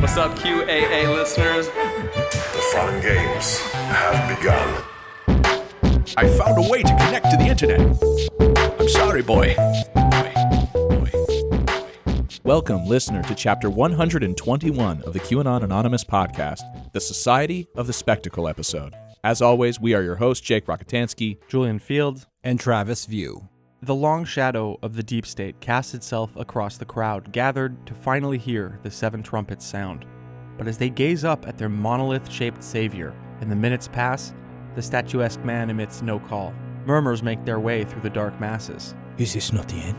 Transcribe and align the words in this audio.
What's 0.00 0.16
up, 0.16 0.34
QAA 0.38 1.14
listeners? 1.14 1.66
The 1.66 2.70
fun 2.72 3.00
games 3.02 3.58
have 3.58 4.38
begun. 4.38 4.82
I 6.16 6.26
found 6.38 6.64
a 6.64 6.68
way 6.70 6.82
to 6.82 6.88
connect 6.88 7.30
to 7.30 7.36
the 7.36 7.44
internet. 7.44 7.80
I'm 8.80 8.88
sorry, 8.88 9.22
boy. 9.22 9.54
Welcome, 12.44 12.86
listener, 12.86 13.22
to 13.24 13.34
chapter 13.34 13.68
121 13.68 15.02
of 15.02 15.12
the 15.12 15.20
QAnon 15.20 15.62
Anonymous 15.62 16.04
podcast, 16.04 16.62
the 16.92 17.00
Society 17.00 17.68
of 17.76 17.86
the 17.86 17.92
Spectacle 17.92 18.48
episode. 18.48 18.94
As 19.22 19.42
always, 19.42 19.78
we 19.78 19.92
are 19.94 20.02
your 20.02 20.16
hosts, 20.16 20.46
Jake 20.46 20.66
Rockatansky. 20.66 21.36
Julian 21.48 21.78
Field. 21.78 22.26
and 22.42 22.58
Travis 22.58 23.04
View. 23.04 23.48
The 23.82 23.94
long 23.94 24.26
shadow 24.26 24.78
of 24.82 24.94
the 24.94 25.02
deep 25.02 25.24
state 25.24 25.58
casts 25.60 25.94
itself 25.94 26.36
across 26.36 26.76
the 26.76 26.84
crowd 26.84 27.32
gathered 27.32 27.86
to 27.86 27.94
finally 27.94 28.36
hear 28.36 28.78
the 28.82 28.90
seven 28.90 29.22
trumpets 29.22 29.64
sound. 29.64 30.04
But 30.58 30.68
as 30.68 30.76
they 30.76 30.90
gaze 30.90 31.24
up 31.24 31.48
at 31.48 31.56
their 31.56 31.70
monolith 31.70 32.30
shaped 32.30 32.62
savior, 32.62 33.14
and 33.40 33.50
the 33.50 33.56
minutes 33.56 33.88
pass, 33.88 34.34
the 34.74 34.82
statuesque 34.82 35.42
man 35.46 35.70
emits 35.70 36.02
no 36.02 36.20
call. 36.20 36.52
Murmurs 36.84 37.22
make 37.22 37.42
their 37.46 37.58
way 37.58 37.84
through 37.84 38.02
the 38.02 38.10
dark 38.10 38.38
masses. 38.38 38.94
Is 39.16 39.32
this 39.32 39.50
not 39.50 39.66
the 39.68 39.80
end? 39.80 39.96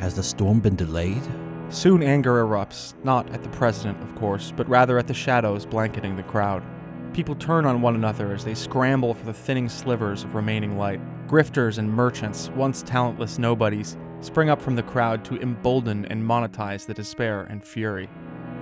Has 0.00 0.16
the 0.16 0.24
storm 0.24 0.58
been 0.58 0.74
delayed? 0.74 1.22
Soon 1.68 2.02
anger 2.02 2.44
erupts, 2.44 2.94
not 3.04 3.30
at 3.30 3.44
the 3.44 3.48
president, 3.50 4.02
of 4.02 4.12
course, 4.16 4.52
but 4.56 4.68
rather 4.68 4.98
at 4.98 5.06
the 5.06 5.14
shadows 5.14 5.64
blanketing 5.64 6.16
the 6.16 6.24
crowd. 6.24 6.64
People 7.12 7.36
turn 7.36 7.64
on 7.64 7.80
one 7.80 7.94
another 7.94 8.34
as 8.34 8.44
they 8.44 8.54
scramble 8.54 9.14
for 9.14 9.24
the 9.24 9.32
thinning 9.32 9.68
slivers 9.68 10.24
of 10.24 10.34
remaining 10.34 10.76
light. 10.76 11.00
Grifters 11.30 11.78
and 11.78 11.88
merchants, 11.88 12.50
once 12.56 12.82
talentless 12.82 13.38
nobodies, 13.38 13.96
spring 14.20 14.50
up 14.50 14.60
from 14.60 14.74
the 14.74 14.82
crowd 14.82 15.24
to 15.24 15.40
embolden 15.40 16.04
and 16.06 16.20
monetize 16.20 16.84
the 16.84 16.92
despair 16.92 17.42
and 17.42 17.62
fury. 17.62 18.10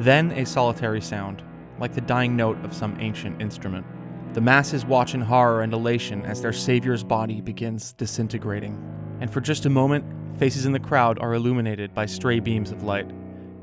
Then 0.00 0.32
a 0.32 0.44
solitary 0.44 1.00
sound, 1.00 1.42
like 1.78 1.94
the 1.94 2.02
dying 2.02 2.36
note 2.36 2.62
of 2.62 2.74
some 2.74 2.94
ancient 3.00 3.41
instrument. 3.41 3.86
The 4.34 4.42
masses 4.42 4.84
watch 4.84 5.14
in 5.14 5.22
horror 5.22 5.62
and 5.62 5.72
elation 5.72 6.27
as 6.27 6.42
their 6.42 6.52
savior's 6.52 7.02
body 7.02 7.41
begins 7.41 7.94
disintegrating. 7.94 8.77
And 9.22 9.33
for 9.33 9.41
just 9.41 9.64
a 9.64 9.70
moment, 9.70 10.05
faces 10.39 10.66
in 10.66 10.72
the 10.72 10.78
crowd 10.78 11.19
are 11.20 11.33
illuminated 11.33 11.94
by 11.94 12.05
stray 12.05 12.39
beams 12.39 12.70
of 12.70 12.83
light. 12.83 13.11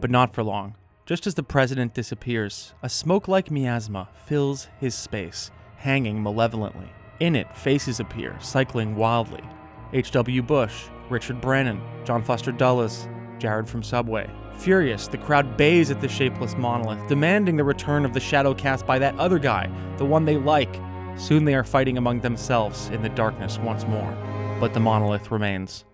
But 0.01 0.09
not 0.09 0.33
for 0.33 0.41
long. 0.41 0.77
Just 1.05 1.27
as 1.27 1.35
the 1.35 1.43
president 1.43 1.93
disappears, 1.93 2.73
a 2.81 2.89
smoke 2.89 3.27
like 3.27 3.51
miasma 3.51 4.09
fills 4.25 4.67
his 4.79 4.95
space, 4.95 5.51
hanging 5.77 6.23
malevolently. 6.23 6.94
In 7.19 7.35
it, 7.35 7.55
faces 7.55 7.99
appear, 7.99 8.37
cycling 8.41 8.95
wildly. 8.95 9.41
H.W. 9.93 10.41
Bush, 10.41 10.85
Richard 11.09 11.39
Brannon, 11.39 11.81
John 12.03 12.21
Foster 12.21 12.51
Dulles, 12.51 13.07
Jared 13.39 13.69
from 13.69 13.83
Subway. 13.83 14.29
Furious, 14.57 15.07
the 15.07 15.17
crowd 15.17 15.55
bays 15.55 15.91
at 15.91 16.01
the 16.01 16.09
shapeless 16.09 16.55
monolith, 16.57 17.07
demanding 17.07 17.55
the 17.55 17.63
return 17.63 18.03
of 18.03 18.13
the 18.13 18.19
shadow 18.19 18.53
cast 18.53 18.85
by 18.85 18.99
that 18.99 19.17
other 19.17 19.39
guy, 19.39 19.69
the 19.97 20.05
one 20.05 20.25
they 20.25 20.37
like. 20.37 20.81
Soon 21.15 21.45
they 21.45 21.55
are 21.55 21.63
fighting 21.63 21.97
among 21.97 22.19
themselves 22.19 22.89
in 22.89 23.01
the 23.01 23.09
darkness 23.09 23.57
once 23.59 23.85
more. 23.85 24.11
But 24.59 24.73
the 24.73 24.79
monolith 24.81 25.31
remains. 25.31 25.85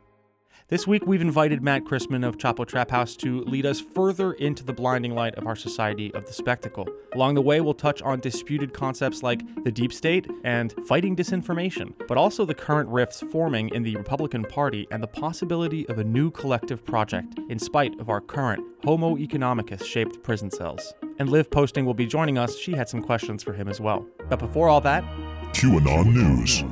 This 0.71 0.87
week, 0.87 1.05
we've 1.05 1.19
invited 1.19 1.61
Matt 1.61 1.83
Christman 1.83 2.25
of 2.25 2.37
Chapo 2.37 2.65
Trap 2.65 2.91
House 2.91 3.17
to 3.17 3.41
lead 3.41 3.65
us 3.65 3.81
further 3.81 4.31
into 4.31 4.63
the 4.63 4.71
blinding 4.71 5.13
light 5.13 5.35
of 5.35 5.45
our 5.45 5.55
society 5.57 6.13
of 6.13 6.25
the 6.25 6.31
spectacle. 6.31 6.87
Along 7.13 7.33
the 7.33 7.41
way, 7.41 7.59
we'll 7.59 7.73
touch 7.73 8.01
on 8.03 8.21
disputed 8.21 8.73
concepts 8.73 9.21
like 9.21 9.41
the 9.65 9.71
deep 9.73 9.91
state 9.91 10.27
and 10.45 10.73
fighting 10.87 11.13
disinformation, 11.13 11.93
but 12.07 12.17
also 12.17 12.45
the 12.45 12.53
current 12.53 12.87
rifts 12.87 13.21
forming 13.33 13.67
in 13.75 13.83
the 13.83 13.97
Republican 13.97 14.45
Party 14.45 14.87
and 14.91 15.03
the 15.03 15.07
possibility 15.07 15.85
of 15.89 15.99
a 15.99 16.05
new 16.05 16.31
collective 16.31 16.85
project 16.85 17.37
in 17.49 17.59
spite 17.59 17.99
of 17.99 18.09
our 18.09 18.21
current 18.21 18.63
Homo 18.85 19.17
economicus 19.17 19.83
shaped 19.83 20.23
prison 20.23 20.49
cells. 20.49 20.93
And 21.19 21.27
Liv 21.27 21.51
Posting 21.51 21.85
will 21.85 21.93
be 21.93 22.07
joining 22.07 22.37
us. 22.37 22.57
She 22.57 22.71
had 22.71 22.87
some 22.87 23.01
questions 23.01 23.43
for 23.43 23.51
him 23.51 23.67
as 23.67 23.81
well. 23.81 24.05
But 24.29 24.39
before 24.39 24.69
all 24.69 24.79
that, 24.79 25.03
QAnon 25.51 26.13
News. 26.13 26.63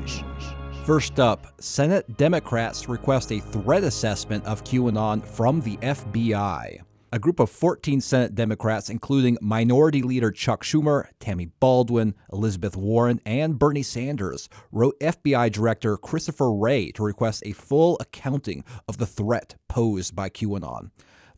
First 0.90 1.20
up, 1.20 1.54
Senate 1.62 2.18
Democrats 2.18 2.90
request 2.90 3.32
a 3.32 3.40
threat 3.40 3.84
assessment 3.84 4.44
of 4.46 4.64
QAnon 4.64 5.24
from 5.24 5.62
the 5.62 5.78
FBI. 5.78 6.82
A 7.12 7.20
group 7.20 7.40
of 7.40 7.52
14 7.52 8.02
Senate 8.02 8.34
Democrats, 8.34 8.90
including 8.90 9.38
Minority 9.40 10.02
Leader 10.02 10.32
Chuck 10.32 10.64
Schumer, 10.64 11.06
Tammy 11.20 11.52
Baldwin, 11.60 12.16
Elizabeth 12.34 12.76
Warren, 12.76 13.22
and 13.24 13.60
Bernie 13.60 13.84
Sanders, 13.84 14.50
wrote 14.72 15.00
FBI 15.00 15.52
Director 15.52 15.96
Christopher 15.96 16.52
Wray 16.52 16.90
to 16.94 17.04
request 17.04 17.44
a 17.46 17.52
full 17.52 17.96
accounting 18.00 18.64
of 18.88 18.98
the 18.98 19.06
threat 19.06 19.58
posed 19.68 20.16
by 20.16 20.28
QAnon. 20.28 20.90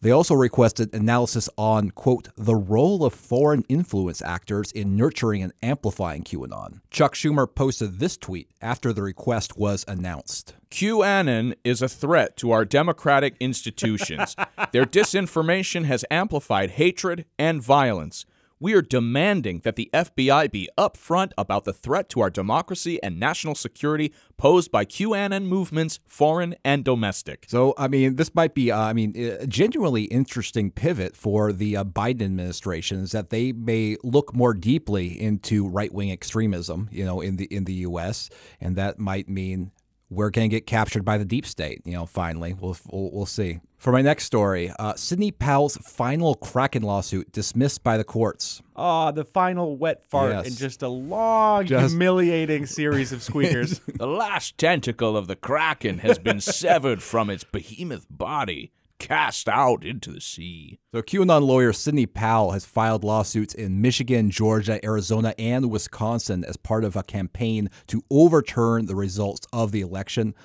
They 0.01 0.09
also 0.09 0.33
requested 0.33 0.95
analysis 0.95 1.47
on, 1.57 1.91
quote, 1.91 2.29
the 2.35 2.55
role 2.55 3.05
of 3.05 3.13
foreign 3.13 3.63
influence 3.69 4.19
actors 4.23 4.71
in 4.71 4.97
nurturing 4.97 5.43
and 5.43 5.53
amplifying 5.61 6.23
QAnon. 6.23 6.81
Chuck 6.89 7.13
Schumer 7.13 7.47
posted 7.53 7.99
this 7.99 8.17
tweet 8.17 8.49
after 8.61 8.91
the 8.91 9.03
request 9.03 9.57
was 9.57 9.85
announced. 9.87 10.55
QAnon 10.71 11.53
is 11.63 11.83
a 11.83 11.89
threat 11.89 12.35
to 12.37 12.51
our 12.51 12.65
democratic 12.65 13.35
institutions. 13.39 14.35
Their 14.71 14.85
disinformation 14.85 15.85
has 15.85 16.03
amplified 16.09 16.71
hatred 16.71 17.25
and 17.37 17.61
violence. 17.61 18.25
We 18.61 18.75
are 18.75 18.83
demanding 18.83 19.61
that 19.63 19.75
the 19.75 19.89
FBI 19.91 20.51
be 20.51 20.69
upfront 20.77 21.31
about 21.35 21.65
the 21.65 21.73
threat 21.73 22.09
to 22.09 22.21
our 22.21 22.29
democracy 22.29 23.01
and 23.01 23.19
national 23.19 23.55
security 23.55 24.13
posed 24.37 24.71
by 24.71 24.85
QAnon 24.85 25.45
movements, 25.45 25.99
foreign 26.05 26.53
and 26.63 26.85
domestic. 26.85 27.45
So, 27.47 27.73
I 27.75 27.87
mean, 27.87 28.17
this 28.17 28.35
might 28.35 28.53
be, 28.53 28.71
uh, 28.71 28.79
I 28.79 28.93
mean, 28.93 29.15
a 29.17 29.47
genuinely 29.47 30.03
interesting 30.03 30.69
pivot 30.69 31.15
for 31.15 31.51
the 31.51 31.75
uh, 31.75 31.83
Biden 31.83 32.21
administration 32.21 32.99
is 32.99 33.13
that 33.13 33.31
they 33.31 33.51
may 33.51 33.97
look 34.03 34.35
more 34.35 34.53
deeply 34.53 35.19
into 35.19 35.67
right 35.67 35.91
wing 35.91 36.11
extremism, 36.11 36.87
you 36.91 37.03
know, 37.03 37.19
in 37.19 37.37
the 37.37 37.45
in 37.45 37.63
the 37.63 37.73
U.S., 37.89 38.29
and 38.59 38.75
that 38.75 38.99
might 38.99 39.27
mean 39.27 39.71
we're 40.11 40.29
going 40.29 40.47
to 40.49 40.55
get 40.55 40.67
captured 40.67 41.03
by 41.05 41.17
the 41.17 41.25
deep 41.25 41.45
state. 41.45 41.81
You 41.85 41.93
know, 41.93 42.05
finally, 42.05 42.53
we'll 42.53 42.77
we'll, 42.91 43.09
we'll 43.11 43.25
see. 43.25 43.59
For 43.77 43.91
my 43.91 44.03
next 44.03 44.25
story, 44.25 44.71
uh, 44.77 44.93
Sidney 44.93 45.31
Powell's 45.31 45.75
final 45.77 46.35
Kraken 46.35 46.83
lawsuit 46.83 47.31
dismissed 47.31 47.83
by 47.83 47.97
the 47.97 48.03
courts. 48.03 48.61
Ah, 48.75 49.09
the 49.11 49.23
final 49.25 49.75
wet 49.77 50.03
fart 50.03 50.31
Yes. 50.33 50.47
in 50.49 50.55
just 50.55 50.83
a 50.83 50.87
long, 50.87 51.65
Just- 51.65 51.91
humiliating 51.93 52.67
series 52.67 53.11
of 53.11 53.23
squeakers. 53.29 53.79
The 53.87 54.05
last 54.05 54.57
tentacle 54.59 55.17
of 55.17 55.25
the 55.27 55.35
Kraken 55.35 55.97
has 55.99 56.19
been 56.19 56.41
severed 56.41 57.01
from 57.01 57.29
its 57.31 57.43
behemoth 57.43 58.05
body, 58.11 58.71
cast 59.01 59.49
out 59.49 59.83
into 59.83 60.11
the 60.11 60.21
sea. 60.21 60.79
So, 60.93 61.01
QAnon 61.01 61.41
lawyer 61.41 61.73
Sidney 61.73 62.05
Powell 62.05 62.51
has 62.51 62.65
filed 62.65 63.03
lawsuits 63.03 63.53
in 63.53 63.81
Michigan, 63.81 64.29
Georgia, 64.29 64.83
Arizona, 64.85 65.33
and 65.39 65.71
Wisconsin 65.71 66.45
as 66.45 66.55
part 66.55 66.83
of 66.83 66.95
a 66.95 67.03
campaign 67.03 67.69
to 67.87 68.03
overturn 68.11 68.85
the 68.85 68.95
results 68.95 69.47
of 69.51 69.71
the 69.71 69.81
election. 69.81 70.35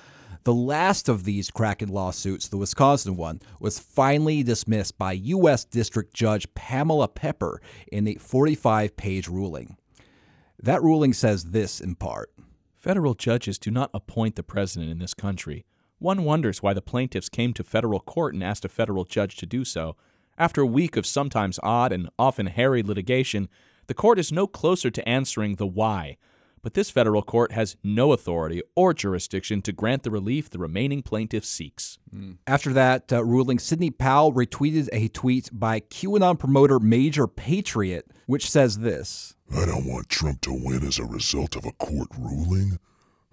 The 0.43 0.53
last 0.53 1.07
of 1.07 1.23
these 1.23 1.51
Kraken 1.51 1.89
lawsuits, 1.89 2.47
the 2.47 2.57
Wisconsin 2.57 3.15
one, 3.15 3.41
was 3.59 3.79
finally 3.79 4.41
dismissed 4.41 4.97
by 4.97 5.11
U.S. 5.11 5.63
District 5.63 6.13
Judge 6.13 6.51
Pamela 6.55 7.07
Pepper 7.07 7.61
in 7.91 8.07
a 8.07 8.15
45 8.15 8.97
page 8.97 9.27
ruling. 9.27 9.77
That 10.57 10.81
ruling 10.81 11.13
says 11.13 11.51
this 11.51 11.79
in 11.79 11.95
part. 11.95 12.31
Federal 12.73 13.13
judges 13.13 13.59
do 13.59 13.69
not 13.69 13.91
appoint 13.93 14.35
the 14.35 14.43
president 14.43 14.89
in 14.89 14.97
this 14.97 15.13
country. 15.13 15.65
One 15.99 16.23
wonders 16.23 16.61
why 16.61 16.73
the 16.73 16.81
plaintiffs 16.81 17.29
came 17.29 17.53
to 17.53 17.63
federal 17.63 17.99
court 17.99 18.33
and 18.33 18.43
asked 18.43 18.65
a 18.65 18.69
federal 18.69 19.03
judge 19.03 19.35
to 19.37 19.45
do 19.45 19.65
so. 19.65 19.95
After 20.37 20.61
a 20.61 20.67
week 20.67 20.95
of 20.95 21.07
sometimes 21.07 21.59
odd 21.63 21.91
and 21.91 22.09
often 22.19 22.45
hairy 22.47 22.83
litigation, 22.83 23.49
the 23.87 23.95
court 23.95 24.19
is 24.19 24.31
no 24.31 24.45
closer 24.45 24.91
to 24.91 25.09
answering 25.09 25.55
the 25.55 25.65
why. 25.65 26.17
But 26.61 26.73
this 26.73 26.89
federal 26.89 27.23
court 27.23 27.53
has 27.53 27.77
no 27.83 28.11
authority 28.11 28.61
or 28.75 28.93
jurisdiction 28.93 29.61
to 29.63 29.71
grant 29.71 30.03
the 30.03 30.11
relief 30.11 30.49
the 30.49 30.59
remaining 30.59 31.01
plaintiff 31.01 31.45
seeks. 31.45 31.97
After 32.45 32.73
that 32.73 33.11
uh, 33.11 33.23
ruling, 33.23 33.57
Sidney 33.57 33.89
Powell 33.89 34.33
retweeted 34.33 34.89
a 34.91 35.07
tweet 35.07 35.49
by 35.51 35.79
QAnon 35.79 36.37
promoter 36.37 36.79
Major 36.79 37.25
Patriot, 37.25 38.11
which 38.25 38.49
says 38.49 38.79
this. 38.79 39.35
I 39.55 39.65
don't 39.65 39.85
want 39.85 40.09
Trump 40.09 40.41
to 40.41 40.51
win 40.51 40.85
as 40.85 40.99
a 40.99 41.05
result 41.05 41.55
of 41.55 41.65
a 41.65 41.71
court 41.71 42.09
ruling. 42.17 42.79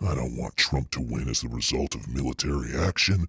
I 0.01 0.15
don't 0.15 0.37
want 0.37 0.57
Trump 0.57 0.91
to 0.93 1.01
win 1.01 1.29
as 1.29 1.41
the 1.41 1.49
result 1.49 1.95
of 1.95 2.13
military 2.13 2.75
action. 2.75 3.27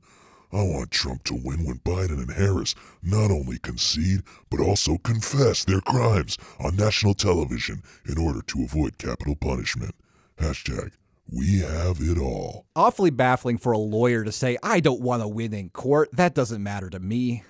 I 0.52 0.64
want 0.64 0.92
Trump 0.92 1.24
to 1.26 1.34
win 1.34 1.66
when 1.66 1.80
Biden 1.80 2.20
and 2.20 2.32
Harris 2.32 2.76
not 3.04 3.32
only 3.32 3.60
concede, 3.60 4.22
but 4.50 4.60
also 4.60 4.98
confess 4.98 5.64
their 5.64 5.82
crimes 5.82 6.38
on 6.60 6.76
national 6.76 7.14
television 7.14 7.84
in 8.06 8.18
order 8.18 8.42
to 8.42 8.64
avoid 8.64 8.98
capital 8.98 9.36
punishment. 9.36 9.96
Hashtag, 10.40 10.92
we 11.32 11.60
have 11.60 11.98
it 12.00 12.18
all. 12.18 12.66
Awfully 12.76 13.10
baffling 13.10 13.58
for 13.58 13.72
a 13.72 13.78
lawyer 13.78 14.24
to 14.24 14.32
say, 14.32 14.58
I 14.64 14.80
don't 14.80 15.02
want 15.02 15.24
to 15.24 15.28
win 15.28 15.54
in 15.54 15.70
court. 15.70 16.10
That 16.14 16.36
doesn't 16.36 16.64
matter 16.64 16.90
to 16.90 17.00
me. 17.00 17.44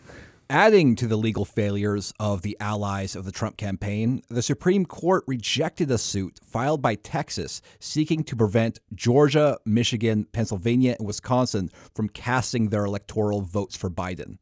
Adding 0.50 0.96
to 0.98 1.08
the 1.08 1.18
legal 1.18 1.44
failures 1.44 2.14
of 2.20 2.44
the 2.44 2.56
allies 2.60 3.16
of 3.16 3.26
the 3.26 3.32
Trump 3.32 3.58
campaign, 3.58 4.22
the 4.30 4.44
Supreme 4.44 4.86
Court 4.86 5.24
rejected 5.26 5.90
a 5.90 5.98
suit 5.98 6.40
filed 6.44 6.84
by 6.84 6.94
Texas 6.94 7.64
seeking 7.80 8.24
to 8.26 8.36
prevent 8.36 8.78
Georgia, 8.94 9.58
Michigan, 9.66 10.28
Pennsylvania, 10.32 10.96
and 11.00 11.08
Wisconsin 11.08 11.72
from 11.96 12.10
casting 12.10 12.70
their 12.70 12.86
electoral 12.86 13.42
votes 13.42 13.76
for 13.76 13.90
Biden. 13.90 14.38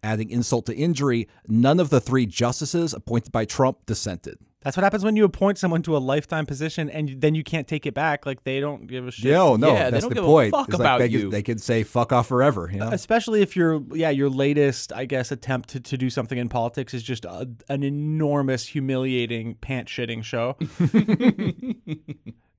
Adding 0.00 0.30
insult 0.30 0.66
to 0.66 0.76
injury, 0.76 1.26
none 1.48 1.80
of 1.80 1.90
the 1.90 2.00
three 2.00 2.24
justices 2.24 2.94
appointed 2.94 3.32
by 3.32 3.44
Trump 3.44 3.84
dissented. 3.84 4.38
That's 4.60 4.76
what 4.76 4.82
happens 4.82 5.04
when 5.04 5.14
you 5.14 5.24
appoint 5.24 5.56
someone 5.56 5.82
to 5.82 5.96
a 5.96 5.98
lifetime 5.98 6.44
position 6.44 6.90
and 6.90 7.20
then 7.20 7.36
you 7.36 7.44
can't 7.44 7.68
take 7.68 7.86
it 7.86 7.94
back. 7.94 8.26
Like 8.26 8.42
they 8.42 8.58
don't 8.58 8.88
give 8.88 9.06
a 9.06 9.12
shit. 9.12 9.30
No, 9.32 9.54
no, 9.54 9.72
Yeah, 9.72 9.84
they 9.84 9.90
that's 9.92 10.02
don't 10.02 10.08
the 10.10 10.14
give 10.16 10.24
a 10.24 10.26
point. 10.26 10.50
fuck 10.50 10.68
It's 10.68 10.72
like 10.78 10.80
about 10.80 10.98
they 10.98 11.06
you. 11.06 11.20
Could, 11.22 11.30
they 11.30 11.42
could 11.44 11.60
say 11.62 11.84
fuck 11.84 12.12
off 12.12 12.26
forever. 12.26 12.68
You 12.72 12.80
know? 12.80 12.88
Especially 12.88 13.40
if 13.40 13.54
your 13.54 13.80
yeah 13.92 14.10
your 14.10 14.28
latest 14.28 14.92
I 14.92 15.04
guess 15.04 15.30
attempt 15.30 15.68
to, 15.70 15.80
to 15.80 15.96
do 15.96 16.10
something 16.10 16.38
in 16.38 16.48
politics 16.48 16.92
is 16.92 17.04
just 17.04 17.24
a, 17.24 17.48
an 17.68 17.84
enormous 17.84 18.66
humiliating 18.66 19.54
pant 19.56 19.86
shitting 19.88 20.24
show. 20.24 20.56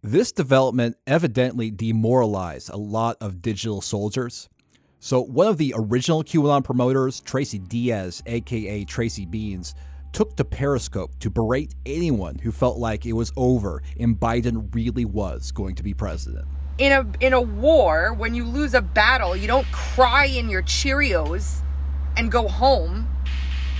This 0.01 0.31
development 0.31 0.95
evidently 1.05 1.69
demoralized 1.71 2.69
a 2.69 2.77
lot 2.77 3.17
of 3.19 3.41
digital 3.41 3.81
soldiers. 3.81 4.47
So, 5.01 5.21
one 5.21 5.47
of 5.47 5.57
the 5.57 5.73
original 5.77 6.23
QAnon 6.23 6.63
promoters, 6.63 7.19
Tracy 7.19 7.59
Diaz, 7.59 8.23
aka 8.25 8.85
Tracy 8.85 9.25
Beans, 9.25 9.75
took 10.11 10.35
to 10.37 10.45
Periscope 10.45 11.17
to 11.19 11.29
berate 11.29 11.75
anyone 11.85 12.39
who 12.39 12.51
felt 12.51 12.77
like 12.77 13.05
it 13.05 13.13
was 13.13 13.31
over 13.37 13.81
and 13.99 14.19
Biden 14.19 14.73
really 14.73 15.05
was 15.05 15.51
going 15.51 15.75
to 15.75 15.83
be 15.83 15.93
president. 15.93 16.45
in 16.77 16.91
a 16.91 17.25
in 17.25 17.33
a 17.33 17.41
war 17.41 18.13
when 18.13 18.33
you 18.33 18.45
lose 18.45 18.73
a 18.73 18.81
battle 18.81 19.35
you 19.35 19.47
don't 19.47 19.69
cry 19.71 20.25
in 20.25 20.49
your 20.49 20.63
cheerios 20.63 21.61
and 22.17 22.31
go 22.31 22.47
home. 22.47 23.07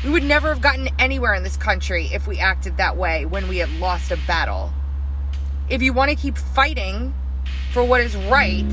We 0.04 0.12
would 0.12 0.24
never 0.24 0.48
have 0.50 0.62
gotten 0.62 0.88
anywhere 0.98 1.34
in 1.34 1.44
this 1.44 1.58
country 1.58 2.06
if 2.14 2.26
we 2.26 2.40
acted 2.40 2.78
that 2.78 2.96
way 2.96 3.26
when 3.26 3.48
we 3.50 3.58
had 3.58 3.70
lost 3.80 4.12
a 4.12 4.18
battle. 4.28 4.72
If 5.70 5.81
you 5.81 5.92
want 5.92 6.10
to 6.10 6.16
keep 6.16 6.38
fighting 6.38 7.14
for 7.74 7.84
what 7.84 8.02
is 8.02 8.16
right 8.16 8.70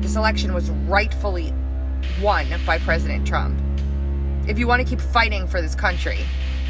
this 0.00 0.16
election 0.16 0.54
was 0.54 0.70
rightfully 0.88 1.52
won 2.22 2.46
by 2.64 2.78
president 2.78 3.26
trump. 3.26 3.60
If 4.46 4.58
you 4.58 4.66
want 4.68 4.80
to 4.80 4.88
keep 4.88 5.00
fighting 5.00 5.46
for 5.48 5.60
this 5.60 5.74
country 5.74 6.20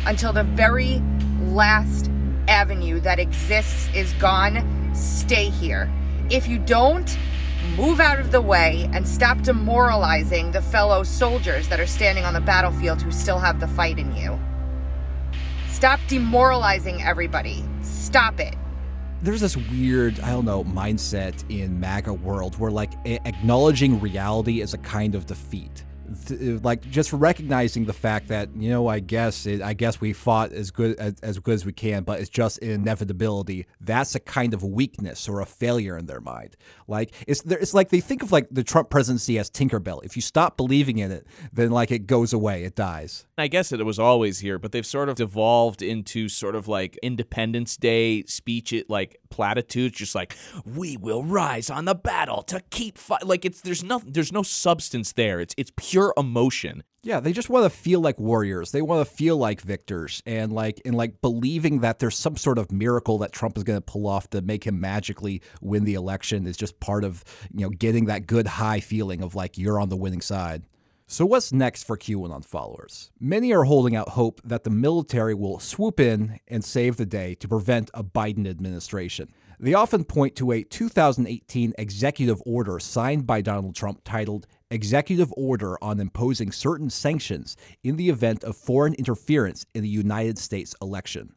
until 0.06 0.32
the 0.32 0.44
very 0.44 1.02
last 1.42 2.10
avenue 2.48 3.00
that 3.00 3.18
exists 3.18 3.88
is 3.94 4.12
gone, 4.14 4.94
stay 4.94 5.50
here. 5.50 5.92
If 6.30 6.48
you 6.48 6.58
don't, 6.58 7.18
move 7.76 7.98
out 7.98 8.20
of 8.20 8.30
the 8.30 8.40
way 8.40 8.88
and 8.92 9.06
stop 9.06 9.42
demoralizing 9.42 10.52
the 10.52 10.62
fellow 10.62 11.02
soldiers 11.02 11.68
that 11.68 11.80
are 11.80 11.86
standing 11.86 12.24
on 12.24 12.34
the 12.34 12.40
battlefield 12.40 13.02
who 13.02 13.10
still 13.10 13.38
have 13.38 13.58
the 13.58 13.66
fight 13.68 13.98
in 13.98 14.14
you. 14.14 14.38
Stop 15.68 16.00
demoralizing 16.08 17.02
everybody. 17.02 17.64
Stop 17.82 18.40
it. 18.40 18.54
There's 19.22 19.40
this 19.40 19.56
weird, 19.56 20.20
I 20.20 20.30
don't 20.30 20.44
know, 20.44 20.62
mindset 20.64 21.42
in 21.50 21.80
MAGA 21.80 22.12
world 22.12 22.58
where 22.58 22.70
like 22.70 22.92
acknowledging 23.04 24.00
reality 24.00 24.60
is 24.60 24.72
a 24.72 24.78
kind 24.78 25.14
of 25.14 25.26
defeat. 25.26 25.84
Th- 26.26 26.40
uh, 26.40 26.60
like 26.62 26.88
just 26.90 27.12
recognizing 27.12 27.84
the 27.84 27.92
fact 27.92 28.28
that 28.28 28.48
you 28.56 28.70
know 28.70 28.86
I 28.88 29.00
guess 29.00 29.46
it, 29.46 29.62
I 29.62 29.72
guess 29.74 30.00
we 30.00 30.12
fought 30.12 30.52
as 30.52 30.70
good 30.70 30.98
as, 30.98 31.14
as 31.22 31.38
good 31.38 31.54
as 31.54 31.66
we 31.66 31.72
can, 31.72 32.04
but 32.04 32.20
it's 32.20 32.30
just 32.30 32.58
inevitability. 32.58 33.66
That's 33.80 34.14
a 34.14 34.20
kind 34.20 34.54
of 34.54 34.62
weakness 34.62 35.28
or 35.28 35.40
a 35.40 35.46
failure 35.46 35.96
in 35.96 36.06
their 36.06 36.20
mind. 36.20 36.56
Like 36.88 37.12
it's 37.26 37.42
there, 37.42 37.58
it's 37.58 37.74
like 37.74 37.90
they 37.90 38.00
think 38.00 38.22
of 38.22 38.32
like 38.32 38.48
the 38.50 38.62
Trump 38.62 38.90
presidency 38.90 39.38
as 39.38 39.50
Tinkerbell. 39.50 40.04
If 40.04 40.16
you 40.16 40.22
stop 40.22 40.56
believing 40.56 40.98
in 40.98 41.10
it, 41.10 41.26
then 41.52 41.70
like 41.70 41.90
it 41.90 42.06
goes 42.06 42.32
away, 42.32 42.64
it 42.64 42.74
dies. 42.74 43.26
I 43.38 43.48
guess 43.48 43.72
it 43.72 43.84
was 43.84 43.98
always 43.98 44.38
here, 44.38 44.58
but 44.58 44.72
they've 44.72 44.86
sort 44.86 45.08
of 45.08 45.16
devolved 45.16 45.82
into 45.82 46.28
sort 46.28 46.54
of 46.54 46.68
like 46.68 46.96
Independence 47.02 47.76
Day 47.76 48.22
speech, 48.24 48.74
like 48.88 49.18
platitudes, 49.30 49.96
just 49.96 50.14
like 50.14 50.36
we 50.64 50.96
will 50.96 51.22
rise 51.22 51.70
on 51.70 51.84
the 51.84 51.94
battle 51.94 52.42
to 52.44 52.60
keep 52.70 52.98
fight. 52.98 53.26
Like 53.26 53.44
it's 53.44 53.60
there's 53.60 53.82
nothing, 53.82 54.12
there's 54.12 54.32
no 54.32 54.42
substance 54.42 55.12
there. 55.12 55.40
It's 55.40 55.54
it's 55.56 55.72
pure 55.76 56.14
emotion. 56.16 56.82
Yeah, 57.06 57.20
they 57.20 57.32
just 57.32 57.48
want 57.48 57.62
to 57.62 57.70
feel 57.70 58.00
like 58.00 58.18
warriors. 58.18 58.72
They 58.72 58.82
want 58.82 59.06
to 59.06 59.14
feel 59.14 59.36
like 59.36 59.60
victors 59.60 60.24
and 60.26 60.50
like 60.52 60.82
and 60.84 60.96
like 60.96 61.20
believing 61.20 61.78
that 61.78 62.00
there's 62.00 62.18
some 62.18 62.36
sort 62.36 62.58
of 62.58 62.72
miracle 62.72 63.18
that 63.18 63.30
Trump 63.30 63.56
is 63.56 63.62
going 63.62 63.76
to 63.76 63.80
pull 63.80 64.08
off 64.08 64.28
to 64.30 64.42
make 64.42 64.66
him 64.66 64.80
magically 64.80 65.40
win 65.60 65.84
the 65.84 65.94
election 65.94 66.48
is 66.48 66.56
just 66.56 66.80
part 66.80 67.04
of, 67.04 67.22
you 67.54 67.60
know, 67.60 67.70
getting 67.70 68.06
that 68.06 68.26
good 68.26 68.48
high 68.48 68.80
feeling 68.80 69.22
of 69.22 69.36
like 69.36 69.56
you're 69.56 69.78
on 69.78 69.88
the 69.88 69.96
winning 69.96 70.20
side. 70.20 70.64
So 71.06 71.24
what's 71.24 71.52
next 71.52 71.84
for 71.84 71.96
QAnon 71.96 72.44
followers? 72.44 73.12
Many 73.20 73.52
are 73.52 73.62
holding 73.62 73.94
out 73.94 74.08
hope 74.08 74.40
that 74.42 74.64
the 74.64 74.70
military 74.70 75.34
will 75.34 75.60
swoop 75.60 76.00
in 76.00 76.40
and 76.48 76.64
save 76.64 76.96
the 76.96 77.06
day 77.06 77.36
to 77.36 77.46
prevent 77.46 77.88
a 77.94 78.02
Biden 78.02 78.48
administration. 78.48 79.32
They 79.58 79.72
often 79.72 80.04
point 80.04 80.36
to 80.36 80.52
a 80.52 80.62
2018 80.62 81.72
executive 81.78 82.42
order 82.44 82.78
signed 82.78 83.26
by 83.26 83.40
Donald 83.40 83.74
Trump 83.74 84.02
titled 84.04 84.46
Executive 84.70 85.32
Order 85.34 85.82
on 85.82 85.98
Imposing 85.98 86.52
Certain 86.52 86.90
Sanctions 86.90 87.56
in 87.82 87.96
the 87.96 88.10
Event 88.10 88.44
of 88.44 88.56
Foreign 88.56 88.92
Interference 88.94 89.64
in 89.74 89.82
the 89.82 89.88
United 89.88 90.38
States 90.38 90.74
Election. 90.82 91.35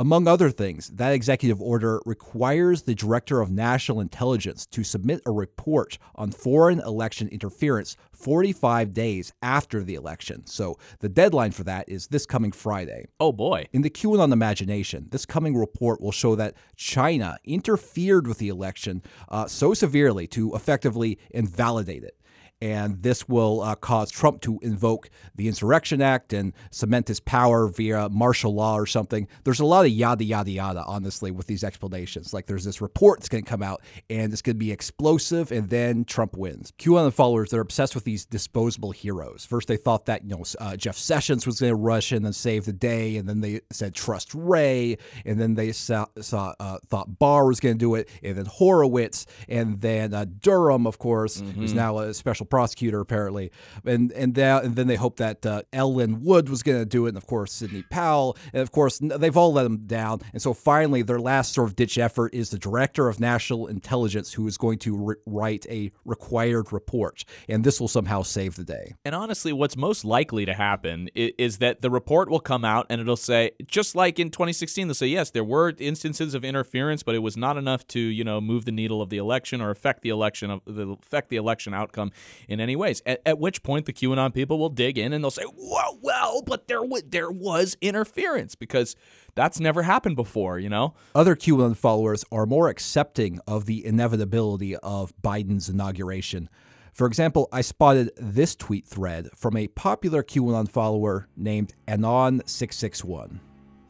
Among 0.00 0.26
other 0.26 0.48
things, 0.48 0.88
that 0.94 1.12
executive 1.12 1.60
order 1.60 2.00
requires 2.06 2.84
the 2.84 2.94
Director 2.94 3.42
of 3.42 3.50
National 3.50 4.00
Intelligence 4.00 4.64
to 4.68 4.82
submit 4.82 5.20
a 5.26 5.30
report 5.30 5.98
on 6.14 6.30
foreign 6.30 6.80
election 6.80 7.28
interference 7.28 7.98
45 8.14 8.94
days 8.94 9.34
after 9.42 9.84
the 9.84 9.96
election. 9.96 10.46
So 10.46 10.78
the 11.00 11.10
deadline 11.10 11.50
for 11.50 11.64
that 11.64 11.86
is 11.86 12.06
this 12.06 12.24
coming 12.24 12.50
Friday. 12.50 13.08
Oh 13.20 13.30
boy. 13.30 13.66
In 13.74 13.82
the 13.82 13.90
QAnon 13.90 14.32
imagination, 14.32 15.08
this 15.10 15.26
coming 15.26 15.54
report 15.54 16.00
will 16.00 16.12
show 16.12 16.34
that 16.34 16.54
China 16.76 17.36
interfered 17.44 18.26
with 18.26 18.38
the 18.38 18.48
election 18.48 19.02
uh, 19.28 19.48
so 19.48 19.74
severely 19.74 20.26
to 20.28 20.54
effectively 20.54 21.18
invalidate 21.30 22.04
it. 22.04 22.16
And 22.62 23.02
this 23.02 23.28
will 23.28 23.62
uh, 23.62 23.74
cause 23.74 24.10
Trump 24.10 24.42
to 24.42 24.58
invoke 24.62 25.08
the 25.34 25.48
Insurrection 25.48 26.02
Act 26.02 26.32
and 26.32 26.52
cement 26.70 27.08
his 27.08 27.18
power 27.18 27.68
via 27.68 28.08
martial 28.10 28.54
law 28.54 28.74
or 28.76 28.86
something. 28.86 29.28
There's 29.44 29.60
a 29.60 29.64
lot 29.64 29.86
of 29.86 29.92
yada, 29.92 30.24
yada, 30.24 30.50
yada, 30.50 30.84
honestly, 30.86 31.30
with 31.30 31.46
these 31.46 31.64
explanations. 31.64 32.34
Like 32.34 32.46
there's 32.46 32.64
this 32.64 32.82
report 32.82 33.20
that's 33.20 33.30
going 33.30 33.44
to 33.44 33.48
come 33.48 33.62
out 33.62 33.80
and 34.10 34.32
it's 34.32 34.42
going 34.42 34.56
to 34.56 34.60
be 34.60 34.72
explosive, 34.72 35.50
and 35.52 35.70
then 35.70 36.04
Trump 36.04 36.36
wins. 36.36 36.72
QAnon 36.78 37.12
followers, 37.12 37.50
they're 37.50 37.60
obsessed 37.60 37.94
with 37.94 38.04
these 38.04 38.26
disposable 38.26 38.90
heroes. 38.90 39.46
First, 39.46 39.68
they 39.68 39.76
thought 39.76 40.06
that, 40.06 40.24
you 40.24 40.36
know, 40.36 40.44
uh, 40.58 40.76
Jeff 40.76 40.96
Sessions 40.96 41.46
was 41.46 41.60
going 41.60 41.70
to 41.72 41.76
rush 41.76 42.12
in 42.12 42.24
and 42.24 42.36
save 42.36 42.66
the 42.66 42.72
day, 42.72 43.16
and 43.16 43.28
then 43.28 43.40
they 43.40 43.60
said 43.70 43.94
trust 43.94 44.34
Wray, 44.34 44.98
and 45.24 45.40
then 45.40 45.54
they 45.54 45.72
saw, 45.72 46.06
saw 46.20 46.54
uh, 46.60 46.78
thought 46.88 47.18
Barr 47.18 47.46
was 47.46 47.60
going 47.60 47.76
to 47.76 47.78
do 47.78 47.94
it, 47.94 48.08
and 48.22 48.36
then 48.36 48.46
Horowitz, 48.46 49.24
and 49.48 49.80
then 49.80 50.12
uh, 50.12 50.26
Durham, 50.40 50.86
of 50.86 50.98
course, 50.98 51.42
who's 51.54 51.72
now 51.72 51.98
a 51.98 52.12
special 52.12 52.46
prosecutor 52.50 53.00
apparently, 53.00 53.50
and 53.84 54.12
and 54.12 54.34
that, 54.34 54.64
and 54.64 54.76
then 54.76 54.86
they 54.86 54.96
hoped 54.96 55.18
that 55.18 55.44
uh, 55.46 55.62
Lin 55.72 56.22
Wood 56.22 56.48
was 56.48 56.62
going 56.62 56.78
to 56.78 56.84
do 56.84 57.06
it, 57.06 57.10
and 57.10 57.16
of 57.16 57.26
course 57.26 57.52
Sidney 57.52 57.82
Powell, 57.82 58.36
and 58.52 58.62
of 58.62 58.70
course 58.70 58.98
they've 59.00 59.36
all 59.36 59.52
let 59.52 59.66
him 59.66 59.86
down, 59.86 60.20
and 60.32 60.42
so 60.42 60.52
finally 60.52 61.02
their 61.02 61.20
last 61.20 61.54
sort 61.54 61.68
of 61.68 61.76
ditch 61.76 61.98
effort 61.98 62.34
is 62.34 62.50
the 62.50 62.58
director 62.58 63.08
of 63.08 63.20
national 63.20 63.66
intelligence 63.66 64.34
who 64.34 64.46
is 64.46 64.58
going 64.58 64.78
to 64.80 64.96
re- 64.96 65.16
write 65.26 65.66
a 65.70 65.92
required 66.04 66.72
report, 66.72 67.24
and 67.48 67.64
this 67.64 67.80
will 67.80 67.88
somehow 67.88 68.22
save 68.22 68.56
the 68.56 68.64
day. 68.64 68.94
And 69.04 69.14
honestly, 69.14 69.52
what's 69.52 69.76
most 69.76 70.04
likely 70.04 70.44
to 70.44 70.54
happen 70.54 71.08
is, 71.14 71.32
is 71.38 71.58
that 71.58 71.80
the 71.80 71.90
report 71.90 72.30
will 72.30 72.40
come 72.40 72.64
out 72.64 72.86
and 72.90 73.00
it'll 73.00 73.16
say, 73.16 73.52
just 73.66 73.94
like 73.94 74.18
in 74.18 74.30
2016, 74.30 74.88
they'll 74.88 74.94
say, 74.94 75.06
yes, 75.06 75.30
there 75.30 75.44
were 75.44 75.72
instances 75.78 76.34
of 76.34 76.44
interference, 76.44 77.02
but 77.02 77.14
it 77.14 77.20
was 77.20 77.36
not 77.36 77.56
enough 77.56 77.86
to, 77.88 78.00
you 78.00 78.24
know, 78.24 78.40
move 78.40 78.64
the 78.64 78.72
needle 78.72 79.00
of 79.00 79.10
the 79.10 79.18
election 79.18 79.60
or 79.60 79.70
affect 79.70 80.02
the 80.02 80.10
election 80.10 80.50
of 80.50 80.60
the 80.66 80.96
affect 81.02 81.28
the 81.28 81.36
election 81.36 81.74
outcome 81.74 82.12
in 82.48 82.60
any 82.60 82.76
ways. 82.76 83.02
At, 83.06 83.20
at 83.24 83.38
which 83.38 83.62
point, 83.62 83.86
the 83.86 83.92
QAnon 83.92 84.34
people 84.34 84.58
will 84.58 84.68
dig 84.68 84.98
in 84.98 85.12
and 85.12 85.22
they'll 85.22 85.30
say, 85.30 85.44
well, 85.56 85.98
well, 86.02 86.42
but 86.42 86.68
there 86.68 86.80
w- 86.80 87.02
there 87.06 87.30
was 87.30 87.76
interference 87.80 88.54
because 88.54 88.96
that's 89.34 89.60
never 89.60 89.82
happened 89.82 90.16
before, 90.16 90.58
you 90.58 90.68
know. 90.68 90.94
Other 91.14 91.36
QAnon 91.36 91.76
followers 91.76 92.24
are 92.32 92.46
more 92.46 92.68
accepting 92.68 93.40
of 93.46 93.66
the 93.66 93.84
inevitability 93.84 94.76
of 94.76 95.12
Biden's 95.22 95.68
inauguration. 95.68 96.48
For 96.92 97.06
example, 97.06 97.48
I 97.52 97.60
spotted 97.60 98.10
this 98.16 98.54
tweet 98.56 98.86
thread 98.86 99.28
from 99.36 99.56
a 99.56 99.68
popular 99.68 100.22
QAnon 100.22 100.68
follower 100.68 101.28
named 101.36 101.74
Anon661. 101.86 103.38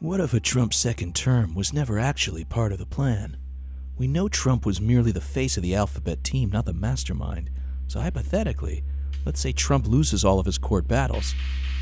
What 0.00 0.20
if 0.20 0.32
a 0.32 0.40
Trump 0.40 0.72
second 0.72 1.14
term 1.14 1.54
was 1.54 1.72
never 1.72 1.98
actually 1.98 2.44
part 2.44 2.72
of 2.72 2.78
the 2.78 2.86
plan? 2.86 3.36
We 3.98 4.08
know 4.08 4.28
Trump 4.28 4.64
was 4.64 4.80
merely 4.80 5.12
the 5.12 5.20
face 5.20 5.56
of 5.58 5.62
the 5.62 5.74
alphabet 5.74 6.24
team, 6.24 6.50
not 6.50 6.64
the 6.64 6.72
mastermind. 6.72 7.50
So 7.90 7.98
hypothetically, 7.98 8.84
let's 9.26 9.40
say 9.40 9.50
Trump 9.50 9.88
loses 9.88 10.24
all 10.24 10.38
of 10.38 10.46
his 10.46 10.58
court 10.58 10.86
battles. 10.86 11.34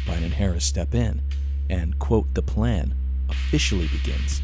Biden 0.06 0.24
and 0.24 0.32
Harris 0.32 0.64
step 0.64 0.94
in, 0.94 1.20
and, 1.68 1.98
quote, 1.98 2.32
the 2.32 2.40
plan 2.40 2.94
officially 3.28 3.88
begins. 3.88 4.40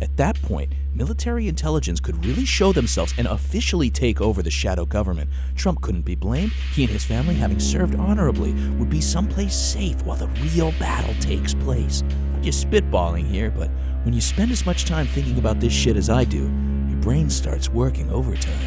At 0.00 0.16
that 0.16 0.40
point, 0.40 0.72
military 0.94 1.48
intelligence 1.48 2.00
could 2.00 2.24
really 2.24 2.46
show 2.46 2.72
themselves 2.72 3.12
and 3.18 3.26
officially 3.26 3.90
take 3.90 4.22
over 4.22 4.42
the 4.42 4.50
shadow 4.50 4.86
government. 4.86 5.28
Trump 5.54 5.82
couldn't 5.82 6.06
be 6.06 6.14
blamed. 6.14 6.52
He 6.72 6.84
and 6.84 6.90
his 6.90 7.04
family, 7.04 7.34
having 7.34 7.60
served 7.60 7.94
honorably, 7.96 8.54
would 8.78 8.88
be 8.88 9.02
someplace 9.02 9.54
safe 9.54 10.02
while 10.06 10.16
the 10.16 10.28
real 10.40 10.72
battle 10.78 11.14
takes 11.20 11.52
place. 11.52 12.00
I'm 12.32 12.42
just 12.42 12.66
spitballing 12.66 13.26
here, 13.26 13.50
but 13.50 13.68
when 14.04 14.14
you 14.14 14.22
spend 14.22 14.50
as 14.50 14.64
much 14.64 14.86
time 14.86 15.06
thinking 15.06 15.36
about 15.36 15.60
this 15.60 15.74
shit 15.74 15.98
as 15.98 16.08
I 16.08 16.24
do, 16.24 16.50
your 16.88 17.00
brain 17.02 17.28
starts 17.28 17.68
working 17.68 18.10
overtime. 18.10 18.66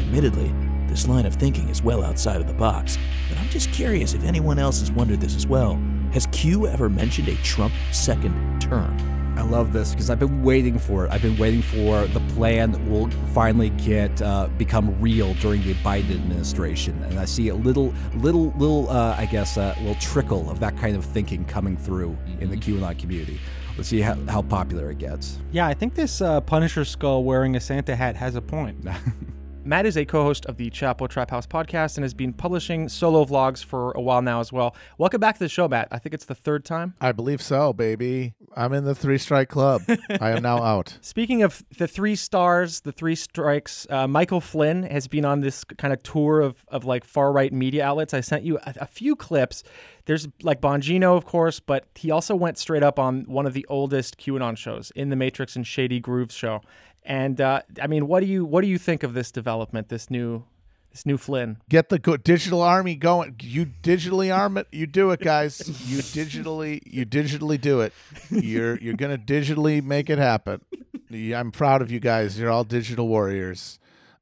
Admittedly, 0.00 0.52
This 0.98 1.06
line 1.06 1.26
of 1.26 1.34
thinking 1.36 1.68
is 1.68 1.80
well 1.80 2.02
outside 2.02 2.40
of 2.40 2.48
the 2.48 2.54
box, 2.54 2.98
but 3.28 3.38
I'm 3.38 3.48
just 3.50 3.70
curious 3.70 4.14
if 4.14 4.24
anyone 4.24 4.58
else 4.58 4.80
has 4.80 4.90
wondered 4.90 5.20
this 5.20 5.36
as 5.36 5.46
well. 5.46 5.80
Has 6.12 6.26
Q 6.32 6.66
ever 6.66 6.88
mentioned 6.88 7.28
a 7.28 7.36
Trump 7.36 7.72
second 7.92 8.60
term? 8.60 8.96
I 9.38 9.42
love 9.42 9.72
this 9.72 9.92
because 9.92 10.10
I've 10.10 10.18
been 10.18 10.42
waiting 10.42 10.76
for 10.76 11.04
it. 11.04 11.12
I've 11.12 11.22
been 11.22 11.38
waiting 11.38 11.62
for 11.62 12.08
the 12.08 12.18
plan 12.34 12.72
that 12.72 12.84
will 12.84 13.08
finally 13.32 13.70
get 13.70 14.20
uh, 14.20 14.48
become 14.58 15.00
real 15.00 15.34
during 15.34 15.62
the 15.62 15.74
Biden 15.74 16.16
administration, 16.16 17.00
and 17.04 17.20
I 17.20 17.26
see 17.26 17.50
a 17.50 17.54
little, 17.54 17.94
little, 18.16 18.50
little, 18.56 18.90
uh, 18.90 19.14
I 19.16 19.26
guess, 19.26 19.56
a 19.56 19.76
little 19.78 19.94
trickle 20.00 20.50
of 20.50 20.58
that 20.58 20.76
kind 20.78 20.96
of 20.96 21.04
thinking 21.04 21.44
coming 21.44 21.76
through 21.76 22.18
in 22.40 22.50
the 22.50 22.56
QAnon 22.56 22.98
community. 22.98 23.38
Let's 23.76 23.88
see 23.88 24.00
how, 24.00 24.16
how 24.28 24.42
popular 24.42 24.90
it 24.90 24.98
gets. 24.98 25.38
Yeah, 25.52 25.68
I 25.68 25.74
think 25.74 25.94
this 25.94 26.20
uh, 26.20 26.40
Punisher 26.40 26.84
skull 26.84 27.22
wearing 27.22 27.54
a 27.54 27.60
Santa 27.60 27.94
hat 27.94 28.16
has 28.16 28.34
a 28.34 28.42
point. 28.42 28.84
Matt 29.68 29.84
is 29.84 29.98
a 29.98 30.06
co-host 30.06 30.46
of 30.46 30.56
the 30.56 30.70
Chapo 30.70 31.06
Trap 31.06 31.30
House 31.30 31.46
podcast 31.46 31.98
and 31.98 32.02
has 32.02 32.14
been 32.14 32.32
publishing 32.32 32.88
solo 32.88 33.26
vlogs 33.26 33.62
for 33.62 33.92
a 33.92 34.00
while 34.00 34.22
now 34.22 34.40
as 34.40 34.50
well. 34.50 34.74
Welcome 34.96 35.20
back 35.20 35.34
to 35.34 35.40
the 35.40 35.48
show, 35.50 35.68
Matt. 35.68 35.88
I 35.90 35.98
think 35.98 36.14
it's 36.14 36.24
the 36.24 36.34
third 36.34 36.64
time. 36.64 36.94
I 37.02 37.12
believe 37.12 37.42
so, 37.42 37.74
baby. 37.74 38.32
I'm 38.56 38.72
in 38.72 38.84
the 38.84 38.94
three 38.94 39.18
strike 39.18 39.50
club. 39.50 39.82
I 40.22 40.30
am 40.30 40.42
now 40.42 40.62
out. 40.62 40.96
Speaking 41.02 41.42
of 41.42 41.62
the 41.76 41.86
three 41.86 42.16
stars, 42.16 42.80
the 42.80 42.92
three 42.92 43.14
strikes, 43.14 43.86
uh, 43.90 44.08
Michael 44.08 44.40
Flynn 44.40 44.84
has 44.84 45.06
been 45.06 45.26
on 45.26 45.42
this 45.42 45.64
kind 45.64 45.92
of 45.92 46.02
tour 46.02 46.40
of, 46.40 46.64
of 46.68 46.86
like 46.86 47.04
far 47.04 47.30
right 47.30 47.52
media 47.52 47.84
outlets. 47.84 48.14
I 48.14 48.22
sent 48.22 48.44
you 48.44 48.56
a, 48.64 48.72
a 48.80 48.86
few 48.86 49.16
clips. 49.16 49.64
There's 50.06 50.26
like 50.42 50.62
Bongino, 50.62 51.14
of 51.14 51.26
course, 51.26 51.60
but 51.60 51.84
he 51.94 52.10
also 52.10 52.34
went 52.34 52.56
straight 52.56 52.82
up 52.82 52.98
on 52.98 53.24
one 53.24 53.44
of 53.44 53.52
the 53.52 53.66
oldest 53.68 54.16
QAnon 54.16 54.56
shows, 54.56 54.92
In 54.92 55.10
the 55.10 55.16
Matrix 55.16 55.56
and 55.56 55.66
Shady 55.66 56.00
Grooves 56.00 56.34
show. 56.34 56.62
And 57.08 57.40
uh, 57.40 57.62
I 57.80 57.86
mean, 57.86 58.06
what 58.06 58.20
do 58.20 58.26
you 58.26 58.44
what 58.44 58.60
do 58.60 58.68
you 58.68 58.76
think 58.76 59.02
of 59.02 59.14
this 59.14 59.32
development, 59.32 59.88
this 59.88 60.10
new 60.10 60.44
this 60.90 61.06
new 61.06 61.16
Flynn? 61.16 61.56
Get 61.70 61.88
the 61.88 61.98
go- 61.98 62.18
digital 62.18 62.60
army 62.60 62.96
going. 62.96 63.36
You 63.40 63.64
digitally 63.64 64.32
arm 64.36 64.58
it. 64.58 64.66
You 64.70 64.86
do 64.86 65.10
it, 65.10 65.20
guys. 65.20 65.66
You 65.90 65.98
digitally 66.02 66.82
you 66.84 67.06
digitally 67.06 67.58
do 67.58 67.80
it. 67.80 67.94
You're 68.30 68.78
you're 68.78 68.94
gonna 68.94 69.16
digitally 69.16 69.82
make 69.82 70.10
it 70.10 70.18
happen. 70.18 70.60
I'm 71.10 71.50
proud 71.50 71.80
of 71.80 71.90
you 71.90 71.98
guys. 71.98 72.38
You're 72.38 72.50
all 72.50 72.64
digital 72.64 73.08
warriors. 73.08 73.78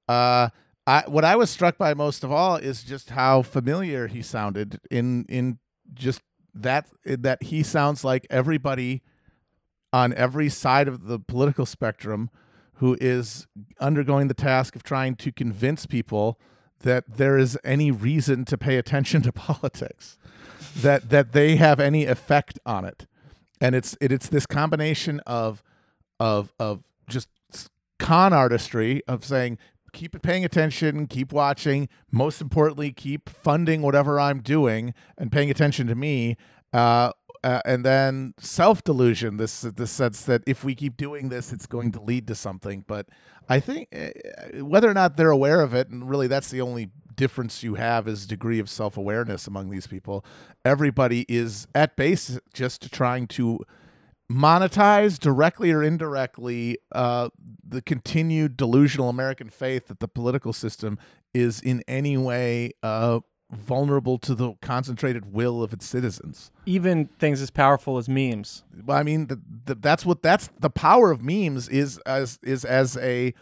Uh, 0.08 0.50
I 0.86 1.02
what 1.08 1.24
I 1.24 1.34
was 1.34 1.50
struck 1.50 1.76
by 1.78 1.92
most 1.92 2.22
of 2.22 2.30
all 2.30 2.54
is 2.54 2.84
just 2.84 3.10
how 3.10 3.42
familiar 3.42 4.06
he 4.06 4.22
sounded 4.22 4.78
in 4.92 5.26
in 5.28 5.58
just 5.92 6.20
that 6.54 6.86
that 7.04 7.42
he 7.42 7.64
sounds 7.64 8.04
like 8.04 8.28
everybody 8.30 9.02
on 9.92 10.14
every 10.14 10.48
side 10.48 10.86
of 10.86 11.06
the 11.06 11.18
political 11.18 11.66
spectrum 11.66 12.30
who 12.76 12.96
is 13.00 13.46
undergoing 13.80 14.28
the 14.28 14.34
task 14.34 14.76
of 14.76 14.82
trying 14.82 15.16
to 15.16 15.32
convince 15.32 15.86
people 15.86 16.38
that 16.80 17.04
there 17.16 17.38
is 17.38 17.58
any 17.64 17.90
reason 17.90 18.44
to 18.44 18.58
pay 18.58 18.76
attention 18.76 19.22
to 19.22 19.32
politics, 19.32 20.18
that 20.76 21.10
that 21.10 21.32
they 21.32 21.56
have 21.56 21.80
any 21.80 22.04
effect 22.04 22.58
on 22.66 22.84
it, 22.84 23.06
and 23.60 23.74
it's 23.74 23.96
it, 24.00 24.12
it's 24.12 24.28
this 24.28 24.46
combination 24.46 25.20
of 25.26 25.62
of 26.20 26.52
of 26.58 26.82
just 27.08 27.28
con 27.98 28.32
artistry 28.32 29.02
of 29.08 29.24
saying 29.24 29.58
keep 29.96 30.20
paying 30.22 30.44
attention, 30.44 31.06
keep 31.06 31.32
watching. 31.32 31.88
Most 32.12 32.42
importantly, 32.42 32.92
keep 32.92 33.30
funding 33.30 33.80
whatever 33.80 34.20
I'm 34.20 34.40
doing 34.40 34.92
and 35.16 35.32
paying 35.32 35.50
attention 35.50 35.86
to 35.86 35.94
me. 35.94 36.36
Uh, 36.72 37.12
uh, 37.46 37.60
and 37.64 37.84
then 37.84 38.34
self 38.38 38.82
delusion. 38.82 39.36
This 39.36 39.60
this 39.60 39.92
sense 39.92 40.22
that 40.22 40.42
if 40.48 40.64
we 40.64 40.74
keep 40.74 40.96
doing 40.96 41.28
this, 41.28 41.52
it's 41.52 41.66
going 41.66 41.92
to 41.92 42.00
lead 42.00 42.26
to 42.26 42.34
something. 42.34 42.84
But 42.88 43.06
I 43.48 43.60
think 43.60 43.88
uh, 43.94 44.64
whether 44.64 44.90
or 44.90 44.94
not 44.94 45.16
they're 45.16 45.30
aware 45.30 45.60
of 45.60 45.72
it, 45.72 45.88
and 45.88 46.10
really 46.10 46.26
that's 46.26 46.50
the 46.50 46.60
only 46.60 46.90
difference 47.14 47.62
you 47.62 47.76
have 47.76 48.08
is 48.08 48.26
degree 48.26 48.58
of 48.58 48.68
self 48.68 48.96
awareness 48.96 49.46
among 49.46 49.70
these 49.70 49.86
people. 49.86 50.24
Everybody 50.64 51.24
is 51.28 51.68
at 51.72 51.94
base 51.94 52.36
just 52.52 52.92
trying 52.92 53.28
to 53.28 53.60
monetize 54.28 55.16
directly 55.16 55.70
or 55.70 55.84
indirectly 55.84 56.78
uh, 56.90 57.28
the 57.64 57.80
continued 57.80 58.56
delusional 58.56 59.08
American 59.08 59.50
faith 59.50 59.86
that 59.86 60.00
the 60.00 60.08
political 60.08 60.52
system 60.52 60.98
is 61.32 61.60
in 61.60 61.84
any 61.86 62.16
way 62.16 62.72
uh, 62.82 63.20
vulnerable 63.50 64.18
to 64.18 64.34
the 64.34 64.54
concentrated 64.60 65.32
will 65.32 65.62
of 65.62 65.72
its 65.72 65.86
citizens. 65.86 66.50
Even 66.64 67.06
things 67.18 67.40
as 67.40 67.50
powerful 67.50 67.98
as 67.98 68.08
memes. 68.08 68.64
Well, 68.84 68.96
I 68.96 69.02
mean, 69.02 69.28
the, 69.28 69.40
the, 69.66 69.74
that's 69.76 70.04
what 70.04 70.22
that's 70.22 70.50
the 70.58 70.70
power 70.70 71.10
of 71.10 71.22
memes 71.22 71.68
is 71.68 71.98
as 71.98 72.38
is 72.42 72.64
as 72.64 72.96
a 72.96 73.34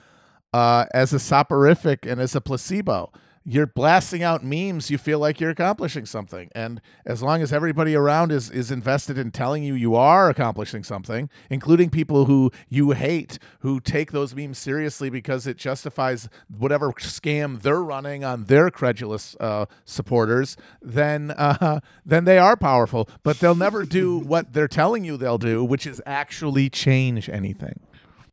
uh, 0.53 0.87
as 0.93 1.13
a 1.13 1.19
soporific 1.19 2.07
and 2.07 2.21
as 2.21 2.35
a 2.35 2.41
placebo 2.41 3.11
you're 3.47 3.67
blasting 3.67 4.23
out 4.23 4.43
memes, 4.43 4.91
you 4.91 4.97
feel 4.97 5.19
like 5.19 5.39
you're 5.39 5.51
accomplishing 5.51 6.07
something. 6.07 6.51
And 6.55 6.81
as 7.05 7.23
long 7.23 7.43
as 7.43 7.53
everybody 7.53 7.95
around 7.95 8.33
is 8.33 8.51
is 8.51 8.71
invested 8.71 9.19
in 9.19 9.31
telling 9.31 9.63
you 9.63 9.75
you 9.75 9.95
are 9.95 10.31
accomplishing 10.31 10.83
something, 10.83 11.29
including 11.51 11.91
people 11.91 12.25
who 12.25 12.51
you 12.69 12.93
hate, 12.93 13.39
who 13.61 13.81
take 13.81 14.13
those 14.13 14.35
memes 14.35 14.59
seriously 14.59 15.11
because 15.11 15.47
it 15.47 15.59
justifies 15.59 16.29
whatever 16.49 16.93
scam 16.93 17.61
they're 17.61 17.83
running 17.83 18.25
on 18.25 18.45
their 18.45 18.71
credulous 18.71 19.37
uh, 19.41 19.67
supporters, 19.85 20.57
then 20.81 21.31
uh, 21.33 21.81
then 22.07 22.25
they 22.25 22.39
are 22.39 22.57
powerful. 22.57 23.09
But 23.23 23.41
they'll 23.41 23.55
never 23.55 23.85
do 23.85 24.19
what 24.19 24.55
they're 24.55 24.69
telling 24.69 25.05
you 25.05 25.19
they'll 25.19 25.39
do, 25.39 25.63
which 25.63 25.87
is 25.87 26.01
actually 26.07 26.71
change 26.71 27.29
anything. 27.29 27.81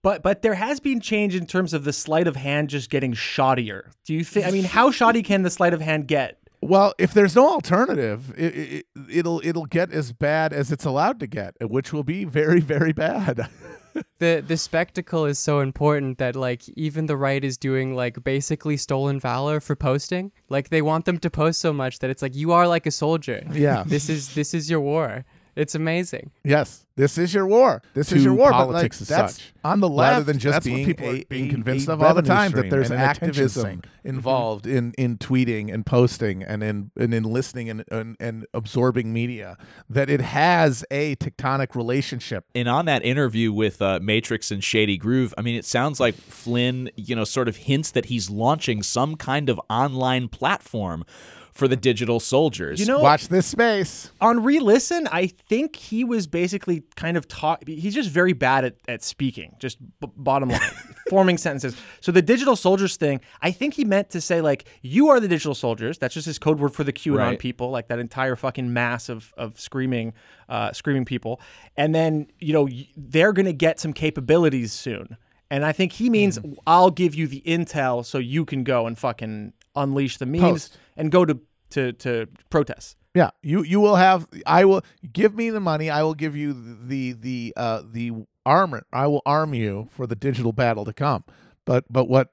But 0.04 0.24
but 0.24 0.42
there 0.42 0.56
has 0.56 0.80
been 0.80 1.00
change 1.00 1.36
in 1.36 1.46
terms 1.46 1.74
of 1.74 1.84
the 1.84 1.94
sleight 1.94 2.28
of 2.28 2.36
hand 2.36 2.70
just 2.70 2.90
getting 2.90 3.14
shoddier. 3.14 3.92
Do 4.06 4.14
you 4.14 4.24
think? 4.24 4.48
I 4.48 4.52
mean, 4.52 4.64
how 4.64 4.92
shoddy 4.92 5.22
can 5.22 5.44
the 5.44 5.52
sleight 5.52 5.74
of 5.74 5.82
hand 5.82 6.08
get? 6.08 6.38
Well, 6.64 6.94
if 7.00 7.14
there's 7.14 7.36
no 7.36 7.48
alternative, 7.50 8.34
it, 8.38 8.56
it, 8.56 8.86
it'll 9.10 9.42
it'll 9.44 9.66
get 9.66 9.92
as 9.92 10.12
bad 10.12 10.54
as 10.54 10.72
it's 10.72 10.86
allowed 10.86 11.20
to 11.20 11.28
get, 11.28 11.56
which 11.62 11.92
will 11.94 12.04
be 12.04 12.24
very 12.24 12.60
very 12.60 12.94
bad. 12.94 13.48
the 14.20 14.44
the 14.46 14.58
spectacle 14.58 15.26
is 15.26 15.40
so 15.40 15.60
important 15.60 16.18
that 16.18 16.36
like 16.36 16.68
even 16.70 17.08
the 17.08 17.18
right 17.18 17.44
is 17.44 17.58
doing 17.58 17.96
like 17.96 18.24
basically 18.24 18.78
stolen 18.78 19.20
valor 19.20 19.60
for 19.60 19.76
posting. 19.76 20.32
Like 20.50 20.70
they 20.70 20.82
want 20.82 21.06
them 21.06 21.18
to 21.20 21.30
post 21.30 21.60
so 21.60 21.74
much 21.74 22.00
that 22.00 22.10
it's 22.10 22.22
like 22.22 22.36
you 22.36 22.52
are 22.52 22.68
like 22.68 22.86
a 22.86 22.92
soldier. 22.92 23.44
Yeah. 23.52 23.84
this 23.86 24.10
is 24.10 24.34
this 24.36 24.54
is 24.54 24.70
your 24.70 24.82
war. 24.82 25.26
It's 25.56 25.76
amazing. 25.76 26.32
Yes, 26.46 26.86
this 26.96 27.18
is 27.18 27.34
your 27.34 27.46
war. 27.46 27.82
This 27.94 28.10
to 28.10 28.16
is 28.16 28.24
your 28.24 28.34
war. 28.34 28.52
Politics 28.52 29.00
but 29.00 29.04
as 29.04 29.12
like, 29.12 29.20
that's 29.20 29.34
such, 29.36 29.54
on 29.66 29.80
the 29.82 29.90
left. 29.90 30.12
rather 30.14 30.24
than 30.26 30.40
just 30.40 30.54
that's 30.54 30.66
what 30.66 30.74
being 30.76 30.86
people 30.86 31.08
a- 31.10 31.22
are 31.22 31.26
being 31.28 31.48
a- 31.48 31.54
convinced 31.54 31.88
a 31.90 31.94
of 31.94 32.02
all 32.02 32.14
the 32.14 32.22
time 32.22 32.52
that 32.52 32.70
there's 32.70 32.90
an 32.90 33.00
attention 33.00 33.26
activism 33.28 33.64
sink. 33.64 33.88
involved 34.06 34.66
in 34.66 34.94
in 34.98 35.18
tweeting 35.18 35.74
and 35.74 35.86
posting 35.86 36.42
and 36.44 36.64
in 36.64 36.92
and 36.96 37.14
in 37.14 37.24
listening 37.24 37.70
and, 37.70 37.84
and 37.92 38.16
and 38.20 38.46
absorbing 38.54 39.12
media. 39.12 39.58
That 39.90 40.10
it 40.10 40.22
has 40.22 40.86
a 40.90 41.16
tectonic 41.18 41.76
relationship. 41.76 42.46
And 42.56 42.70
on 42.70 42.86
that 42.86 43.04
interview 43.04 43.52
with 43.52 43.82
uh, 43.82 44.00
Matrix 44.02 44.52
and 44.52 44.64
Shady 44.64 44.98
Groove, 44.98 45.34
I 45.38 45.42
mean, 45.42 45.56
it 45.56 45.66
sounds 45.66 46.00
like 46.00 46.16
Flynn, 46.16 46.90
you 46.96 47.16
know, 47.16 47.26
sort 47.26 47.48
of 47.50 47.58
hints 47.58 47.92
that 47.92 48.06
he's 48.06 48.30
launching 48.30 48.84
some 48.84 49.16
kind 49.18 49.50
of 49.50 49.60
online 49.70 50.30
platform 50.30 51.04
for 51.52 51.68
the 51.68 51.76
digital 51.76 52.20
soldiers. 52.20 52.80
You 52.80 52.86
know, 52.86 53.00
Watch 53.00 53.28
this 53.28 53.46
space. 53.46 54.12
on 54.22 54.42
re-listen, 54.44 55.08
I 55.12 55.28
think 55.28 55.76
he 55.76 56.04
was 56.04 56.26
basically 56.28 56.84
kind 56.96 57.18
of 57.18 57.28
talk. 57.28 57.68
He's 57.68 57.94
just 57.94 58.10
very 58.10 58.34
bad 58.34 58.64
at, 58.66 58.76
at 58.88 59.04
speaking. 59.04 59.56
Just 59.60 59.78
b- 60.00 60.08
bottom 60.16 60.50
line, 60.50 60.62
forming 61.10 61.38
sentences. 61.38 61.76
So 62.00 62.12
the 62.12 62.22
digital 62.22 62.56
soldiers 62.56 62.96
thing, 62.96 63.20
I 63.42 63.52
think 63.52 63.74
he 63.74 63.84
meant 63.84 64.10
to 64.12 64.22
say 64.22 64.40
like, 64.42 64.66
"You 64.82 65.10
are 65.10 65.20
the 65.20 65.28
digital 65.28 65.54
soldiers." 65.56 65.98
That's 65.98 66.14
just 66.14 66.26
his 66.26 66.40
code 66.40 66.60
word 66.60 66.74
for 66.74 66.84
the 66.86 66.94
QAnon 66.94 67.18
Right. 67.18 67.40
people, 67.40 67.70
like 67.70 67.88
that 67.90 68.00
entire 68.00 68.36
fucking 68.36 68.72
mass 68.72 69.10
of 69.10 69.34
of 69.38 69.60
screaming, 69.60 70.14
uh, 70.48 70.72
screaming 70.72 71.06
people. 71.06 71.42
And 71.76 71.94
then 71.94 72.28
you 72.40 72.54
know 72.54 72.70
they're 72.96 73.34
gonna 73.34 73.52
get 73.54 73.80
some 73.80 73.92
capabilities 73.94 74.72
soon. 74.72 75.18
And 75.50 75.66
I 75.66 75.74
think 75.74 75.92
he 75.94 76.10
means 76.10 76.40
Mm. 76.40 76.56
I'll 76.66 76.92
give 76.92 77.14
you 77.14 77.28
the 77.28 77.42
intel 77.46 78.06
so 78.06 78.20
you 78.20 78.46
can 78.46 78.64
go 78.64 78.88
and 78.88 78.98
fucking 78.98 79.52
unleash 79.76 80.18
the 80.18 80.26
memes 80.26 80.42
Post. 80.42 80.78
and 80.98 81.12
go 81.12 81.26
to 81.26 81.40
to 81.72 81.94
to 81.94 82.28
protests. 82.50 82.96
Yeah, 83.14 83.32
you 83.42 83.64
you 83.64 83.80
will 83.80 83.98
have. 83.98 84.28
I 84.46 84.66
will 84.66 84.84
give 85.12 85.36
me 85.36 85.50
the 85.50 85.60
money. 85.60 85.90
I 85.90 86.04
will 86.04 86.14
give 86.14 86.36
you 86.36 86.54
the 86.54 87.12
the 87.14 87.54
uh, 87.58 87.82
the 87.90 88.14
armor. 88.46 88.86
I 88.94 89.08
will 89.08 89.22
arm 89.26 89.54
you 89.54 89.90
for 89.92 90.08
the 90.08 90.16
digital 90.16 90.54
battle 90.54 90.86
to 90.86 90.94
come. 90.94 91.26
But 91.66 91.86
but 91.92 92.08
what 92.08 92.32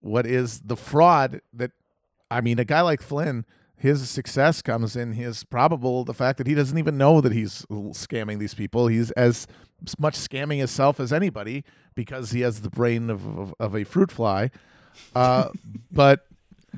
what 0.00 0.26
is 0.26 0.60
the 0.60 0.76
fraud 0.76 1.40
that? 1.52 1.72
I 2.30 2.40
mean, 2.40 2.58
a 2.58 2.64
guy 2.64 2.80
like 2.80 3.02
Flynn, 3.02 3.44
his 3.76 4.08
success 4.08 4.62
comes 4.62 4.96
in 4.96 5.12
his 5.12 5.44
probable 5.44 6.04
the 6.04 6.14
fact 6.14 6.38
that 6.38 6.46
he 6.46 6.54
doesn't 6.54 6.78
even 6.78 6.96
know 6.96 7.20
that 7.20 7.32
he's 7.32 7.66
scamming 7.70 8.38
these 8.38 8.54
people. 8.54 8.86
He's 8.86 9.10
as 9.12 9.46
much 9.98 10.16
scamming 10.16 10.58
himself 10.58 10.98
as 11.00 11.12
anybody 11.12 11.64
because 11.94 12.30
he 12.30 12.40
has 12.40 12.62
the 12.62 12.70
brain 12.70 13.10
of 13.10 13.26
of, 13.26 13.54
of 13.60 13.76
a 13.76 13.84
fruit 13.84 14.10
fly. 14.10 14.50
Uh, 15.14 15.50
but 15.92 16.26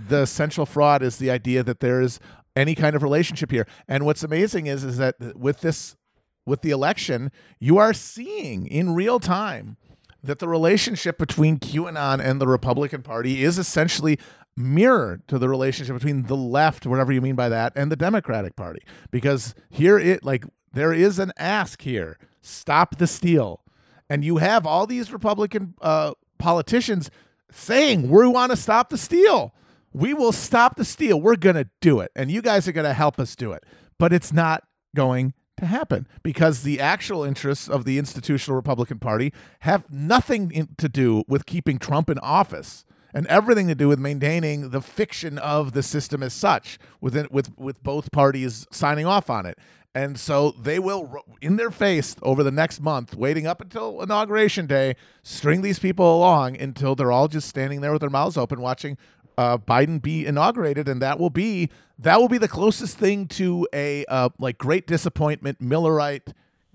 the 0.09 0.27
central 0.27 0.67
fraud 0.67 1.03
is 1.03 1.17
the 1.17 1.31
idea 1.31 1.63
that 1.63 1.81
there 1.81 2.01
is 2.01 2.21
any 2.55 2.75
kind 2.75 2.97
of 2.97 3.03
relationship 3.03 3.51
here. 3.51 3.67
And 3.89 4.05
what's 4.05 4.23
amazing 4.23 4.67
is 4.67 4.85
is 4.85 4.99
that 4.99 5.17
with 5.37 5.61
this 5.61 5.97
with 6.45 6.63
the 6.63 6.71
election, 6.71 7.33
you 7.59 7.77
are 7.79 7.93
seeing 7.93 8.67
in 8.67 8.95
real 8.95 9.19
time 9.19 9.77
that 10.23 10.39
the 10.39 10.49
relationship 10.49 11.19
between 11.19 11.59
QAnon 11.59 12.21
and 12.21 12.41
the 12.41 12.47
Republican 12.47 13.03
Party 13.03 13.43
is 13.43 13.59
essentially 13.59 14.19
mirror 14.57 15.21
to 15.27 15.39
the 15.39 15.49
relationship 15.49 15.95
between 15.95 16.25
the 16.25 16.37
left, 16.37 16.87
whatever 16.87 17.13
you 17.13 17.21
mean 17.21 17.35
by 17.35 17.49
that, 17.49 17.73
and 17.77 17.91
the 17.91 17.97
Democratic 17.97 18.57
Party. 18.57 18.81
Because 19.11 19.55
here 19.69 19.99
it 19.99 20.25
like 20.25 20.45
there 20.73 20.93
is 20.93 21.19
an 21.19 21.33
ask 21.39 21.83
here. 21.83 22.19
Stop 22.41 22.99
the 22.99 23.07
steal. 23.07 23.63
And 24.09 24.25
you 24.25 24.37
have 24.37 24.67
all 24.67 24.87
these 24.87 25.13
Republican 25.13 25.75
uh, 25.83 26.13
politicians 26.39 27.11
saying, 27.51 28.09
We 28.09 28.27
want 28.29 28.53
to 28.53 28.57
stop 28.57 28.91
the 28.91 28.99
steal. 28.99 29.53
We 29.93 30.15
will 30.15 30.33
stop 30.33 30.77
the 30.77 30.85
steal. 30.85 31.21
We're 31.21 31.37
going 31.37 31.57
to 31.57 31.69
do 31.81 32.01
it. 32.01 32.11
And 32.15 32.31
you 32.31 32.43
guys 32.43 32.69
are 32.69 32.73
going 32.73 32.87
to 32.87 32.95
help 32.95 33.19
us 33.19 33.35
do 33.35 33.53
it. 33.53 33.65
But 33.99 34.13
it's 34.13 34.33
not 34.33 34.65
going 34.95 35.33
to 35.57 35.67
happen 35.67 36.07
because 36.23 36.63
the 36.63 36.81
actual 36.81 37.25
interests 37.25 37.69
of 37.69 37.85
the 37.85 37.99
institutional 37.99 38.57
Republican 38.57 38.99
Party 38.99 39.33
have 39.61 39.91
nothing 39.91 40.51
in- 40.51 40.69
to 40.77 40.89
do 40.89 41.25
with 41.29 41.47
keeping 41.47 41.79
Trump 41.79 42.11
in 42.11 42.19
office 42.19 42.85
and 43.15 43.27
everything 43.29 43.67
to 43.69 43.75
do 43.75 43.89
with 43.89 43.99
maintaining 43.99 44.69
the 44.71 44.83
fiction 44.83 45.39
of 45.39 45.73
the 45.73 45.83
system 45.83 46.23
as 46.23 46.35
such 46.35 46.79
within 47.01 47.27
with 47.31 47.57
with 47.57 47.83
both 47.83 48.13
parties 48.13 48.67
signing 48.71 49.07
off 49.07 49.31
on 49.31 49.47
it. 49.47 49.59
And 49.95 50.21
so 50.21 50.51
they 50.51 50.79
will, 50.79 51.25
in 51.41 51.57
their 51.57 51.71
face 51.71 52.17
over 52.21 52.43
the 52.43 52.51
next 52.51 52.83
month, 52.83 53.15
waiting 53.15 53.47
up 53.47 53.63
until 53.63 54.03
inauguration 54.03 54.67
day, 54.67 54.95
string 55.23 55.63
these 55.63 55.79
people 55.79 56.15
along 56.15 56.61
until 56.61 56.95
they're 56.95 57.11
all 57.11 57.29
just 57.29 57.49
standing 57.49 57.81
there 57.81 57.93
with 57.93 58.03
their 58.03 58.11
mouths 58.11 58.37
open, 58.37 58.61
watching 58.61 58.99
uh, 59.39 59.59
Biden 59.59 60.01
be 60.01 60.27
inaugurated, 60.27 60.89
and 60.89 61.01
that 61.03 61.19
will 61.19 61.31
be 61.31 61.71
that 61.99 62.21
will 62.21 62.29
be 62.29 62.39
the 62.39 62.49
closest 62.49 62.99
thing 62.99 63.27
to 63.29 63.67
a 63.73 64.05
uh, 64.07 64.29
like 64.39 64.59
great 64.59 64.87
disappointment 64.87 65.61
Millerite 65.61 66.33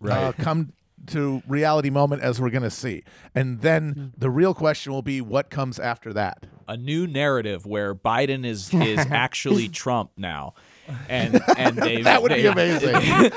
uh, 0.08 0.32
come 0.40 0.74
to 1.08 1.42
reality 1.48 1.90
moment 1.90 2.22
as 2.22 2.40
we're 2.40 2.52
going 2.52 2.62
to 2.64 2.70
see. 2.70 3.04
And 3.34 3.62
then 3.62 4.14
the 4.18 4.30
real 4.30 4.54
question 4.54 4.94
will 4.94 5.02
be 5.02 5.20
what 5.22 5.50
comes 5.50 5.80
after 5.80 6.14
that. 6.14 6.46
a 6.68 6.78
new 6.78 7.08
narrative 7.08 7.66
where 7.66 7.96
Biden 7.96 8.46
is 8.46 8.74
is 8.74 9.00
actually 9.10 9.68
Trump 9.68 10.12
now, 10.18 10.54
and 11.10 11.42
and 11.58 11.76
they 11.86 12.02
That 12.04 12.22
would 12.22 12.32
they, 12.32 12.44
be 12.44 12.48
amazing. 12.48 13.32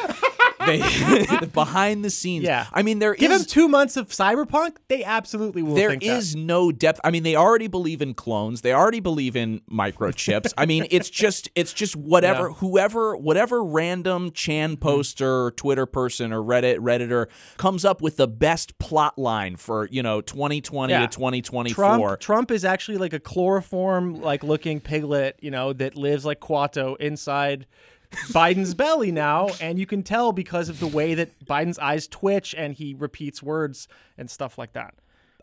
They 0.67 1.47
behind 1.53 2.05
the 2.05 2.11
scenes. 2.11 2.45
Yeah. 2.45 2.67
I 2.73 2.83
mean 2.83 2.99
there 2.99 3.15
Give 3.15 3.31
is 3.31 3.41
them 3.41 3.47
two 3.47 3.69
months 3.69 3.97
of 3.97 4.09
cyberpunk, 4.09 4.77
they 4.89 5.05
absolutely 5.05 5.63
will. 5.63 5.75
there 5.75 5.97
is 6.01 6.33
that. 6.33 6.39
no 6.39 6.73
depth. 6.73 7.01
I 7.05 7.11
mean, 7.11 7.23
they 7.23 7.37
already 7.37 7.67
believe 7.69 8.01
in 8.03 8.15
clones. 8.15 8.61
They 8.63 8.73
already 8.73 9.01
believe 9.01 9.37
in 9.37 9.61
microchips. 9.71 10.53
I 10.57 10.67
mean, 10.67 10.87
it's 10.91 11.11
just 11.25 11.51
it's 11.55 11.73
just 11.73 11.97
whatever 11.97 12.49
Yeah. 12.49 12.55
whoever 12.55 13.17
whatever 13.17 13.63
random 13.65 14.31
Chan 14.33 14.77
mm. 14.77 14.81
poster, 14.81 15.45
or 15.45 15.51
Twitter 15.53 15.87
person, 15.87 16.33
or 16.33 16.41
Reddit 16.43 16.79
redditor 16.79 17.27
comes 17.57 17.85
up 17.85 18.01
with 18.01 18.17
the 18.17 18.29
best 18.29 18.79
plot 18.79 19.19
line 19.19 19.57
for 19.57 19.89
you 19.91 20.03
know 20.03 20.21
2020 20.21 20.93
Yeah. 20.93 21.01
to 21.01 21.09
2024. 21.09 21.75
Trump, 21.75 22.21
Trump 22.21 22.51
is 22.51 22.65
actually 22.65 22.99
like 22.99 23.13
a 23.13 23.21
chloroform 23.21 24.21
like 24.21 24.43
looking 24.43 24.81
piglet, 24.81 25.39
you 25.41 25.51
know, 25.51 25.73
that 25.73 25.97
lives 25.97 26.25
like 26.25 26.41
Kuato 26.41 26.97
inside 26.99 27.67
Biden's 28.11 28.75
belly 28.75 29.13
now, 29.13 29.49
and 29.61 29.79
you 29.79 29.87
can 29.87 30.03
tell 30.03 30.33
because 30.33 30.69
of 30.69 30.81
the 30.81 30.87
way 30.87 31.15
that 31.15 31.45
Biden's 31.45 31.79
eyes 31.79 32.07
twitch 32.07 32.55
and 32.57 32.75
he 32.75 32.95
repeats 32.95 33.43
words 33.43 33.89
and 34.17 34.31
stuff 34.31 34.59
like 34.59 34.73
that. 34.73 34.95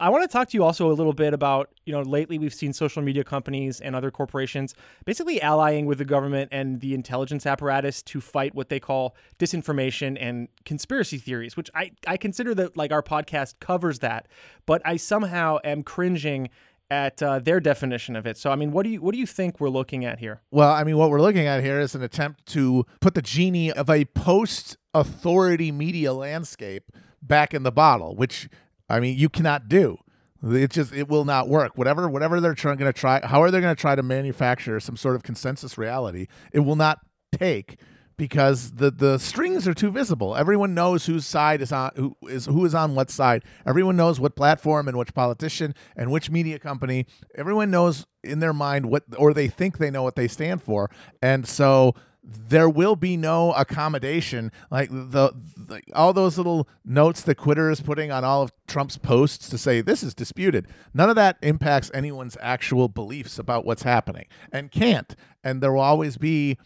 I 0.01 0.09
want 0.09 0.23
to 0.23 0.27
talk 0.27 0.49
to 0.49 0.57
you 0.57 0.63
also 0.63 0.89
a 0.89 0.93
little 0.93 1.13
bit 1.13 1.31
about, 1.31 1.69
you 1.85 1.93
know, 1.93 2.01
lately 2.01 2.39
we've 2.39 2.55
seen 2.55 2.73
social 2.73 3.03
media 3.03 3.23
companies 3.23 3.79
and 3.79 3.95
other 3.95 4.09
corporations 4.09 4.73
basically 5.05 5.39
allying 5.43 5.85
with 5.85 5.99
the 5.99 6.05
government 6.05 6.49
and 6.51 6.79
the 6.81 6.95
intelligence 6.95 7.45
apparatus 7.45 8.01
to 8.01 8.19
fight 8.19 8.55
what 8.55 8.69
they 8.69 8.79
call 8.79 9.15
disinformation 9.37 10.17
and 10.19 10.47
conspiracy 10.65 11.19
theories, 11.19 11.55
which 11.55 11.69
I, 11.75 11.91
I 12.07 12.17
consider 12.17 12.55
that 12.55 12.75
like 12.75 12.91
our 12.91 13.03
podcast 13.03 13.59
covers 13.59 13.99
that, 13.99 14.27
but 14.65 14.81
I 14.83 14.97
somehow 14.97 15.59
am 15.63 15.83
cringing 15.83 16.49
at 16.91 17.23
uh, 17.23 17.39
their 17.39 17.61
definition 17.61 18.17
of 18.17 18.27
it. 18.27 18.37
So 18.37 18.51
I 18.51 18.55
mean, 18.55 18.71
what 18.71 18.83
do 18.83 18.89
you 18.89 19.01
what 19.01 19.13
do 19.13 19.17
you 19.17 19.25
think 19.25 19.59
we're 19.59 19.69
looking 19.69 20.03
at 20.05 20.19
here? 20.19 20.41
Well, 20.51 20.71
I 20.71 20.83
mean, 20.83 20.97
what 20.97 21.09
we're 21.09 21.21
looking 21.21 21.47
at 21.47 21.63
here 21.63 21.79
is 21.79 21.95
an 21.95 22.03
attempt 22.03 22.45
to 22.47 22.85
put 22.99 23.15
the 23.15 23.21
genie 23.21 23.71
of 23.71 23.89
a 23.89 24.05
post 24.05 24.77
authority 24.93 25.71
media 25.71 26.13
landscape 26.13 26.91
back 27.21 27.53
in 27.53 27.63
the 27.63 27.71
bottle, 27.71 28.15
which 28.15 28.49
I 28.89 28.99
mean, 28.99 29.17
you 29.17 29.29
cannot 29.29 29.69
do. 29.69 29.97
It 30.43 30.71
just 30.71 30.91
it 30.91 31.07
will 31.07 31.23
not 31.23 31.47
work. 31.47 31.77
Whatever 31.77 32.09
whatever 32.09 32.41
they're 32.41 32.53
trying 32.53 32.77
to 32.79 32.93
try, 32.93 33.25
how 33.25 33.41
are 33.41 33.51
they 33.51 33.61
going 33.61 33.73
to 33.73 33.79
try 33.79 33.95
to 33.95 34.03
manufacture 34.03 34.79
some 34.81 34.97
sort 34.97 35.15
of 35.15 35.23
consensus 35.23 35.77
reality? 35.77 36.27
It 36.51 36.59
will 36.59 36.75
not 36.75 36.99
take 37.31 37.79
because 38.21 38.73
the 38.73 38.91
the 38.91 39.17
strings 39.17 39.67
are 39.67 39.73
too 39.73 39.89
visible. 39.89 40.35
Everyone 40.35 40.75
knows 40.75 41.07
whose 41.07 41.25
side 41.25 41.59
is 41.59 41.71
on 41.71 41.89
who 41.95 42.15
is 42.29 42.45
who 42.45 42.63
is 42.65 42.75
on 42.75 42.93
what 42.93 43.09
side. 43.09 43.43
Everyone 43.65 43.95
knows 43.95 44.19
what 44.19 44.35
platform 44.35 44.87
and 44.87 44.95
which 44.95 45.15
politician 45.15 45.73
and 45.95 46.11
which 46.11 46.29
media 46.29 46.59
company. 46.59 47.07
Everyone 47.33 47.71
knows 47.71 48.05
in 48.23 48.37
their 48.37 48.53
mind 48.53 48.85
what 48.85 49.05
or 49.17 49.33
they 49.33 49.47
think 49.47 49.79
they 49.79 49.89
know 49.89 50.03
what 50.03 50.15
they 50.15 50.27
stand 50.27 50.61
for. 50.61 50.91
And 51.19 51.47
so 51.47 51.95
there 52.23 52.69
will 52.69 52.95
be 52.95 53.17
no 53.17 53.53
accommodation 53.53 54.51
like 54.69 54.91
the, 54.91 55.33
the 55.57 55.81
all 55.95 56.13
those 56.13 56.37
little 56.37 56.69
notes 56.85 57.21
that 57.21 57.39
Twitter 57.39 57.71
is 57.71 57.81
putting 57.81 58.11
on 58.11 58.23
all 58.23 58.43
of 58.43 58.51
Trump's 58.67 58.99
posts 58.99 59.49
to 59.49 59.57
say 59.57 59.81
this 59.81 60.03
is 60.03 60.13
disputed. 60.13 60.67
None 60.93 61.09
of 61.09 61.15
that 61.15 61.37
impacts 61.41 61.89
anyone's 61.91 62.37
actual 62.39 62.87
beliefs 62.87 63.39
about 63.39 63.65
what's 63.65 63.81
happening 63.81 64.27
and 64.51 64.69
can't. 64.69 65.15
And 65.43 65.59
there 65.59 65.73
will 65.73 65.81
always 65.81 66.17
be 66.17 66.59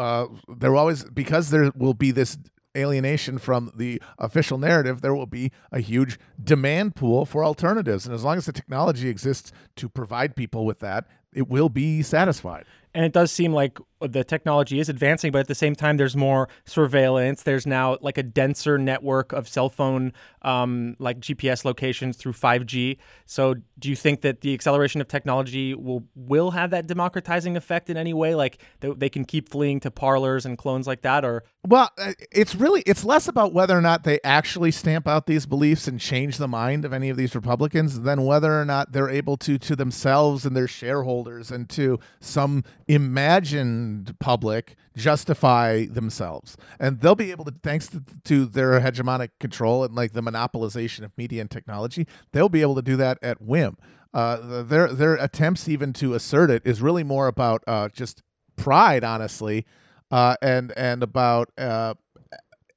uh, 0.00 0.26
there 0.48 0.72
will 0.72 0.78
always 0.78 1.04
because 1.04 1.50
there 1.50 1.70
will 1.76 1.94
be 1.94 2.10
this 2.10 2.38
alienation 2.76 3.36
from 3.36 3.70
the 3.74 4.00
official 4.18 4.56
narrative 4.56 5.00
there 5.00 5.14
will 5.14 5.26
be 5.26 5.50
a 5.72 5.80
huge 5.80 6.18
demand 6.42 6.94
pool 6.94 7.26
for 7.26 7.44
alternatives. 7.44 8.06
And 8.06 8.14
as 8.14 8.24
long 8.24 8.38
as 8.38 8.46
the 8.46 8.52
technology 8.52 9.08
exists 9.08 9.52
to 9.76 9.88
provide 9.88 10.36
people 10.36 10.64
with 10.64 10.78
that 10.78 11.06
it 11.32 11.48
will 11.48 11.68
be 11.68 12.02
satisfied. 12.02 12.64
And 12.94 13.04
it 13.04 13.12
does 13.12 13.30
seem 13.30 13.52
like 13.52 13.78
the 14.00 14.24
technology 14.24 14.80
is 14.80 14.88
advancing, 14.88 15.32
but 15.32 15.40
at 15.40 15.48
the 15.48 15.54
same 15.54 15.74
time, 15.74 15.96
there's 15.96 16.16
more 16.16 16.48
surveillance. 16.64 17.42
There's 17.42 17.66
now 17.66 17.98
like 18.00 18.18
a 18.18 18.22
denser 18.22 18.78
network 18.78 19.32
of 19.32 19.48
cell 19.48 19.68
phone, 19.68 20.12
um, 20.42 20.96
like 20.98 21.20
GPS 21.20 21.64
locations 21.64 22.16
through 22.16 22.32
5G. 22.32 22.98
So, 23.26 23.54
do 23.78 23.88
you 23.88 23.96
think 23.96 24.22
that 24.22 24.40
the 24.40 24.54
acceleration 24.54 25.00
of 25.00 25.08
technology 25.08 25.74
will 25.74 26.04
will 26.14 26.52
have 26.52 26.70
that 26.70 26.86
democratizing 26.86 27.56
effect 27.56 27.90
in 27.90 27.96
any 27.96 28.14
way? 28.14 28.34
Like 28.34 28.58
they, 28.80 28.90
they 28.92 29.08
can 29.08 29.24
keep 29.24 29.48
fleeing 29.48 29.80
to 29.80 29.90
Parlers 29.90 30.46
and 30.46 30.56
clones 30.56 30.86
like 30.86 31.02
that, 31.02 31.24
or 31.24 31.44
Well, 31.66 31.90
uh, 31.98 32.12
it's 32.30 32.54
really 32.54 32.82
it's 32.86 33.04
less 33.04 33.28
about 33.28 33.52
whether 33.52 33.76
or 33.76 33.82
not 33.82 34.04
they 34.04 34.20
actually 34.24 34.70
stamp 34.70 35.06
out 35.06 35.26
these 35.26 35.46
beliefs 35.46 35.86
and 35.86 36.00
change 36.00 36.38
the 36.38 36.48
mind 36.48 36.84
of 36.84 36.92
any 36.92 37.10
of 37.10 37.16
these 37.16 37.34
Republicans 37.34 38.00
than 38.00 38.24
whether 38.24 38.58
or 38.58 38.64
not 38.64 38.92
they're 38.92 39.10
able 39.10 39.36
to 39.38 39.58
to 39.58 39.76
themselves 39.76 40.46
and 40.46 40.56
their 40.56 40.68
shareholders 40.68 41.50
and 41.50 41.68
to 41.70 41.98
some 42.20 42.64
imagined 42.88 43.89
public 44.18 44.76
justify 44.96 45.86
themselves. 45.86 46.56
And 46.78 47.00
they'll 47.00 47.14
be 47.14 47.30
able 47.30 47.44
to 47.46 47.54
thanks 47.62 47.88
to, 47.88 48.02
to 48.24 48.46
their 48.46 48.80
hegemonic 48.80 49.30
control 49.38 49.84
and 49.84 49.94
like 49.94 50.12
the 50.12 50.22
monopolization 50.22 51.04
of 51.04 51.16
media 51.16 51.40
and 51.40 51.50
technology, 51.50 52.06
they'll 52.32 52.48
be 52.48 52.62
able 52.62 52.74
to 52.76 52.82
do 52.82 52.96
that 52.96 53.18
at 53.22 53.40
whim. 53.40 53.76
Uh, 54.12 54.62
their 54.62 54.88
their 54.88 55.14
attempts 55.14 55.68
even 55.68 55.92
to 55.92 56.14
assert 56.14 56.50
it 56.50 56.62
is 56.66 56.82
really 56.82 57.04
more 57.04 57.28
about 57.28 57.62
uh, 57.68 57.88
just 57.88 58.22
pride, 58.56 59.04
honestly, 59.04 59.64
uh, 60.10 60.34
and 60.42 60.72
and 60.76 61.02
about 61.02 61.52
uh, 61.56 61.94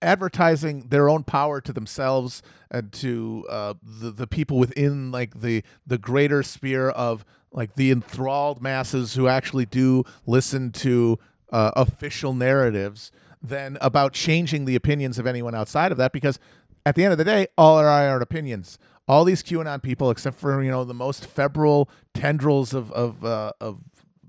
advertising 0.03 0.81
their 0.89 1.09
own 1.09 1.23
power 1.23 1.59
to 1.61 1.73
themselves 1.73 2.43
and 2.69 2.91
to 2.91 3.45
uh, 3.49 3.73
the 3.81 4.11
the 4.11 4.27
people 4.27 4.59
within 4.59 5.11
like 5.11 5.41
the 5.41 5.63
the 5.87 5.97
greater 5.97 6.43
sphere 6.43 6.89
of 6.89 7.25
like 7.53 7.75
the 7.75 7.91
enthralled 7.91 8.61
masses 8.61 9.13
who 9.13 9.27
actually 9.27 9.65
do 9.65 10.03
listen 10.25 10.71
to 10.71 11.19
uh, 11.51 11.71
official 11.75 12.33
narratives 12.33 13.11
than 13.41 13.77
about 13.79 14.13
changing 14.13 14.65
the 14.65 14.75
opinions 14.75 15.19
of 15.19 15.27
anyone 15.27 15.53
outside 15.53 15.91
of 15.91 15.97
that 15.97 16.11
because 16.11 16.39
at 16.85 16.95
the 16.95 17.03
end 17.03 17.11
of 17.11 17.17
the 17.17 17.23
day 17.23 17.47
all 17.57 17.77
are 17.77 17.87
our 17.87 18.19
opinions. 18.21 18.79
All 19.07 19.25
these 19.25 19.43
QAnon 19.43 19.83
people 19.83 20.09
except 20.09 20.39
for 20.39 20.63
you 20.63 20.71
know 20.71 20.83
the 20.83 20.93
most 20.93 21.25
febrile 21.25 21.89
tendrils 22.13 22.73
of 22.73 22.91
of 22.93 23.23
uh, 23.23 23.51
of 23.59 23.79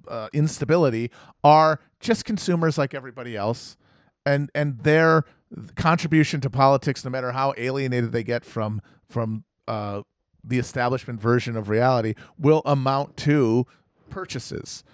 uh, 0.09 0.29
instability 0.33 1.11
are 1.43 1.81
just 2.01 2.25
consumers 2.25 2.77
like 2.77 2.93
everybody 2.93 3.37
else. 3.37 3.77
And 4.27 4.51
and 4.55 4.81
their 4.81 5.25
contribution 5.77 6.41
to 6.41 6.51
politics 6.51 7.05
no 7.05 7.11
matter 7.11 7.33
how 7.33 7.55
alienated 7.57 8.13
they 8.13 8.25
get 8.25 8.45
from 8.45 8.83
from 9.09 9.45
uh, 9.69 10.03
the 10.47 10.59
establishment 10.59 11.21
version 11.21 11.57
of 11.57 11.69
reality 11.69 12.15
will 12.39 12.63
amount 12.65 13.17
to 13.19 13.67
purchases. 14.11 14.85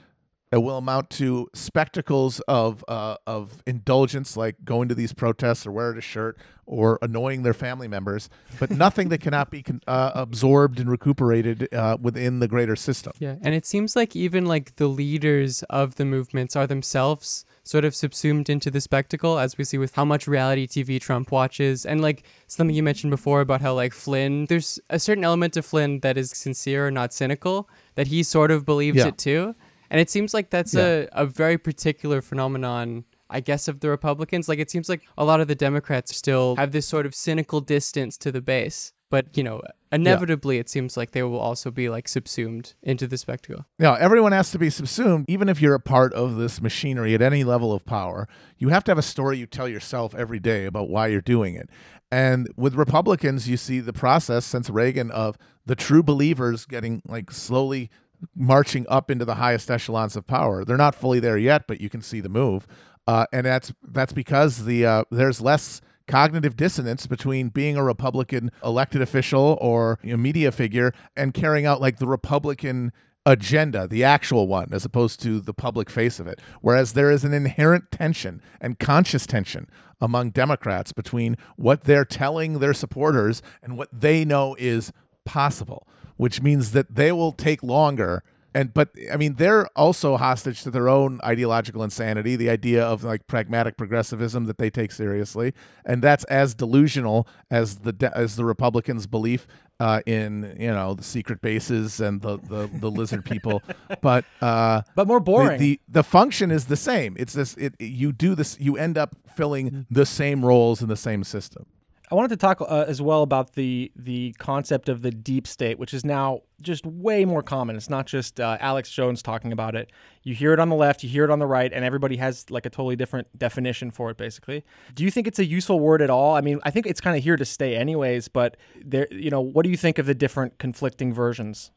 It 0.52 0.58
will 0.58 0.78
amount 0.78 1.10
to 1.10 1.48
spectacles 1.54 2.40
of 2.48 2.84
uh, 2.88 3.16
of 3.24 3.62
indulgence 3.68 4.36
like 4.36 4.56
going 4.64 4.88
to 4.88 4.96
these 4.96 5.12
protests 5.12 5.64
or 5.64 5.70
wearing 5.70 5.96
a 5.96 6.00
shirt 6.00 6.38
or 6.66 6.98
annoying 7.02 7.44
their 7.44 7.54
family 7.54 7.86
members 7.86 8.28
but 8.58 8.70
nothing 8.70 9.10
that 9.10 9.20
cannot 9.20 9.50
be 9.50 9.62
con- 9.62 9.80
uh, 9.86 10.10
absorbed 10.14 10.80
and 10.80 10.90
recuperated 10.90 11.72
uh, 11.72 11.96
within 12.00 12.40
the 12.40 12.48
greater 12.48 12.74
system. 12.74 13.12
Yeah, 13.20 13.36
and 13.42 13.54
it 13.54 13.64
seems 13.64 13.94
like 13.94 14.16
even 14.16 14.44
like 14.44 14.74
the 14.74 14.88
leaders 14.88 15.62
of 15.70 15.94
the 15.94 16.04
movements 16.04 16.56
are 16.56 16.66
themselves 16.66 17.44
sort 17.70 17.84
of 17.84 17.94
subsumed 17.94 18.50
into 18.50 18.68
the 18.70 18.80
spectacle, 18.80 19.38
as 19.38 19.56
we 19.56 19.62
see 19.62 19.78
with 19.78 19.94
how 19.94 20.04
much 20.04 20.26
reality 20.26 20.66
TV 20.66 21.00
Trump 21.00 21.30
watches, 21.30 21.86
and 21.86 22.00
like 22.00 22.24
something 22.48 22.74
you 22.74 22.82
mentioned 22.82 23.12
before 23.12 23.40
about 23.40 23.60
how 23.60 23.72
like 23.82 23.92
Flynn, 23.92 24.46
there's 24.46 24.80
a 24.90 24.98
certain 24.98 25.22
element 25.30 25.56
of 25.56 25.64
Flynn 25.64 26.00
that 26.00 26.16
is 26.18 26.30
sincere 26.30 26.88
and 26.88 26.94
not 26.96 27.12
cynical, 27.12 27.68
that 27.94 28.08
he 28.08 28.24
sort 28.24 28.50
of 28.50 28.64
believes 28.66 28.98
Yeah. 28.98 29.08
it 29.08 29.18
too. 29.18 29.54
And 29.88 30.00
it 30.00 30.10
seems 30.10 30.34
like 30.34 30.50
that's 30.50 30.74
a, 30.74 31.08
a 31.12 31.26
very 31.26 31.58
particular 31.58 32.20
phenomenon, 32.22 33.04
I 33.28 33.40
guess, 33.40 33.68
of 33.68 33.78
the 33.80 33.88
Republicans. 33.88 34.48
Like, 34.48 34.58
it 34.58 34.70
seems 34.70 34.88
like 34.88 35.02
a 35.16 35.24
lot 35.24 35.40
of 35.40 35.46
the 35.48 35.54
Democrats 35.56 36.16
still 36.16 36.56
have 36.56 36.72
this 36.72 36.86
sort 36.86 37.06
of 37.06 37.14
cynical 37.14 37.60
distance 37.60 38.16
to 38.18 38.32
the 38.32 38.40
base. 38.40 38.92
But, 39.10 39.36
you 39.36 39.42
know, 39.42 39.60
inevitably, 39.90 40.58
it 40.58 40.68
seems 40.68 40.96
like 40.96 41.10
they 41.10 41.24
will 41.24 41.40
also 41.40 41.70
be 41.70 41.88
like 41.88 42.06
subsumed 42.06 42.74
into 42.82 43.08
the 43.08 43.18
spectacle. 43.18 43.66
Yeah, 43.78 43.96
everyone 43.98 44.32
has 44.32 44.52
to 44.52 44.58
be 44.58 44.70
subsumed, 44.70 45.26
even 45.28 45.48
if 45.48 45.60
you're 45.60 45.74
a 45.74 45.80
part 45.80 46.14
of 46.14 46.36
this 46.36 46.60
machinery 46.60 47.14
at 47.14 47.20
any 47.20 47.42
level 47.42 47.72
of 47.72 47.84
power. 47.84 48.28
You 48.56 48.68
have 48.68 48.84
to 48.84 48.92
have 48.92 48.98
a 48.98 49.02
story 49.02 49.38
you 49.38 49.46
tell 49.46 49.68
yourself 49.68 50.14
every 50.14 50.38
day 50.38 50.64
about 50.64 50.88
why 50.88 51.08
you're 51.08 51.20
doing 51.20 51.56
it. 51.56 51.68
And 52.12 52.48
with 52.56 52.74
Republicans, 52.74 53.48
you 53.48 53.56
see 53.56 53.80
the 53.80 53.92
process 53.92 54.44
since 54.44 54.70
Reagan 54.70 55.10
of 55.10 55.36
the 55.66 55.76
true 55.76 56.02
believers 56.02 56.64
getting 56.64 57.02
like 57.06 57.30
slowly 57.30 57.90
marching 58.34 58.86
up 58.88 59.10
into 59.10 59.24
the 59.24 59.36
highest 59.36 59.70
echelons 59.70 60.16
of 60.16 60.26
power. 60.26 60.64
They're 60.64 60.76
not 60.76 60.94
fully 60.94 61.20
there 61.20 61.38
yet, 61.38 61.66
but 61.66 61.80
you 61.80 61.88
can 61.88 62.02
see 62.02 62.20
the 62.20 62.28
move. 62.28 62.66
Uh, 63.06 63.26
and 63.32 63.46
that's 63.46 63.72
that's 63.82 64.12
because 64.12 64.64
the 64.64 64.86
uh, 64.86 65.04
there's 65.10 65.40
less 65.40 65.80
cognitive 66.10 66.56
dissonance 66.56 67.06
between 67.06 67.48
being 67.48 67.76
a 67.76 67.84
Republican 67.84 68.50
elected 68.64 69.00
official 69.00 69.56
or 69.60 69.98
a 70.04 70.16
media 70.16 70.50
figure 70.50 70.92
and 71.16 71.32
carrying 71.32 71.66
out 71.66 71.80
like 71.80 71.98
the 71.98 72.06
Republican 72.06 72.92
agenda, 73.26 73.86
the 73.86 74.02
actual 74.02 74.48
one, 74.48 74.68
as 74.72 74.84
opposed 74.84 75.22
to 75.22 75.40
the 75.40 75.54
public 75.54 75.90
face 75.90 76.18
of 76.18 76.26
it. 76.26 76.40
Whereas 76.60 76.94
there 76.94 77.10
is 77.10 77.24
an 77.24 77.32
inherent 77.34 77.90
tension 77.90 78.42
and 78.60 78.78
conscious 78.78 79.26
tension 79.26 79.68
among 80.00 80.30
Democrats 80.30 80.92
between 80.92 81.36
what 81.56 81.82
they're 81.82 82.04
telling 82.04 82.58
their 82.58 82.74
supporters 82.74 83.42
and 83.62 83.76
what 83.76 83.88
they 83.92 84.24
know 84.24 84.56
is 84.58 84.92
possible, 85.24 85.86
which 86.16 86.42
means 86.42 86.72
that 86.72 86.94
they 86.94 87.12
will 87.12 87.32
take 87.32 87.62
longer 87.62 88.22
and 88.54 88.74
but 88.74 88.90
i 89.12 89.16
mean 89.16 89.34
they're 89.34 89.66
also 89.76 90.16
hostage 90.16 90.62
to 90.62 90.70
their 90.70 90.88
own 90.88 91.20
ideological 91.24 91.82
insanity 91.82 92.36
the 92.36 92.50
idea 92.50 92.82
of 92.84 93.04
like 93.04 93.26
pragmatic 93.26 93.76
progressivism 93.76 94.44
that 94.46 94.58
they 94.58 94.70
take 94.70 94.92
seriously 94.92 95.52
and 95.84 96.02
that's 96.02 96.24
as 96.24 96.54
delusional 96.54 97.26
as 97.50 97.78
the 97.78 98.12
as 98.14 98.36
the 98.36 98.44
republicans 98.44 99.06
belief 99.06 99.46
uh, 99.80 100.02
in 100.04 100.54
you 100.60 100.70
know 100.70 100.94
the 100.94 101.02
secret 101.02 101.40
bases 101.40 102.00
and 102.00 102.20
the 102.20 102.36
the, 102.36 102.70
the 102.74 102.90
lizard 102.90 103.24
people. 103.24 103.62
But 104.02 104.24
uh 104.40 104.82
But 104.94 105.06
more 105.08 105.18
the, 105.18 105.24
boring. 105.24 105.58
the 105.58 105.80
the 105.88 106.04
function 106.04 106.50
is 106.50 106.66
the 106.66 106.76
same. 106.76 107.16
It's 107.18 107.32
this 107.32 107.54
it 107.56 107.74
you 107.80 108.12
do 108.12 108.34
this 108.34 108.58
you 108.60 108.76
end 108.76 108.98
up 108.98 109.16
filling 109.34 109.86
the 109.90 110.06
same 110.06 110.44
roles 110.44 110.82
in 110.82 110.88
the 110.88 110.96
same 110.96 111.24
system 111.24 111.66
I 112.12 112.16
wanted 112.16 112.30
to 112.30 112.36
talk 112.38 112.60
uh, 112.60 112.84
as 112.88 113.00
well 113.00 113.22
about 113.22 113.52
the 113.52 113.92
the 113.94 114.34
concept 114.38 114.88
of 114.88 115.02
the 115.02 115.12
deep 115.12 115.46
state, 115.46 115.78
which 115.78 115.94
is 115.94 116.04
now 116.04 116.40
just 116.60 116.84
way 116.84 117.24
more 117.24 117.42
common. 117.42 117.76
It's 117.76 117.88
not 117.88 118.06
just 118.06 118.40
uh, 118.40 118.56
Alex 118.58 118.90
Jones 118.90 119.22
talking 119.22 119.52
about 119.52 119.76
it. 119.76 119.92
You 120.24 120.34
hear 120.34 120.52
it 120.52 120.58
on 120.58 120.70
the 120.70 120.74
left, 120.74 121.04
you 121.04 121.08
hear 121.08 121.22
it 121.22 121.30
on 121.30 121.38
the 121.38 121.46
right, 121.46 121.72
and 121.72 121.84
everybody 121.84 122.16
has 122.16 122.50
like 122.50 122.66
a 122.66 122.70
totally 122.70 122.96
different 122.96 123.38
definition 123.38 123.92
for 123.92 124.10
it. 124.10 124.16
Basically, 124.16 124.64
do 124.92 125.04
you 125.04 125.10
think 125.12 125.28
it's 125.28 125.38
a 125.38 125.44
useful 125.44 125.78
word 125.78 126.02
at 126.02 126.10
all? 126.10 126.34
I 126.34 126.40
mean, 126.40 126.58
I 126.64 126.72
think 126.72 126.86
it's 126.86 127.00
kind 127.00 127.16
of 127.16 127.22
here 127.22 127.36
to 127.36 127.44
stay, 127.44 127.76
anyways. 127.76 128.26
But 128.26 128.56
there, 128.84 129.06
you 129.12 129.30
know, 129.30 129.40
what 129.40 129.62
do 129.62 129.70
you 129.70 129.76
think 129.76 129.98
of 129.98 130.06
the 130.06 130.14
different 130.14 130.58
conflicting 130.58 131.12
versions? 131.12 131.70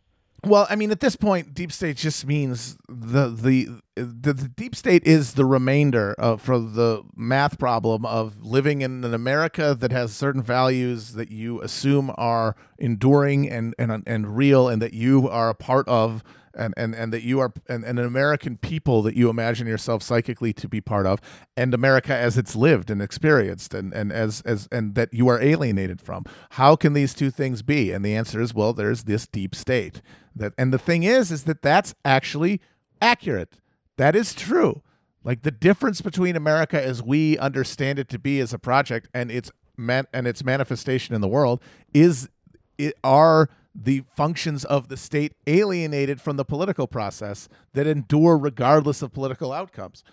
Well, 0.46 0.68
I 0.70 0.76
mean, 0.76 0.92
at 0.92 1.00
this 1.00 1.16
point, 1.16 1.54
deep 1.54 1.72
state 1.72 1.96
just 1.96 2.28
means 2.28 2.76
the 2.90 3.30
the 3.30 3.70
the, 3.96 4.34
the 4.34 4.50
deep 4.50 4.76
state 4.76 5.06
is 5.06 5.36
the 5.36 5.46
remainder 5.46 6.14
of 6.18 6.42
for 6.42 6.60
the 6.60 7.04
math 7.16 7.58
problem 7.58 8.06
of 8.06 8.44
living 8.44 8.82
in 8.82 9.06
an 9.06 9.14
America 9.14 9.74
that 9.80 9.94
has 9.94 10.14
certain 10.14 10.42
values 10.44 11.14
that 11.14 11.32
you 11.32 11.62
assume 11.62 12.12
are 12.18 12.58
enduring 12.78 13.50
and 13.50 13.74
and 13.80 14.04
and 14.06 14.36
real, 14.36 14.68
and 14.68 14.82
that 14.82 14.94
you 14.94 15.30
are 15.30 15.50
a 15.50 15.56
part 15.56 15.88
of. 15.88 16.24
And, 16.56 16.74
and, 16.78 16.94
and 16.94 17.12
that 17.12 17.24
you 17.24 17.40
are 17.40 17.52
and, 17.68 17.84
and 17.84 17.98
an 17.98 18.06
American 18.06 18.58
people 18.58 19.02
that 19.02 19.16
you 19.16 19.28
imagine 19.28 19.66
yourself 19.66 20.04
psychically 20.04 20.54
to 20.54 20.68
be 20.68 20.82
part 20.82 21.08
of, 21.08 21.20
and 21.58 21.74
America 21.74 22.16
as 22.16 22.38
it's 22.38 22.56
lived 22.56 22.92
and 22.92 23.02
experienced, 23.02 23.74
and, 23.74 23.92
and 23.92 24.12
as 24.12 24.42
as 24.42 24.68
and 24.72 24.94
that 24.94 25.12
you 25.12 25.28
are 25.30 25.42
alienated 25.42 26.00
from. 26.00 26.26
How 26.52 26.76
can 26.76 26.94
these 26.94 27.16
two 27.16 27.32
things 27.32 27.64
be? 27.64 27.92
And 27.92 28.06
the 28.06 28.16
answer 28.16 28.40
is 28.40 28.54
well, 28.54 28.72
there's 28.72 29.06
this 29.06 29.26
deep 29.26 29.56
state 29.56 30.02
that 30.36 30.54
and 30.58 30.74
the 30.74 30.78
thing 30.78 31.04
is 31.04 31.32
is 31.32 31.44
that 31.44 31.62
that's 31.62 31.96
actually 32.04 32.62
accurate 33.02 33.58
that 33.98 34.16
is 34.16 34.34
true 34.34 34.82
like 35.24 35.44
the 35.44 35.52
difference 35.52 36.02
between 36.02 36.36
america 36.36 36.82
as 36.82 37.02
we 37.02 37.38
understand 37.38 38.00
it 38.00 38.10
to 38.10 38.20
be 38.20 38.40
as 38.40 38.54
a 38.54 38.60
project 38.60 39.08
and 39.14 39.32
its 39.32 39.52
man 39.78 40.06
and 40.14 40.28
its 40.28 40.44
manifestation 40.44 41.16
in 41.16 41.22
the 41.22 41.28
world 41.28 41.62
is 41.94 42.30
it 42.78 42.94
are 43.04 43.50
the 43.76 44.04
functions 44.16 44.64
of 44.66 44.88
the 44.88 44.98
state 44.98 45.34
alienated 45.48 46.22
from 46.22 46.38
the 46.38 46.46
political 46.46 46.88
process 46.88 47.50
that 47.74 47.88
endure 47.88 48.38
regardless 48.38 49.02
of 49.02 49.14
political 49.14 49.52
outcomes. 49.52 50.04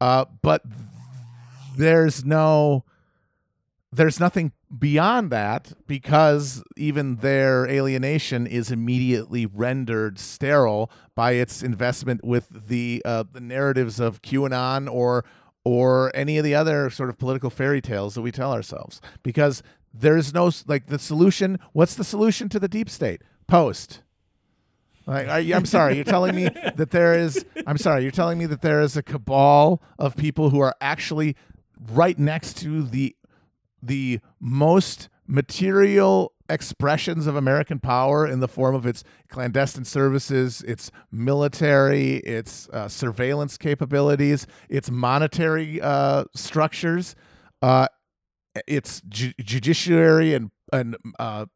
Uh, 0.00 0.24
but 0.40 0.62
there's 1.76 2.24
no 2.24 2.84
there's 3.94 4.18
nothing 4.18 4.52
beyond 4.76 5.30
that 5.30 5.74
because 5.86 6.64
even 6.76 7.16
their 7.16 7.66
alienation 7.66 8.46
is 8.46 8.70
immediately 8.70 9.44
rendered 9.44 10.18
sterile 10.18 10.90
by 11.14 11.32
its 11.32 11.62
investment 11.62 12.24
with 12.24 12.68
the 12.68 13.02
uh, 13.04 13.24
the 13.30 13.40
narratives 13.40 14.00
of 14.00 14.22
QAnon 14.22 14.90
or 14.90 15.24
or 15.64 16.10
any 16.14 16.38
of 16.38 16.44
the 16.44 16.54
other 16.54 16.90
sort 16.90 17.10
of 17.10 17.18
political 17.18 17.50
fairy 17.50 17.80
tales 17.80 18.14
that 18.14 18.22
we 18.22 18.32
tell 18.32 18.52
ourselves. 18.52 19.00
Because 19.22 19.62
there's 19.94 20.32
no 20.32 20.50
like 20.66 20.86
the 20.86 20.98
solution 20.98 21.58
what's 21.72 21.94
the 21.94 22.04
solution 22.04 22.48
to 22.48 22.58
the 22.58 22.68
deep 22.68 22.88
state 22.88 23.22
post 23.46 24.02
like, 25.06 25.46
you, 25.46 25.54
I'm 25.54 25.66
sorry, 25.66 25.96
you're 25.96 26.04
telling 26.04 26.34
me 26.34 26.44
that 26.76 26.90
there 26.90 27.18
is. 27.18 27.44
I'm 27.66 27.78
sorry, 27.78 28.02
you're 28.02 28.12
telling 28.12 28.38
me 28.38 28.46
that 28.46 28.62
there 28.62 28.80
is 28.80 28.96
a 28.96 29.02
cabal 29.02 29.82
of 29.98 30.16
people 30.16 30.50
who 30.50 30.60
are 30.60 30.74
actually 30.80 31.36
right 31.90 32.18
next 32.18 32.58
to 32.58 32.82
the 32.82 33.16
the 33.82 34.20
most 34.40 35.08
material 35.26 36.32
expressions 36.48 37.26
of 37.26 37.34
American 37.34 37.80
power 37.80 38.26
in 38.26 38.40
the 38.40 38.48
form 38.48 38.74
of 38.74 38.86
its 38.86 39.02
clandestine 39.28 39.84
services, 39.84 40.62
its 40.62 40.90
military, 41.10 42.16
its 42.18 42.68
uh, 42.68 42.86
surveillance 42.88 43.56
capabilities, 43.56 44.46
its 44.68 44.90
monetary 44.90 45.80
uh, 45.80 46.24
structures, 46.34 47.16
uh, 47.62 47.88
its 48.66 49.00
ju- 49.08 49.32
judiciary 49.40 50.34
and 50.34 50.50
and 50.72 50.96
uh, 51.18 51.46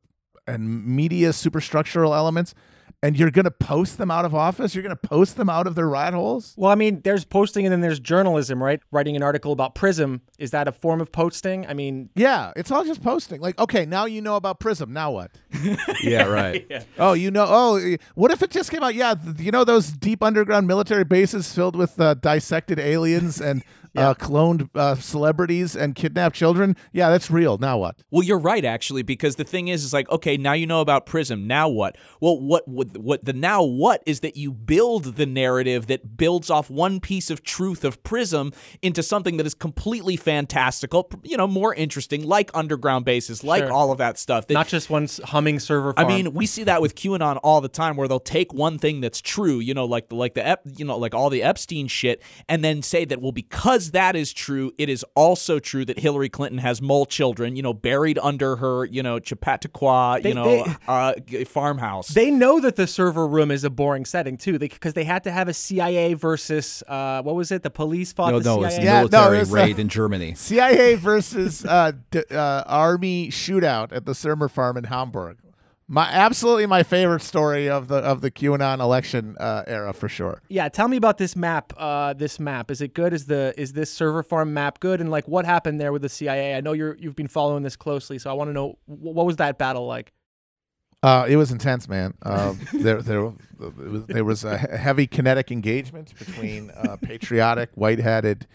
and 0.46 0.87
media 0.87 1.30
superstructural 1.30 2.14
elements. 2.16 2.54
And 3.02 3.16
you're 3.18 3.30
going 3.30 3.44
to 3.44 3.50
post 3.50 3.98
them 3.98 4.11
out 4.11 4.24
of 4.24 4.35
office. 4.35 4.74
You're 4.74 4.82
going 4.82 4.96
to 4.96 5.09
post 5.09 5.37
them 5.37 5.50
out 5.50 5.66
of 5.66 5.74
their 5.74 5.87
rat 5.87 6.14
holes. 6.14 6.54
Well, 6.56 6.70
I 6.72 6.74
mean, 6.76 7.02
there's 7.04 7.26
posting 7.26 7.66
and 7.66 7.72
then 7.72 7.82
there's 7.82 8.00
journalism, 8.00 8.61
right? 8.61 8.80
Writing 8.90 9.14
an 9.16 9.22
article 9.22 9.52
about 9.52 9.74
Prism 9.74 10.22
is 10.38 10.50
that 10.52 10.66
a 10.66 10.72
form 10.72 11.02
of 11.02 11.12
posting? 11.12 11.66
I 11.66 11.74
mean, 11.74 12.09
Yeah, 12.16 12.52
it's 12.56 12.70
all 12.70 12.85
just 12.85 13.02
posting. 13.02 13.40
Like, 13.40 13.59
okay, 13.61 13.85
now 13.85 14.06
you 14.06 14.22
know 14.22 14.37
about 14.37 14.61
Prism. 14.61 14.94
Now 14.94 15.11
what? 15.12 15.30
Yeah, 16.02 16.24
right. 16.24 16.66
Oh, 16.98 17.12
you 17.12 17.30
know. 17.30 17.44
Oh, 17.46 17.96
what 18.14 18.30
if 18.30 18.42
it 18.42 18.50
just 18.50 18.70
came 18.70 18.82
out? 18.82 18.94
Yeah, 18.94 19.14
th- 19.14 19.40
you 19.40 19.50
know 19.50 19.64
those 19.64 19.88
deep 19.92 20.22
underground 20.22 20.66
military 20.66 21.04
bases 21.04 21.52
filled 21.52 21.76
with 21.76 22.00
uh, 22.00 22.14
dissected 22.14 22.78
aliens 22.78 23.40
and 23.42 23.62
uh, 23.96 24.14
cloned 24.14 24.68
uh, 24.75 24.94
celebrities 24.96 25.77
and 25.77 25.94
kidnapped 25.94 26.37
children. 26.37 26.77
Yeah, 26.92 27.11
that's 27.11 27.31
real. 27.31 27.59
Now 27.59 27.79
what? 27.79 27.96
Well, 28.11 28.22
you're 28.22 28.38
right 28.38 28.64
actually, 28.64 29.03
because 29.03 29.37
the 29.37 29.44
thing 29.44 29.68
is, 29.68 29.85
is 29.85 29.92
like, 29.92 30.09
okay, 30.11 30.37
now 30.37 30.53
you 30.53 30.66
know 30.66 30.81
about 30.81 31.07
Prism. 31.07 31.46
Now 31.46 31.68
what? 31.68 31.96
Well, 32.20 32.40
what 32.40 32.66
what 32.66 32.96
what 32.99 33.25
the 33.25 33.33
now 33.33 33.62
what 33.62 34.03
is 34.07 34.20
that 34.20 34.37
you 34.37 34.53
build 34.53 35.16
the 35.16 35.27
narrative 35.27 35.87
that 35.87 36.16
builds 36.16 36.51
off 36.51 36.70
one 36.70 37.01
piece 37.01 37.31
of 37.31 37.42
truth 37.42 37.85
of 37.85 38.03
Prism 38.03 38.53
into 38.83 39.03
something 39.03 39.37
that 39.37 39.46
is 39.46 39.55
completely 39.55 40.16
fantastical, 40.16 41.11
you 41.22 41.37
know, 41.37 41.46
more 41.46 41.75
interesting, 41.75 42.22
like 42.22 42.51
underground 42.55 43.05
bases, 43.05 43.42
like 43.44 43.64
Sure. 43.64 43.72
all 43.72 43.90
of 43.92 43.99
that 43.99 44.18
stuff. 44.18 44.46
That, 44.46 44.55
not 44.55 44.68
just 44.68 44.90
one 44.90 45.09
humming 45.25 45.59
server 45.59 45.94
I 45.96 46.05
mean, 46.05 46.35
we 46.35 46.46
see 46.46 46.64
that 46.64 46.83
with 46.83 46.94
QAnon 46.94 47.38
all 47.42 47.61
the 47.61 47.68
time, 47.68 47.96
where 47.96 48.09
they'll 48.09 48.20
take 48.20 48.53
one 48.53 48.79
thing 48.79 49.01
that's 49.01 49.20
true, 49.20 49.59
you 49.61 49.75
know, 49.75 49.85
like 49.85 50.09
the 50.09 50.14
like 50.14 50.35
the 50.35 50.46
Ep, 50.46 50.62
you 50.77 50.85
know, 50.85 50.96
like 50.99 51.14
all 51.14 51.31
the 51.31 51.42
Epstein 51.42 51.88
shit, 51.88 52.22
and 52.49 52.64
then 52.64 52.83
say 52.83 53.05
that 53.05 53.20
well, 53.20 53.33
because 53.33 53.86
that 53.92 54.16
is 54.16 54.33
true, 54.33 54.72
it 54.79 54.88
is 54.88 55.05
also 55.14 55.59
true 55.59 55.85
that 55.85 55.99
Hillary 55.99 56.29
Clinton 56.29 56.59
has 56.59 56.81
mole 56.83 57.07
children, 57.07 57.57
you 57.57 57.62
know, 57.62 57.72
buried 57.72 58.18
under 58.22 58.57
her, 58.57 58.85
you 58.85 59.03
know, 59.03 59.18
Chappaqua, 59.18 60.20
They- 60.22 60.29
you 60.31 60.35
know, 60.35 60.64
they- 60.64 60.75
uh, 60.88 61.44
farmhouse. 61.46 62.09
They 62.09 62.31
know 62.31 62.61
that 62.61 62.77
the 62.77 62.87
server 62.87 63.27
room 63.27 63.51
is 63.51 63.64
a 63.64 63.70
boring 63.70 64.05
setting 64.05 64.37
too, 64.37 64.59
because 64.59 64.92
they, 64.94 65.05
had 65.05 65.22
to 65.25 65.31
have 65.31 65.49
a 65.49 65.55
CIA 65.55 66.14
versus 66.14 66.83
uh, 66.88 67.22
what 67.22 67.35
was 67.37 67.53
it? 67.53 67.62
The 67.62 67.70
police 67.70 68.12
fought 68.12 68.33
No, 68.33 68.38
the 68.40 68.44
no, 68.57 68.64
it's 68.64 68.75
CIA. 68.77 68.85
Yeah, 68.85 68.92
no, 69.03 69.09
military 69.09 69.38
it's, 69.38 69.51
uh, 69.53 69.55
raid 69.55 69.79
in 69.79 69.88
Germany. 69.88 70.35
CIA 70.35 70.94
versus 70.96 71.64
uh, 71.64 71.92
d- 72.11 72.22
uh, 72.31 72.62
army 72.66 73.29
shootout 73.29 73.92
at 73.92 74.05
the 74.05 74.14
Surmer 74.14 74.49
farm 74.49 74.77
in 74.77 74.85
Hamburg. 74.85 75.38
My 75.88 76.09
absolutely 76.11 76.66
my 76.66 76.83
favorite 76.83 77.22
story 77.22 77.68
of 77.70 77.87
the 77.87 77.96
of 77.96 78.20
the 78.20 78.31
QAnon 78.31 78.81
election 78.81 79.37
uh, 79.38 79.62
era 79.68 79.92
for 79.92 80.09
sure. 80.09 80.42
Yeah, 80.49 80.68
tell 80.68 80.88
me 80.88 80.96
about 80.96 81.18
this 81.18 81.37
map. 81.37 81.72
Uh, 81.77 82.12
this 82.12 82.40
map 82.40 82.72
is 82.72 82.81
it 82.81 82.92
good? 82.92 83.12
Is 83.12 83.27
the 83.27 83.55
is 83.57 83.72
this 83.72 83.92
server 83.92 84.25
farm 84.25 84.53
map 84.53 84.81
good? 84.81 85.01
And 85.01 85.11
like, 85.12 85.29
what 85.29 85.44
happened 85.44 85.81
there 85.81 85.92
with 85.92 86.03
the 86.03 86.09
CIA? 86.09 86.57
I 86.57 86.61
know 86.61 86.72
you're 86.72 86.96
you've 86.96 87.14
been 87.14 87.29
following 87.29 87.62
this 87.62 87.77
closely, 87.77 88.18
so 88.18 88.31
I 88.31 88.33
want 88.33 88.49
to 88.49 88.53
know 88.53 88.79
wh- 88.87 89.14
what 89.14 89.27
was 89.27 89.37
that 89.37 89.59
battle 89.59 89.87
like. 89.87 90.12
Uh, 91.05 91.25
it 91.29 91.37
was 91.37 91.53
intense, 91.53 91.88
man. 91.88 92.14
Uh, 92.20 92.55
there, 92.72 93.01
there, 93.01 93.27
it 93.27 93.90
was, 93.90 94.07
there 94.07 94.25
was 94.25 94.42
a 94.42 94.59
heavy 94.59 95.07
kinetic 95.07 95.53
engagement 95.53 96.12
between 96.18 96.70
uh, 96.70 96.96
patriotic, 97.01 97.70
white-hatted 97.75 98.46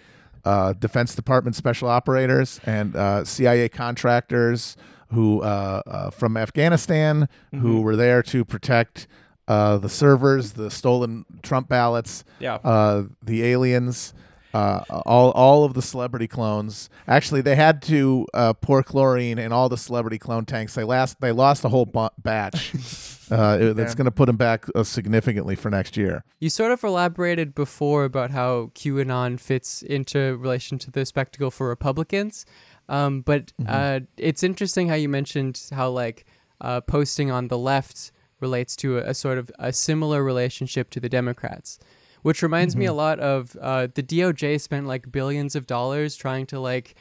uh, 0.43 0.73
Defense 0.73 1.15
Department 1.15 1.55
special 1.55 1.87
operators 1.87 2.59
and 2.65 2.95
uh, 2.95 3.23
CIA 3.23 3.69
contractors 3.69 4.75
who 5.11 5.41
uh, 5.41 5.81
uh, 5.85 6.09
from 6.09 6.37
Afghanistan 6.37 7.27
who 7.51 7.81
were 7.81 7.95
there 7.95 8.23
to 8.23 8.45
protect 8.45 9.07
uh, 9.47 9.77
the 9.77 9.89
servers, 9.89 10.53
the 10.53 10.69
stolen 10.71 11.25
Trump 11.43 11.67
ballots, 11.67 12.23
Yeah. 12.39 12.55
uh, 12.55 13.03
the 13.21 13.43
aliens. 13.43 14.13
Uh, 14.53 14.83
all 15.05 15.31
all 15.31 15.63
of 15.63 15.73
the 15.75 15.81
celebrity 15.81 16.27
clones. 16.27 16.89
Actually, 17.07 17.39
they 17.39 17.55
had 17.55 17.81
to 17.81 18.27
uh, 18.33 18.51
pour 18.51 18.83
chlorine 18.83 19.39
in 19.39 19.53
all 19.53 19.69
the 19.69 19.77
celebrity 19.77 20.19
clone 20.19 20.43
tanks. 20.43 20.75
They 20.75 20.83
last 20.83 21.21
they 21.21 21.31
lost 21.31 21.63
a 21.63 21.69
whole 21.69 21.85
bu- 21.85 22.09
batch. 22.21 22.73
uh, 23.31 23.57
it- 23.61 23.77
that's 23.77 23.95
going 23.95 24.05
to 24.05 24.11
put 24.11 24.25
them 24.25 24.35
back 24.35 24.65
uh, 24.75 24.83
significantly 24.83 25.55
for 25.55 25.69
next 25.69 25.95
year. 25.95 26.25
You 26.41 26.49
sort 26.49 26.73
of 26.73 26.83
elaborated 26.83 27.55
before 27.55 28.03
about 28.03 28.31
how 28.31 28.71
QAnon 28.75 29.39
fits 29.39 29.81
into 29.83 30.35
relation 30.35 30.77
to 30.79 30.91
the 30.91 31.05
spectacle 31.05 31.49
for 31.49 31.69
Republicans, 31.69 32.45
um, 32.91 33.21
but 33.21 33.51
uh, 33.67 34.01
it's 34.17 34.43
interesting 34.43 34.89
how 34.89 34.95
you 34.95 35.09
mentioned 35.09 35.55
how 35.71 35.89
like 35.89 36.25
uh, 36.59 36.81
posting 36.81 37.31
on 37.31 37.47
the 37.47 37.57
left 37.57 38.11
relates 38.39 38.75
to 38.75 38.97
a, 38.99 39.11
a 39.11 39.13
sort 39.13 39.37
of 39.37 39.49
a 39.57 39.71
similar 39.71 40.23
relationship 40.23 40.89
to 40.91 40.99
the 40.99 41.09
Democrats, 41.09 41.79
which 42.21 42.41
reminds 42.43 42.75
me 42.75 42.85
a 42.85 42.93
lot 42.93 43.19
of 43.19 43.55
uh, 43.61 43.87
the 43.93 44.03
DOJ 44.03 44.59
spent 44.61 44.85
like 44.87 45.11
billions 45.11 45.55
of 45.55 45.65
dollars 45.65 46.15
trying 46.15 46.45
to 46.47 46.59
like. 46.59 46.95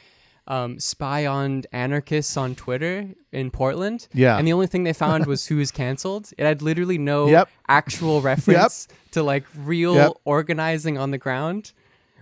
Um, 0.47 0.79
spy 0.79 1.27
on 1.27 1.63
anarchists 1.71 2.35
on 2.35 2.55
Twitter 2.55 3.09
in 3.31 3.51
Portland. 3.51 4.07
Yeah. 4.11 4.37
And 4.37 4.47
the 4.47 4.53
only 4.53 4.65
thing 4.67 4.83
they 4.83 4.91
found 4.91 5.27
was 5.27 5.45
who 5.45 5.57
was 5.57 5.71
canceled. 5.83 6.31
It 6.37 6.43
had 6.43 6.63
literally 6.63 6.97
no 6.97 7.27
Yep. 7.27 7.47
actual 7.69 8.21
reference 8.21 8.87
to 9.11 9.21
like 9.21 9.45
real 9.55 9.95
Yep. 9.95 10.11
organizing 10.25 10.97
on 10.97 11.11
the 11.11 11.19
ground, 11.19 11.73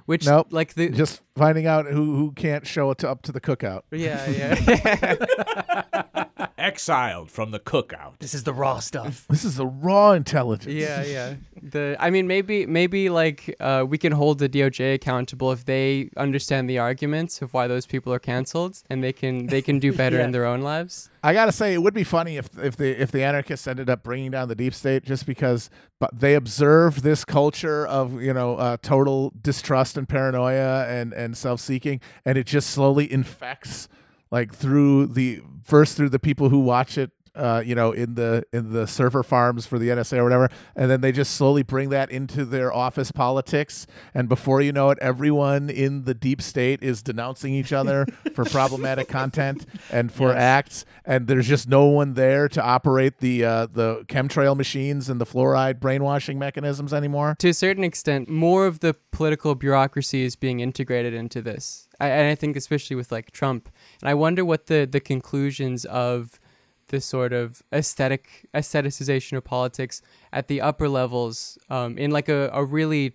which 0.09 0.25
Nope. 0.25 0.47
like 0.49 0.73
the 0.73 0.89
Just 0.89 1.21
finding 1.37 1.67
out 1.67 1.85
who 1.85 2.15
who 2.15 2.31
can't 2.31 2.65
show 2.65 2.89
it 2.89 2.97
to, 2.97 3.09
up 3.09 3.21
to 3.21 3.31
the 3.31 3.39
cookout. 3.39 3.83
yeah 3.91 4.27
yeah 4.27 5.15
Exiled 6.57 7.29
from 7.31 7.51
the 7.51 7.59
cookout. 7.59 8.17
This 8.19 8.33
is 8.33 8.43
the 8.43 8.53
raw 8.53 8.79
stuff. 8.79 9.25
This 9.29 9.45
is 9.45 9.55
the 9.55 9.67
raw 9.67 10.11
intelligence. 10.13 10.73
yeah 10.73 11.03
yeah 11.03 11.35
the 11.71 11.95
I 11.99 12.09
mean 12.09 12.27
maybe 12.27 12.65
maybe 12.65 13.09
like 13.09 13.55
uh, 13.59 13.85
we 13.87 13.97
can 13.97 14.11
hold 14.11 14.39
the 14.39 14.49
DOJ 14.49 14.93
accountable 14.95 15.51
if 15.51 15.65
they 15.65 16.09
understand 16.17 16.69
the 16.69 16.79
arguments 16.79 17.41
of 17.41 17.53
why 17.53 17.67
those 17.67 17.85
people 17.85 18.13
are 18.13 18.19
canceled 18.19 18.81
and 18.89 19.03
they 19.03 19.13
can 19.13 19.47
they 19.47 19.61
can 19.61 19.79
do 19.79 19.93
better 20.01 20.19
in 20.19 20.31
their 20.31 20.45
own 20.45 20.61
lives. 20.61 21.09
I 21.23 21.33
gotta 21.33 21.51
say, 21.51 21.73
it 21.73 21.83
would 21.83 21.93
be 21.93 22.03
funny 22.03 22.37
if 22.37 22.57
if 22.57 22.77
the 22.77 23.01
if 23.01 23.11
the 23.11 23.23
anarchists 23.23 23.67
ended 23.67 23.89
up 23.89 24.03
bringing 24.03 24.31
down 24.31 24.47
the 24.47 24.55
deep 24.55 24.73
state 24.73 25.03
just 25.03 25.25
because, 25.25 25.69
but 25.99 26.17
they 26.17 26.35
observe 26.35 27.01
this 27.01 27.25
culture 27.25 27.85
of 27.85 28.21
you 28.21 28.33
know 28.33 28.55
uh, 28.55 28.77
total 28.81 29.33
distrust 29.41 29.97
and 29.97 30.07
paranoia 30.07 30.85
and 30.87 31.13
and 31.13 31.35
self 31.37 31.59
seeking, 31.59 31.99
and 32.25 32.37
it 32.37 32.45
just 32.45 32.69
slowly 32.69 33.11
infects 33.11 33.89
like 34.31 34.53
through 34.53 35.07
the 35.07 35.41
first 35.63 35.97
through 35.97 36.09
the 36.09 36.19
people 36.19 36.49
who 36.49 36.59
watch 36.59 36.97
it. 36.97 37.11
Uh, 37.35 37.61
you 37.65 37.75
know, 37.75 37.91
in 37.91 38.15
the 38.15 38.43
in 38.51 38.73
the 38.73 38.87
server 38.87 39.23
farms 39.23 39.65
for 39.65 39.79
the 39.79 39.89
NSA 39.89 40.17
or 40.17 40.23
whatever, 40.23 40.49
and 40.75 40.89
then 40.89 41.01
they 41.01 41.11
just 41.11 41.35
slowly 41.35 41.63
bring 41.63 41.89
that 41.89 42.11
into 42.11 42.45
their 42.45 42.73
office 42.73 43.11
politics, 43.11 43.87
and 44.13 44.27
before 44.27 44.61
you 44.61 44.71
know 44.71 44.89
it, 44.89 44.97
everyone 45.01 45.69
in 45.69 46.05
the 46.05 46.13
deep 46.13 46.41
state 46.41 46.83
is 46.83 47.01
denouncing 47.01 47.53
each 47.53 47.71
other 47.71 48.05
for 48.33 48.45
problematic 48.45 49.07
content 49.07 49.65
and 49.91 50.11
for 50.11 50.33
acts, 50.33 50.85
and 51.05 51.27
there's 51.27 51.47
just 51.47 51.67
no 51.67 51.85
one 51.85 52.13
there 52.13 52.47
to 52.49 52.63
operate 52.63 53.19
the 53.19 53.43
uh, 53.43 53.67
the 53.71 54.03
chemtrail 54.07 54.55
machines 54.55 55.09
and 55.09 55.21
the 55.21 55.25
fluoride 55.25 55.79
brainwashing 55.79 56.39
mechanisms 56.39 56.93
anymore. 56.93 57.35
to 57.39 57.49
a 57.49 57.53
certain 57.53 57.83
extent, 57.83 58.29
more 58.29 58.65
of 58.65 58.79
the 58.79 58.95
political 59.11 59.55
bureaucracy 59.55 60.23
is 60.23 60.35
being 60.35 60.59
integrated 60.59 61.13
into 61.13 61.41
this. 61.41 61.87
I, 61.99 62.07
and 62.09 62.31
I 62.31 62.35
think 62.35 62.55
especially 62.55 62.95
with 62.95 63.11
like 63.11 63.31
Trump. 63.31 63.69
And 64.01 64.09
I 64.09 64.13
wonder 64.13 64.45
what 64.45 64.67
the, 64.67 64.87
the 64.89 64.99
conclusions 64.99 65.85
of 65.85 66.39
this 66.89 67.05
sort 67.05 67.33
of 67.33 67.63
aesthetic 67.73 68.47
aestheticization 68.53 69.37
of 69.37 69.43
politics 69.43 70.01
at 70.31 70.47
the 70.47 70.61
upper 70.61 70.87
levels, 70.89 71.57
um, 71.69 71.97
in 71.97 72.11
like 72.11 72.29
a, 72.29 72.49
a 72.53 72.63
really 72.63 73.13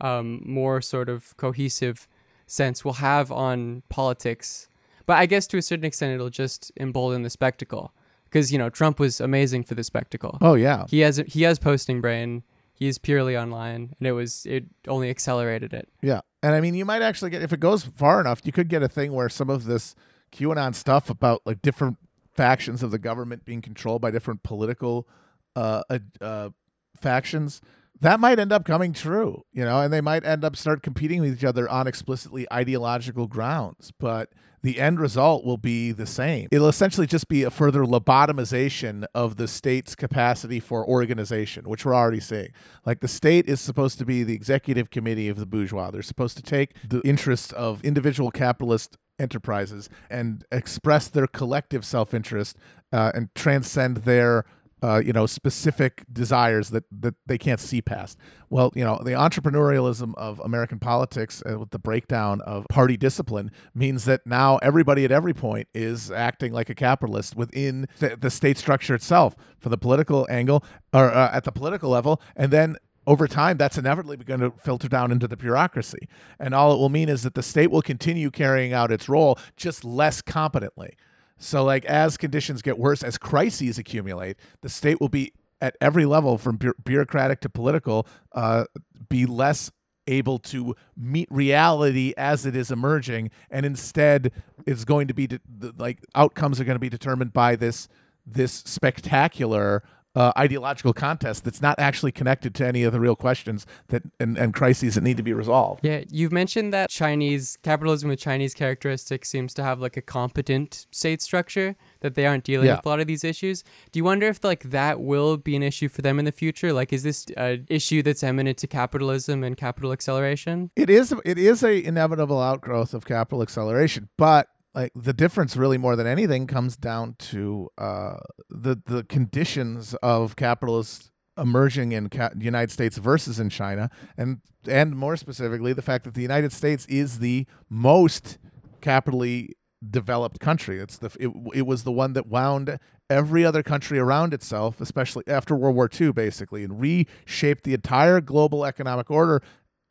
um, 0.00 0.42
more 0.44 0.80
sort 0.80 1.08
of 1.08 1.36
cohesive 1.36 2.08
sense, 2.46 2.84
will 2.84 2.94
have 2.94 3.30
on 3.30 3.82
politics. 3.88 4.68
But 5.06 5.18
I 5.18 5.26
guess 5.26 5.46
to 5.48 5.58
a 5.58 5.62
certain 5.62 5.84
extent, 5.84 6.14
it'll 6.14 6.30
just 6.30 6.72
embolden 6.78 7.22
the 7.22 7.30
spectacle. 7.30 7.92
Because 8.24 8.52
you 8.52 8.58
know 8.58 8.70
Trump 8.70 9.00
was 9.00 9.20
amazing 9.20 9.64
for 9.64 9.74
the 9.74 9.82
spectacle. 9.82 10.38
Oh 10.40 10.54
yeah, 10.54 10.84
He 10.88 11.00
has 11.00 11.16
he 11.26 11.42
has 11.42 11.58
posting 11.58 12.00
brain. 12.00 12.44
He's 12.72 12.96
purely 12.96 13.36
online, 13.36 13.94
and 13.98 14.06
it 14.06 14.12
was 14.12 14.46
it 14.46 14.66
only 14.86 15.10
accelerated 15.10 15.74
it. 15.74 15.88
Yeah. 16.00 16.20
And 16.42 16.54
I 16.54 16.60
mean, 16.60 16.74
you 16.74 16.84
might 16.84 17.02
actually 17.02 17.30
get, 17.30 17.42
if 17.42 17.52
it 17.52 17.60
goes 17.60 17.84
far 17.84 18.20
enough, 18.20 18.40
you 18.44 18.52
could 18.52 18.68
get 18.68 18.82
a 18.82 18.88
thing 18.88 19.12
where 19.12 19.28
some 19.28 19.50
of 19.50 19.64
this 19.64 19.94
QAnon 20.32 20.74
stuff 20.74 21.10
about 21.10 21.42
like 21.44 21.60
different 21.60 21.98
factions 22.40 22.82
of 22.82 22.90
the 22.90 22.98
government 22.98 23.44
being 23.44 23.60
controlled 23.60 24.00
by 24.00 24.10
different 24.10 24.42
political 24.42 25.06
uh, 25.54 25.82
uh, 26.22 26.48
factions, 26.96 27.60
that 28.00 28.18
might 28.18 28.38
end 28.38 28.50
up 28.50 28.64
coming 28.64 28.94
true, 28.94 29.44
you 29.52 29.62
know, 29.62 29.80
and 29.80 29.92
they 29.92 30.00
might 30.00 30.24
end 30.24 30.42
up 30.42 30.56
start 30.56 30.82
competing 30.82 31.20
with 31.20 31.34
each 31.34 31.44
other 31.44 31.68
on 31.68 31.86
explicitly 31.86 32.50
ideological 32.50 33.26
grounds. 33.26 33.92
But 33.98 34.30
the 34.62 34.80
end 34.80 35.00
result 35.00 35.44
will 35.44 35.56
be 35.56 35.92
the 35.92 36.06
same. 36.06 36.48
It'll 36.50 36.68
essentially 36.68 37.06
just 37.06 37.28
be 37.28 37.42
a 37.42 37.50
further 37.50 37.84
lobotomization 37.84 39.04
of 39.14 39.36
the 39.36 39.48
state's 39.48 39.94
capacity 39.94 40.60
for 40.60 40.86
organization, 40.86 41.68
which 41.68 41.84
we're 41.84 41.94
already 41.94 42.20
seeing. 42.20 42.50
Like 42.84 43.00
the 43.00 43.08
state 43.08 43.48
is 43.48 43.60
supposed 43.60 43.98
to 43.98 44.04
be 44.04 44.22
the 44.22 44.34
executive 44.34 44.90
committee 44.90 45.28
of 45.28 45.38
the 45.38 45.46
bourgeois. 45.46 45.90
They're 45.90 46.02
supposed 46.02 46.36
to 46.36 46.42
take 46.42 46.74
the 46.86 47.00
interests 47.02 47.52
of 47.52 47.84
individual 47.84 48.30
capitalist 48.30 48.96
enterprises 49.18 49.88
and 50.08 50.44
express 50.50 51.08
their 51.08 51.26
collective 51.26 51.84
self-interest 51.84 52.56
uh, 52.92 53.12
and 53.14 53.28
transcend 53.34 53.98
their 53.98 54.44
uh, 54.82 55.02
you 55.04 55.12
know 55.12 55.26
specific 55.26 56.04
desires 56.12 56.70
that 56.70 56.84
that 56.90 57.14
they 57.26 57.38
can't 57.38 57.60
see 57.60 57.82
past. 57.82 58.18
Well, 58.48 58.72
you 58.74 58.84
know 58.84 59.00
the 59.04 59.12
entrepreneurialism 59.12 60.14
of 60.16 60.40
American 60.40 60.78
politics 60.78 61.42
uh, 61.48 61.58
with 61.58 61.70
the 61.70 61.78
breakdown 61.78 62.40
of 62.42 62.66
party 62.68 62.96
discipline 62.96 63.50
means 63.74 64.04
that 64.04 64.26
now 64.26 64.58
everybody 64.58 65.04
at 65.04 65.12
every 65.12 65.34
point 65.34 65.68
is 65.74 66.10
acting 66.10 66.52
like 66.52 66.70
a 66.70 66.74
capitalist 66.74 67.36
within 67.36 67.86
the, 67.98 68.16
the 68.16 68.30
state 68.30 68.58
structure 68.58 68.94
itself 68.94 69.36
for 69.58 69.68
the 69.68 69.78
political 69.78 70.26
angle 70.30 70.64
or 70.92 71.10
uh, 71.10 71.30
at 71.32 71.44
the 71.44 71.52
political 71.52 71.90
level, 71.90 72.20
and 72.36 72.52
then 72.52 72.76
over 73.06 73.26
time, 73.26 73.56
that's 73.56 73.78
inevitably 73.78 74.18
going 74.18 74.40
to 74.40 74.52
filter 74.52 74.86
down 74.86 75.10
into 75.10 75.26
the 75.26 75.36
bureaucracy. 75.36 76.08
And 76.38 76.54
all 76.54 76.72
it 76.72 76.76
will 76.76 76.90
mean 76.90 77.08
is 77.08 77.22
that 77.22 77.34
the 77.34 77.42
state 77.42 77.70
will 77.70 77.82
continue 77.82 78.30
carrying 78.30 78.72
out 78.72 78.92
its 78.92 79.08
role 79.08 79.38
just 79.56 79.84
less 79.84 80.22
competently. 80.22 80.96
So, 81.42 81.64
like, 81.64 81.86
as 81.86 82.18
conditions 82.18 82.60
get 82.60 82.78
worse, 82.78 83.02
as 83.02 83.16
crises 83.16 83.78
accumulate, 83.78 84.36
the 84.60 84.68
state 84.68 85.00
will 85.00 85.08
be 85.08 85.32
at 85.62 85.74
every 85.80 86.04
level, 86.04 86.36
from 86.38 86.56
bu- 86.56 86.74
bureaucratic 86.84 87.40
to 87.40 87.48
political, 87.48 88.06
uh, 88.32 88.64
be 89.08 89.24
less 89.24 89.70
able 90.06 90.38
to 90.38 90.74
meet 90.96 91.28
reality 91.30 92.12
as 92.18 92.44
it 92.44 92.54
is 92.54 92.70
emerging, 92.70 93.30
and 93.50 93.64
instead, 93.64 94.32
it's 94.66 94.84
going 94.84 95.08
to 95.08 95.14
be 95.14 95.26
de- 95.26 95.40
the, 95.58 95.72
like 95.78 96.04
outcomes 96.14 96.60
are 96.60 96.64
going 96.64 96.76
to 96.76 96.80
be 96.80 96.88
determined 96.90 97.32
by 97.32 97.56
this 97.56 97.88
this 98.26 98.52
spectacular 98.52 99.82
uh, 100.16 100.32
ideological 100.36 100.92
contest 100.92 101.44
that's 101.44 101.62
not 101.62 101.78
actually 101.78 102.10
connected 102.10 102.54
to 102.56 102.66
any 102.66 102.82
of 102.82 102.92
the 102.92 102.98
real 102.98 103.14
questions 103.14 103.64
that 103.88 104.02
and, 104.18 104.36
and 104.36 104.52
crises 104.54 104.96
that 104.96 105.02
need 105.02 105.16
to 105.16 105.22
be 105.22 105.32
resolved. 105.32 105.84
Yeah, 105.84 106.02
you've 106.10 106.32
mentioned 106.32 106.72
that 106.72 106.90
Chinese 106.90 107.58
capitalism 107.62 108.08
with 108.10 108.18
Chinese 108.18 108.52
characteristics 108.54 109.28
seems 109.28 109.54
to 109.54 109.62
have 109.62 109.78
like 109.80 109.96
a 109.96 110.02
competent 110.02 110.86
state 110.90 111.22
structure 111.22 111.76
that 112.00 112.14
they 112.16 112.26
aren't 112.26 112.44
dealing 112.44 112.66
Yeah. 112.66 112.76
with 112.76 112.86
a 112.86 112.88
lot 112.88 113.00
of 113.00 113.06
these 113.06 113.22
issues. 113.22 113.62
Do 113.92 113.98
you 113.98 114.04
wonder 114.04 114.26
if 114.26 114.42
like 114.42 114.64
that 114.70 115.00
will 115.00 115.36
be 115.36 115.54
an 115.54 115.62
issue 115.62 115.88
for 115.88 116.02
them 116.02 116.18
in 116.18 116.24
the 116.24 116.32
future? 116.32 116.72
Like, 116.72 116.92
is 116.92 117.02
this 117.04 117.26
an 117.36 117.66
issue 117.68 118.02
that's 118.02 118.22
eminent 118.24 118.58
to 118.58 118.66
capitalism 118.66 119.44
and 119.44 119.56
capital 119.56 119.92
acceleration? 119.92 120.70
It 120.74 120.90
is 120.90 121.14
it 121.24 121.38
is 121.38 121.62
a 121.62 121.82
inevitable 121.84 122.40
outgrowth 122.40 122.94
of 122.94 123.04
capital 123.04 123.42
acceleration, 123.42 124.08
but 124.16 124.48
like 124.74 124.92
the 124.94 125.12
difference 125.12 125.56
really 125.56 125.78
more 125.78 125.96
than 125.96 126.06
anything 126.06 126.46
comes 126.46 126.76
down 126.76 127.16
to 127.18 127.68
uh, 127.78 128.18
the 128.48 128.80
the 128.86 129.04
conditions 129.04 129.94
of 130.02 130.36
capitalist 130.36 131.10
emerging 131.36 131.92
in 131.92 132.08
ca- 132.08 132.30
United 132.38 132.70
States 132.70 132.98
versus 132.98 133.40
in 133.40 133.50
China, 133.50 133.90
and 134.16 134.40
and 134.66 134.96
more 134.96 135.16
specifically 135.16 135.72
the 135.72 135.82
fact 135.82 136.04
that 136.04 136.14
the 136.14 136.22
United 136.22 136.52
States 136.52 136.86
is 136.86 137.18
the 137.18 137.46
most 137.68 138.38
capitally 138.80 139.56
developed 139.88 140.38
country. 140.40 140.78
It's 140.78 140.98
the 140.98 141.10
it, 141.18 141.30
it 141.54 141.66
was 141.66 141.84
the 141.84 141.92
one 141.92 142.12
that 142.12 142.26
wound 142.26 142.78
every 143.08 143.44
other 143.44 143.62
country 143.62 143.98
around 143.98 144.32
itself, 144.32 144.80
especially 144.80 145.24
after 145.26 145.56
World 145.56 145.74
War 145.74 145.90
II, 146.00 146.12
basically, 146.12 146.62
and 146.62 146.80
reshaped 146.80 147.64
the 147.64 147.74
entire 147.74 148.20
global 148.20 148.64
economic 148.64 149.10
order 149.10 149.42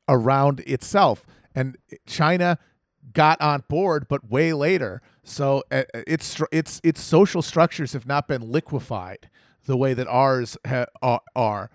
around 0.07 0.61
itself. 0.61 1.25
And 1.53 1.77
China 2.05 2.57
got 3.13 3.39
on 3.41 3.63
board, 3.67 4.07
but 4.07 4.29
way 4.29 4.53
later. 4.53 5.01
So 5.23 5.63
uh, 5.71 5.83
its 5.93 6.41
its 6.51 6.81
its 6.83 7.01
social 7.01 7.41
structures 7.41 7.93
have 7.93 8.07
not 8.07 8.27
been 8.27 8.41
liquefied 8.51 9.29
the 9.65 9.77
way 9.77 9.93
that 9.93 10.07
ours 10.07 10.57
ha- 10.65 10.87
are, 11.01 11.21
are 11.35 11.69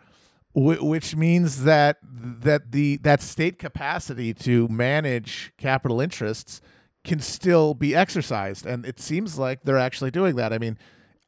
which 0.57 1.17
means 1.17 1.65
that 1.65 1.99
that 2.03 2.73
the 2.73 2.97
that 2.99 3.21
state 3.23 3.59
capacity 3.59 4.33
to 4.33 4.69
manage 4.69 5.53
capital 5.59 6.01
interests 6.01 6.61
can 7.03 7.21
still 7.21 7.75
be 7.75 7.95
exercised. 7.95 8.65
And 8.65 8.87
it 8.87 8.99
seems 8.99 9.39
like 9.39 9.63
they're 9.63 9.79
actually 9.79 10.11
doing 10.11 10.37
that. 10.37 10.53
I 10.53 10.59
mean 10.59 10.79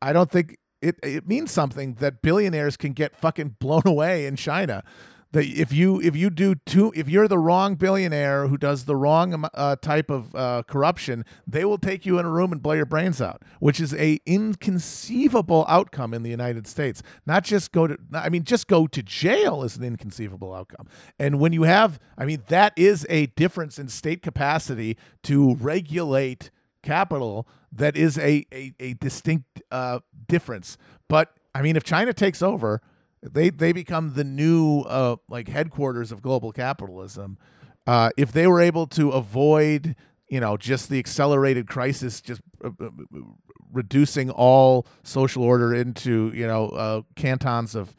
i 0.02 0.12
don't 0.12 0.30
think 0.30 0.58
it 0.82 0.98
it 1.02 1.26
means 1.26 1.50
something 1.50 1.94
that 1.94 2.22
billionaires 2.22 2.76
can 2.76 2.92
get 2.92 3.16
fucking 3.16 3.56
blown 3.58 3.82
away 3.86 4.26
in 4.26 4.36
china 4.36 4.82
that 5.32 5.44
if 5.44 5.72
you 5.72 6.00
if 6.00 6.16
you 6.16 6.30
do 6.30 6.54
two 6.54 6.92
if 6.96 7.08
you're 7.08 7.28
the 7.28 7.38
wrong 7.38 7.74
billionaire 7.74 8.46
who 8.46 8.56
does 8.56 8.84
the 8.84 8.96
wrong 8.96 9.48
uh, 9.54 9.76
type 9.76 10.10
of 10.10 10.34
uh, 10.34 10.62
corruption 10.66 11.24
they 11.46 11.64
will 11.64 11.78
take 11.78 12.06
you 12.06 12.18
in 12.18 12.24
a 12.24 12.30
room 12.30 12.52
and 12.52 12.62
blow 12.62 12.72
your 12.72 12.86
brains 12.86 13.20
out 13.20 13.42
which 13.60 13.80
is 13.80 13.92
a 13.94 14.18
inconceivable 14.26 15.64
outcome 15.68 16.14
in 16.14 16.22
the 16.22 16.30
united 16.30 16.66
states. 16.66 17.02
Not 17.26 17.44
just 17.44 17.72
go 17.72 17.86
to 17.86 17.98
i 18.12 18.28
mean 18.28 18.44
just 18.44 18.68
go 18.68 18.86
to 18.86 19.02
jail 19.02 19.62
is 19.62 19.76
an 19.76 19.84
inconceivable 19.84 20.54
outcome. 20.54 20.88
And 21.18 21.40
when 21.40 21.52
you 21.52 21.64
have 21.64 21.98
i 22.16 22.24
mean 22.24 22.42
that 22.48 22.72
is 22.76 23.06
a 23.10 23.26
difference 23.26 23.78
in 23.78 23.88
state 23.88 24.22
capacity 24.22 24.96
to 25.24 25.54
regulate 25.56 26.50
capital 26.82 27.48
that 27.72 27.96
is 27.96 28.16
a 28.16 28.46
a, 28.52 28.74
a 28.78 28.94
distinct 28.94 29.62
uh, 29.70 30.00
difference. 30.28 30.78
But 31.08 31.34
i 31.54 31.62
mean 31.62 31.76
if 31.76 31.84
china 31.84 32.12
takes 32.12 32.42
over 32.42 32.80
they 33.22 33.50
they 33.50 33.72
become 33.72 34.14
the 34.14 34.24
new 34.24 34.81
uh, 34.81 35.16
like 35.29 35.48
headquarters 35.48 36.12
of 36.12 36.22
global 36.22 36.52
capitalism. 36.52 37.38
Uh, 37.87 38.11
if 38.16 38.33
they 38.33 38.46
were 38.46 38.61
able 38.61 38.87
to 38.88 39.11
avoid, 39.11 39.94
you 40.29 40.40
know, 40.40 40.57
just 40.57 40.88
the 40.88 40.98
accelerated 40.98 41.68
crisis, 41.68 42.20
just 42.20 42.40
uh, 42.64 42.70
uh, 42.81 42.90
reducing 43.72 44.31
all 44.31 44.87
social 45.02 45.42
order 45.42 45.74
into 45.74 46.33
you 46.35 46.46
know 46.46 46.68
uh, 46.70 47.02
cantons 47.14 47.74
of 47.74 47.94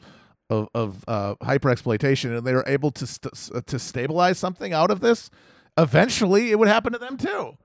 of, 0.50 0.68
of 0.74 1.04
uh, 1.08 1.34
hyper 1.42 1.70
exploitation, 1.70 2.34
and 2.34 2.46
they 2.46 2.54
were 2.54 2.64
able 2.66 2.90
to 2.92 3.06
st- 3.06 3.66
to 3.66 3.78
stabilize 3.78 4.38
something 4.38 4.72
out 4.72 4.90
of 4.90 5.00
this, 5.00 5.30
eventually 5.76 6.50
it 6.50 6.58
would 6.58 6.68
happen 6.68 6.92
to 6.92 6.98
them 6.98 7.16
too. 7.16 7.56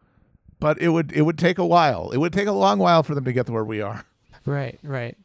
But 0.59 0.81
it 0.81 0.89
would 0.89 1.11
it 1.11 1.23
would 1.23 1.37
take 1.37 1.57
a 1.57 1.65
while. 1.65 2.11
It 2.11 2.17
would 2.17 2.33
take 2.33 2.47
a 2.47 2.51
long 2.51 2.79
while 2.79 3.03
for 3.03 3.15
them 3.15 3.25
to 3.25 3.33
get 3.33 3.45
to 3.47 3.51
where 3.51 3.65
we 3.65 3.81
are. 3.81 4.05
Right, 4.45 4.79
right. 4.83 5.17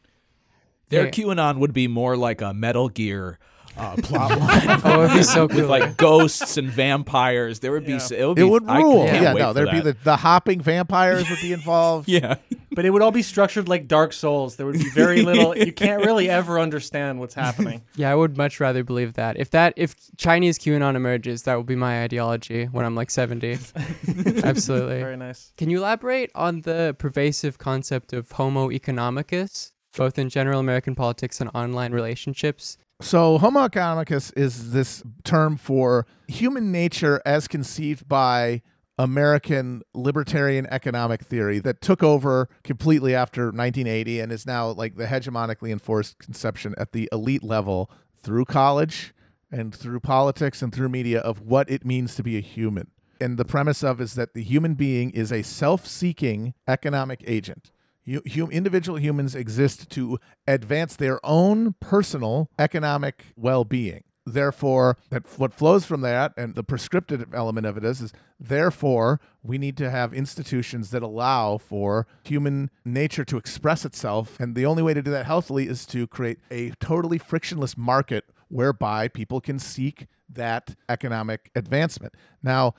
Their 0.89 1.05
Yeah. 1.05 1.11
QAnon 1.11 1.59
would 1.59 1.73
be 1.73 1.89
more 1.89 2.17
like 2.17 2.41
a 2.41 2.53
Metal 2.55 2.89
Gear 2.89 3.39
uh, 3.77 3.95
plot 4.03 4.39
line. 4.39 4.81
Oh, 4.85 5.05
it'd 5.05 5.17
be 5.17 5.23
so 5.23 5.47
with 5.47 5.69
like 5.71 5.97
ghosts 5.97 6.57
and 6.57 6.69
vampires. 6.69 7.61
There 7.61 7.71
would 7.73 7.87
be. 7.87 7.93
s- 7.95 8.11
It 8.11 8.27
would, 8.27 8.39
It 8.39 8.43
be, 8.43 8.51
would 8.51 8.67
I 8.69 8.79
rule. 8.79 9.05
can't 9.07 9.23
Yeah, 9.23 9.35
wait 9.35 9.41
no, 9.41 9.49
for 9.49 9.55
there'd 9.55 9.71
be 9.71 9.81
the, 9.81 9.97
the 10.03 10.17
hopping 10.17 10.61
vampires 10.61 11.29
would 11.31 11.39
be 11.41 11.53
involved. 11.53 12.09
yeah. 12.09 12.37
But 12.73 12.85
it 12.85 12.91
would 12.91 13.03
all 13.03 13.11
be 13.11 13.23
structured 13.23 13.69
like 13.69 13.89
Dark 13.89 14.13
Souls. 14.13 14.55
There 14.57 14.65
would 14.67 14.79
be 14.79 14.91
very 14.91 15.23
little. 15.31 15.57
you 15.57 15.73
can't 15.73 16.05
really 16.05 16.29
ever 16.31 16.61
understand 16.61 17.19
what's 17.19 17.35
happening. 17.35 17.83
Yeah, 17.97 18.11
I 18.11 18.15
would 18.15 18.37
much 18.37 18.61
rather 18.61 18.85
believe 18.85 19.15
that. 19.15 19.37
If 19.39 19.51
that 19.51 19.75
if 19.77 19.97
Chinese 20.17 20.59
QAnon 20.59 20.95
emerges, 20.95 21.43
that 21.45 21.55
will 21.57 21.65
be 21.65 21.75
my 21.77 22.03
ideology 22.03 22.67
when 22.67 22.85
I'm 22.85 22.95
like 22.95 23.11
70. 23.11 23.59
Absolutely. 24.45 25.01
Very 25.01 25.17
nice. 25.17 25.53
Can 25.57 25.71
you 25.71 25.79
elaborate 25.79 26.31
on 26.35 26.63
the 26.63 26.95
pervasive 26.99 27.59
concept 27.59 28.13
of 28.13 28.31
homo 28.33 28.69
economicus, 28.71 29.73
both 29.97 30.19
in 30.19 30.29
general 30.29 30.61
American 30.61 30.95
politics 30.95 31.41
and 31.41 31.51
online 31.55 31.93
relationships? 31.93 32.79
So, 33.01 33.39
Homo 33.39 33.67
economicus 33.67 34.37
is 34.37 34.73
this 34.73 35.03
term 35.23 35.57
for 35.57 36.07
human 36.27 36.73
nature 36.73 37.23
as 37.25 37.47
conceived 37.47 38.09
by 38.09 38.63
American 38.99 39.83
libertarian 39.95 40.67
economic 40.71 41.23
theory 41.23 41.61
that 41.61 41.81
took 41.81 42.03
over 42.03 42.49
completely 42.65 43.15
after 43.15 43.47
1980 43.47 44.19
and 44.19 44.33
is 44.33 44.45
now 44.45 44.71
like 44.71 44.97
the 44.97 45.07
hegemonically 45.07 45.71
enforced 45.71 46.19
conception 46.19 46.75
at 46.77 46.93
the 46.93 47.09
elite 47.13 47.45
level 47.45 47.89
through 48.17 48.45
college 48.45 49.15
and 49.53 49.73
through 49.73 50.01
politics 50.01 50.61
and 50.61 50.75
through 50.75 50.89
media 50.89 51.21
of 51.21 51.41
what 51.41 51.71
it 51.71 51.85
means 51.85 52.17
to 52.17 52.25
be 52.25 52.37
a 52.37 52.41
human. 52.41 52.89
And 53.21 53.39
the 53.39 53.45
premise 53.45 53.85
of 53.85 54.01
is 54.01 54.15
that 54.15 54.35
the 54.35 54.43
human 54.43 54.75
being 54.75 55.11
is 55.11 55.33
a 55.33 55.43
self-seeking 55.43 56.55
economic 56.67 57.23
agent. 57.27 57.71
Hu- 58.09 58.23
hum- 58.29 58.51
individual 58.51 58.99
humans 58.99 59.35
exist 59.35 59.91
to 59.91 60.19
advance 60.47 60.97
their 60.97 61.25
own 61.25 61.75
personal 61.81 62.49
economic 62.59 63.27
well-being. 63.37 64.05
Therefore, 64.25 64.99
that 65.11 65.39
what 65.39 65.55
flows 65.55 65.87
from 65.87 66.03
that, 66.03 66.35
and 66.37 66.55
the 66.55 66.63
prescriptive 66.63 67.33
element 67.33 67.67
of 67.67 67.79
it 67.79 67.85
is, 67.85 68.01
is 68.01 68.13
therefore 68.39 69.21
we 69.43 69.57
need 69.57 69.77
to 69.79 69.91
have 69.91 70.13
institutions 70.13 70.91
that 70.91 71.03
allow 71.03 71.57
for 71.57 72.07
human 72.25 72.71
nature 72.85 73.25
to 73.25 73.39
express 73.39 73.85
itself, 73.87 74.39
and 74.39 74.55
the 74.55 74.67
only 74.67 74.83
way 74.83 74.93
to 74.93 75.03
do 75.03 75.11
that 75.11 75.25
healthily 75.25 75.67
is 75.67 75.87
to 75.87 76.07
create 76.07 76.39
a 76.51 76.71
totally 76.79 77.19
frictionless 77.19 77.77
market 77.77 78.25
whereby 78.49 79.09
people 79.09 79.41
can 79.41 79.59
seek 79.59 80.07
that 80.29 80.77
economic 80.89 81.51
advancement. 81.55 82.15
Now, 82.43 82.75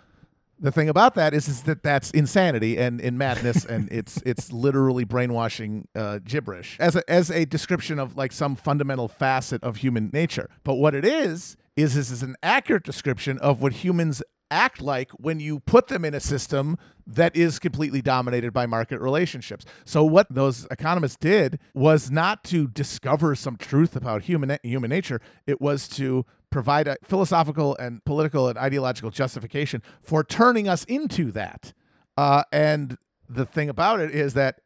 the 0.60 0.72
thing 0.72 0.89
about 0.89 1.15
that 1.15 1.34
is, 1.34 1.48
is 1.48 1.63
that 1.63 1.84
that's 1.84 2.12
insanity 2.12 2.78
and 2.78 3.00
in 3.00 3.17
madness, 3.17 3.65
and 3.65 3.89
it's 3.91 4.22
it's 4.26 4.52
literally 4.52 5.04
brainwashing 5.04 5.88
uh, 5.95 6.19
gibberish 6.24 6.78
as 6.80 6.95
a, 6.95 7.10
as 7.10 7.30
a 7.30 7.45
description 7.45 8.00
of 8.00 8.17
like 8.17 8.32
some 8.32 8.56
fundamental 8.56 9.08
facet 9.08 9.63
of 9.63 9.78
human 9.78 10.10
nature. 10.13 10.50
But 10.63 10.76
what 10.76 10.93
it 10.95 11.06
is 11.06 11.58
is 11.76 11.95
is 11.95 12.12
is 12.12 12.24
an 12.24 12.36
accurate 12.43 12.84
description 12.84 13.38
of 13.39 13.62
what 13.62 13.74
humans 13.74 14.22
act 14.52 14.82
like 14.82 15.12
when 15.12 15.39
you 15.39 15.60
put 15.60 15.88
them 15.88 16.04
in 16.04 16.13
a 16.13 16.19
system 16.19 16.78
that 17.06 17.36
is 17.36 17.60
completely 17.60 18.02
dominated 18.02 18.54
by 18.54 18.65
market 18.65 19.00
relationships. 19.00 19.65
So 19.86 20.04
what 20.04 20.28
those 20.30 20.67
economists 20.69 21.17
did 21.17 21.60
was 21.74 22.12
not 22.12 22.43
to 22.45 22.67
discover 22.67 23.36
some 23.36 23.58
truth 23.58 23.95
about 23.95 24.24
human 24.24 24.58
human 24.63 24.89
nature, 24.89 25.22
it 25.48 25.60
was 25.62 25.88
to 25.89 26.26
provide 26.50 26.88
a 26.88 26.98
philosophical 27.04 27.76
and 27.78 28.04
political 28.06 28.48
and 28.48 28.58
ideological 28.58 29.12
justification 29.12 29.82
for 30.02 30.24
turning 30.24 30.68
us 30.68 30.84
into 30.86 31.32
that. 31.32 31.74
Uh, 32.18 32.44
and 32.52 32.98
the 33.30 33.46
thing 33.46 33.70
about 33.70 34.00
it 34.00 34.12
is 34.12 34.34
that 34.34 34.62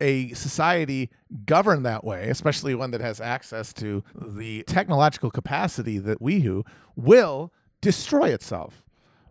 a 0.00 0.32
society 0.32 1.10
governed 1.44 1.84
that 1.84 2.04
way, 2.04 2.28
especially 2.28 2.74
one 2.74 2.90
that 2.90 3.00
has 3.00 3.20
access 3.20 3.72
to 3.74 4.02
the 4.14 4.62
technological 4.64 5.30
capacity 5.30 5.98
that 5.98 6.20
we 6.20 6.40
who 6.40 6.64
will 6.96 7.52
destroy 7.80 8.28
itself, 8.30 8.82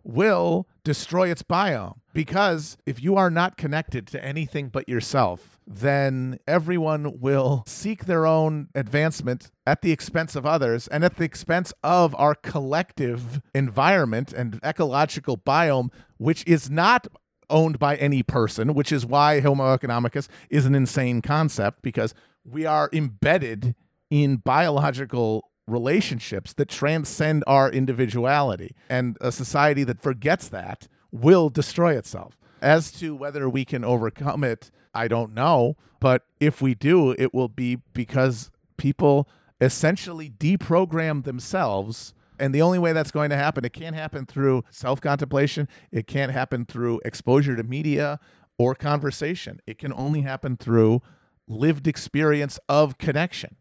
will 0.04 0.66
destroy 0.84 1.30
its 1.30 1.42
biome. 1.42 1.96
Because 2.12 2.76
if 2.86 3.02
you 3.02 3.16
are 3.16 3.30
not 3.30 3.56
connected 3.56 4.06
to 4.08 4.24
anything 4.24 4.68
but 4.68 4.88
yourself, 4.88 5.60
then 5.66 6.38
everyone 6.48 7.20
will 7.20 7.62
seek 7.66 8.06
their 8.06 8.26
own 8.26 8.68
advancement 8.74 9.50
at 9.64 9.82
the 9.82 9.92
expense 9.92 10.34
of 10.34 10.44
others 10.44 10.88
and 10.88 11.04
at 11.04 11.16
the 11.16 11.24
expense 11.24 11.72
of 11.84 12.14
our 12.16 12.34
collective 12.34 13.40
environment 13.54 14.32
and 14.32 14.58
ecological 14.64 15.38
biome, 15.38 15.92
which 16.18 16.42
is 16.46 16.68
not 16.68 17.06
owned 17.48 17.78
by 17.78 17.96
any 17.96 18.22
person, 18.22 18.74
which 18.74 18.90
is 18.90 19.06
why 19.06 19.40
Homo 19.40 19.76
economicus 19.76 20.28
is 20.48 20.66
an 20.66 20.74
insane 20.74 21.22
concept 21.22 21.82
because 21.82 22.14
we 22.44 22.66
are 22.66 22.88
embedded 22.92 23.74
in 24.10 24.36
biological 24.36 25.50
relationships 25.70 26.52
that 26.54 26.68
transcend 26.68 27.44
our 27.46 27.70
individuality. 27.70 28.74
And 28.88 29.16
a 29.20 29.32
society 29.32 29.84
that 29.84 30.00
forgets 30.02 30.48
that 30.48 30.88
will 31.12 31.48
destroy 31.48 31.96
itself. 31.96 32.36
As 32.60 32.92
to 32.92 33.14
whether 33.14 33.48
we 33.48 33.64
can 33.64 33.84
overcome 33.84 34.44
it, 34.44 34.70
I 34.94 35.08
don't 35.08 35.34
know. 35.34 35.76
But 36.00 36.24
if 36.40 36.60
we 36.60 36.74
do, 36.74 37.12
it 37.12 37.32
will 37.32 37.48
be 37.48 37.76
because 37.92 38.50
people 38.76 39.28
essentially 39.60 40.30
deprogram 40.30 41.24
themselves. 41.24 42.14
And 42.38 42.54
the 42.54 42.62
only 42.62 42.78
way 42.78 42.92
that's 42.92 43.10
going 43.10 43.30
to 43.30 43.36
happen, 43.36 43.64
it 43.64 43.72
can't 43.72 43.94
happen 43.94 44.26
through 44.26 44.64
self 44.70 45.00
contemplation, 45.00 45.68
it 45.92 46.06
can't 46.06 46.32
happen 46.32 46.64
through 46.64 47.00
exposure 47.04 47.56
to 47.56 47.62
media 47.62 48.18
or 48.58 48.74
conversation. 48.74 49.60
It 49.66 49.78
can 49.78 49.92
only 49.92 50.22
happen 50.22 50.56
through 50.56 51.02
lived 51.46 51.86
experience 51.86 52.58
of 52.68 52.96
connection 52.96 53.56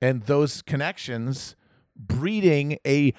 and 0.00 0.22
those 0.24 0.62
connections 0.62 1.56
breeding 1.96 2.78
a 2.86 3.12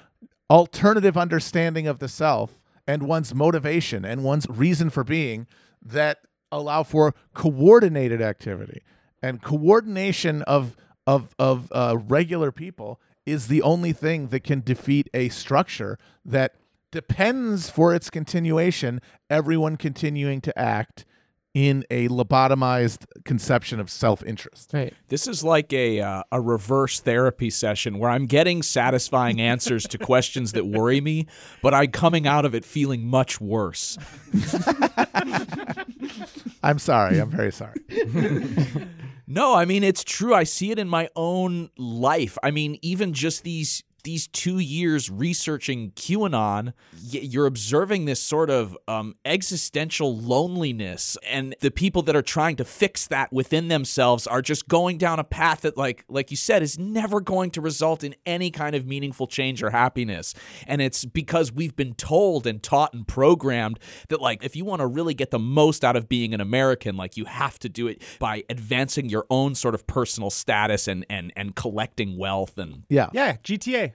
alternative 0.48 1.16
understanding 1.16 1.86
of 1.86 1.98
the 1.98 2.08
self 2.08 2.60
and 2.86 3.02
one's 3.04 3.34
motivation 3.34 4.04
and 4.04 4.24
one's 4.24 4.46
reason 4.48 4.90
for 4.90 5.04
being 5.04 5.46
that 5.82 6.18
allow 6.50 6.82
for 6.82 7.14
coordinated 7.34 8.20
activity. 8.20 8.82
And 9.22 9.42
coordination 9.42 10.42
of 10.42 10.76
of 11.06 11.34
of 11.38 11.70
uh, 11.72 11.96
regular 12.08 12.52
people 12.52 13.00
is 13.26 13.48
the 13.48 13.62
only 13.62 13.92
thing 13.92 14.28
that 14.28 14.40
can 14.40 14.60
defeat 14.60 15.08
a 15.14 15.28
structure 15.28 15.98
that 16.24 16.54
depends 16.90 17.70
for 17.70 17.94
its 17.94 18.10
continuation 18.10 19.00
everyone 19.28 19.76
continuing 19.76 20.40
to 20.40 20.58
act 20.58 21.04
in 21.54 21.84
a 21.90 22.08
lobotomized 22.08 23.06
conception 23.24 23.80
of 23.80 23.90
self-interest 23.90 24.70
Right. 24.72 24.94
This 25.08 25.26
is 25.26 25.42
like 25.42 25.72
a 25.72 26.00
uh, 26.00 26.22
a 26.30 26.40
reverse 26.40 27.00
therapy 27.00 27.50
session 27.50 27.98
where 27.98 28.10
I'm 28.10 28.26
getting 28.26 28.62
satisfying 28.62 29.40
answers 29.40 29.84
to 29.88 29.98
questions 29.98 30.52
that 30.52 30.66
worry 30.66 31.00
me, 31.00 31.26
but 31.62 31.74
I'm 31.74 31.90
coming 31.90 32.26
out 32.26 32.44
of 32.44 32.54
it 32.54 32.64
feeling 32.64 33.06
much 33.06 33.40
worse. 33.40 33.98
i'm 36.62 36.78
sorry 36.78 37.18
i'm 37.18 37.30
very 37.30 37.50
sorry 37.50 37.74
No, 39.32 39.54
I 39.54 39.64
mean 39.64 39.84
it's 39.84 40.02
true. 40.02 40.34
I 40.34 40.42
see 40.42 40.72
it 40.72 40.78
in 40.80 40.88
my 40.88 41.08
own 41.14 41.70
life. 41.78 42.36
I 42.42 42.50
mean, 42.50 42.80
even 42.82 43.12
just 43.12 43.44
these 43.44 43.84
these 44.02 44.26
two 44.28 44.58
years 44.58 45.10
researching 45.10 45.92
QAnon, 45.92 46.72
you're 47.02 47.46
observing 47.46 48.04
this 48.04 48.20
sort 48.20 48.50
of 48.50 48.76
um, 48.88 49.14
existential 49.24 50.16
loneliness, 50.16 51.16
and 51.28 51.54
the 51.60 51.70
people 51.70 52.02
that 52.02 52.16
are 52.16 52.22
trying 52.22 52.56
to 52.56 52.64
fix 52.64 53.06
that 53.08 53.32
within 53.32 53.68
themselves 53.68 54.26
are 54.26 54.42
just 54.42 54.68
going 54.68 54.98
down 54.98 55.18
a 55.18 55.24
path 55.24 55.62
that, 55.62 55.76
like, 55.76 56.04
like 56.08 56.30
you 56.30 56.36
said, 56.36 56.62
is 56.62 56.78
never 56.78 57.20
going 57.20 57.50
to 57.52 57.60
result 57.60 58.04
in 58.04 58.14
any 58.26 58.50
kind 58.50 58.74
of 58.74 58.86
meaningful 58.86 59.26
change 59.26 59.62
or 59.62 59.70
happiness. 59.70 60.34
And 60.66 60.80
it's 60.80 61.04
because 61.04 61.52
we've 61.52 61.76
been 61.76 61.94
told 61.94 62.46
and 62.46 62.62
taught 62.62 62.94
and 62.94 63.06
programmed 63.06 63.78
that, 64.08 64.20
like, 64.20 64.44
if 64.44 64.56
you 64.56 64.64
want 64.64 64.80
to 64.80 64.86
really 64.86 65.14
get 65.14 65.30
the 65.30 65.38
most 65.38 65.84
out 65.84 65.96
of 65.96 66.08
being 66.08 66.34
an 66.34 66.40
American, 66.40 66.96
like, 66.96 67.16
you 67.16 67.24
have 67.26 67.58
to 67.60 67.68
do 67.68 67.86
it 67.86 68.02
by 68.18 68.44
advancing 68.48 69.08
your 69.08 69.26
own 69.30 69.54
sort 69.54 69.74
of 69.74 69.86
personal 69.86 70.30
status 70.30 70.88
and 70.88 71.04
and 71.08 71.32
and 71.36 71.54
collecting 71.56 72.16
wealth 72.16 72.58
and 72.58 72.84
Yeah. 72.88 73.08
Yeah, 73.12 73.36
GTA. 73.42 73.89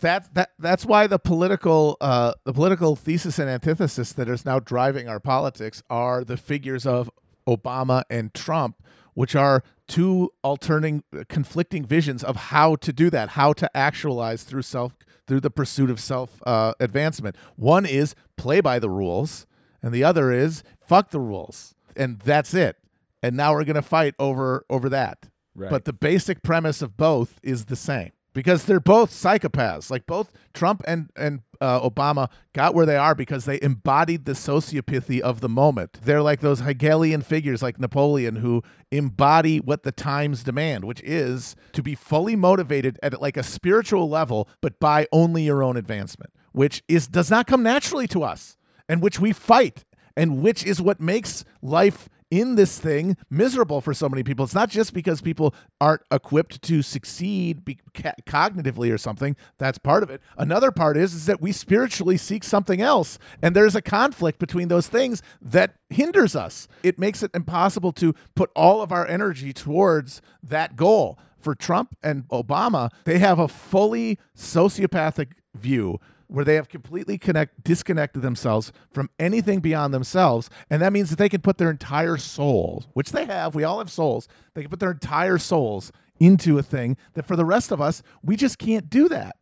That 0.00 0.32
that 0.34 0.50
that's 0.58 0.84
why 0.84 1.06
the 1.06 1.18
political 1.18 1.96
uh, 2.00 2.32
the 2.44 2.52
political 2.52 2.94
thesis 2.94 3.38
and 3.38 3.50
antithesis 3.50 4.12
that 4.12 4.28
is 4.28 4.44
now 4.44 4.60
driving 4.60 5.08
our 5.08 5.18
politics 5.20 5.82
are 5.90 6.22
the 6.24 6.36
figures 6.36 6.86
of 6.86 7.10
Obama 7.48 8.04
and 8.08 8.32
Trump, 8.32 8.82
which 9.14 9.34
are 9.34 9.64
two 9.88 10.30
alternating 10.44 11.02
conflicting 11.28 11.84
visions 11.84 12.22
of 12.22 12.36
how 12.36 12.76
to 12.76 12.92
do 12.92 13.10
that, 13.10 13.30
how 13.30 13.52
to 13.54 13.76
actualize 13.76 14.44
through 14.44 14.62
self 14.62 14.92
through 15.26 15.40
the 15.40 15.50
pursuit 15.50 15.90
of 15.90 15.98
self 15.98 16.40
uh, 16.46 16.74
advancement. 16.78 17.36
One 17.56 17.84
is 17.84 18.14
play 18.36 18.60
by 18.60 18.78
the 18.78 18.90
rules, 18.90 19.46
and 19.82 19.92
the 19.92 20.04
other 20.04 20.30
is 20.30 20.62
fuck 20.80 21.10
the 21.10 21.20
rules, 21.20 21.74
and 21.96 22.20
that's 22.20 22.54
it. 22.54 22.76
And 23.20 23.36
now 23.36 23.52
we're 23.52 23.64
gonna 23.64 23.82
fight 23.82 24.14
over 24.20 24.64
over 24.70 24.88
that. 24.90 25.28
Right. 25.56 25.70
But 25.70 25.86
the 25.86 25.92
basic 25.92 26.44
premise 26.44 26.82
of 26.82 26.96
both 26.96 27.40
is 27.42 27.64
the 27.64 27.74
same 27.74 28.12
because 28.32 28.64
they're 28.64 28.80
both 28.80 29.10
psychopaths. 29.10 29.90
Like 29.90 30.06
both 30.06 30.32
Trump 30.54 30.82
and 30.86 31.10
and 31.16 31.40
uh, 31.60 31.88
Obama 31.88 32.30
got 32.52 32.74
where 32.74 32.86
they 32.86 32.96
are 32.96 33.14
because 33.14 33.44
they 33.44 33.60
embodied 33.60 34.24
the 34.24 34.32
sociopathy 34.32 35.20
of 35.20 35.40
the 35.40 35.48
moment. 35.48 35.98
They're 36.02 36.22
like 36.22 36.40
those 36.40 36.60
Hegelian 36.60 37.22
figures 37.22 37.62
like 37.62 37.80
Napoleon 37.80 38.36
who 38.36 38.62
embody 38.90 39.58
what 39.58 39.82
the 39.82 39.92
times 39.92 40.44
demand, 40.44 40.84
which 40.84 41.00
is 41.02 41.56
to 41.72 41.82
be 41.82 41.94
fully 41.94 42.36
motivated 42.36 42.98
at 43.02 43.20
like 43.20 43.36
a 43.36 43.42
spiritual 43.42 44.08
level, 44.08 44.48
but 44.60 44.78
by 44.78 45.06
only 45.12 45.42
your 45.42 45.62
own 45.62 45.76
advancement, 45.76 46.32
which 46.52 46.82
is 46.88 47.08
does 47.08 47.30
not 47.30 47.46
come 47.46 47.62
naturally 47.62 48.06
to 48.08 48.22
us, 48.22 48.56
and 48.88 49.02
which 49.02 49.18
we 49.18 49.32
fight, 49.32 49.84
and 50.16 50.42
which 50.42 50.64
is 50.64 50.80
what 50.80 51.00
makes 51.00 51.44
life 51.60 52.08
in 52.30 52.56
this 52.56 52.78
thing 52.78 53.16
miserable 53.30 53.80
for 53.80 53.94
so 53.94 54.08
many 54.08 54.22
people. 54.22 54.44
It's 54.44 54.54
not 54.54 54.70
just 54.70 54.92
because 54.92 55.20
people 55.20 55.54
aren't 55.80 56.02
equipped 56.10 56.62
to 56.62 56.82
succeed 56.82 57.64
be- 57.64 57.78
ca- 57.94 58.14
cognitively 58.26 58.92
or 58.92 58.98
something. 58.98 59.36
That's 59.58 59.78
part 59.78 60.02
of 60.02 60.10
it. 60.10 60.20
Another 60.36 60.70
part 60.70 60.96
is 60.96 61.14
is 61.14 61.26
that 61.26 61.40
we 61.40 61.52
spiritually 61.52 62.16
seek 62.16 62.44
something 62.44 62.80
else, 62.80 63.18
and 63.42 63.54
there's 63.56 63.74
a 63.74 63.82
conflict 63.82 64.38
between 64.38 64.68
those 64.68 64.88
things 64.88 65.22
that 65.40 65.76
hinders 65.90 66.36
us. 66.36 66.68
It 66.82 66.98
makes 66.98 67.22
it 67.22 67.30
impossible 67.34 67.92
to 67.92 68.14
put 68.34 68.50
all 68.54 68.82
of 68.82 68.92
our 68.92 69.06
energy 69.06 69.52
towards 69.52 70.20
that 70.42 70.76
goal. 70.76 71.18
For 71.40 71.54
Trump 71.54 71.96
and 72.02 72.26
Obama, 72.30 72.90
they 73.04 73.20
have 73.20 73.38
a 73.38 73.46
fully 73.46 74.18
sociopathic 74.36 75.28
view 75.54 76.00
where 76.28 76.44
they 76.44 76.54
have 76.54 76.68
completely 76.68 77.18
connect 77.18 77.64
disconnected 77.64 78.22
themselves 78.22 78.72
from 78.90 79.10
anything 79.18 79.60
beyond 79.60 79.92
themselves 79.92 80.48
and 80.70 80.80
that 80.80 80.92
means 80.92 81.10
that 81.10 81.16
they 81.16 81.28
can 81.28 81.40
put 81.40 81.58
their 81.58 81.70
entire 81.70 82.16
souls 82.16 82.86
which 82.92 83.12
they 83.12 83.24
have 83.24 83.54
we 83.54 83.64
all 83.64 83.78
have 83.78 83.90
souls 83.90 84.28
they 84.54 84.62
can 84.62 84.70
put 84.70 84.80
their 84.80 84.92
entire 84.92 85.38
souls 85.38 85.90
into 86.20 86.58
a 86.58 86.62
thing 86.62 86.96
that 87.14 87.26
for 87.26 87.36
the 87.36 87.44
rest 87.44 87.72
of 87.72 87.80
us 87.80 88.02
we 88.22 88.36
just 88.36 88.58
can't 88.58 88.90
do 88.90 89.08
that 89.08 89.36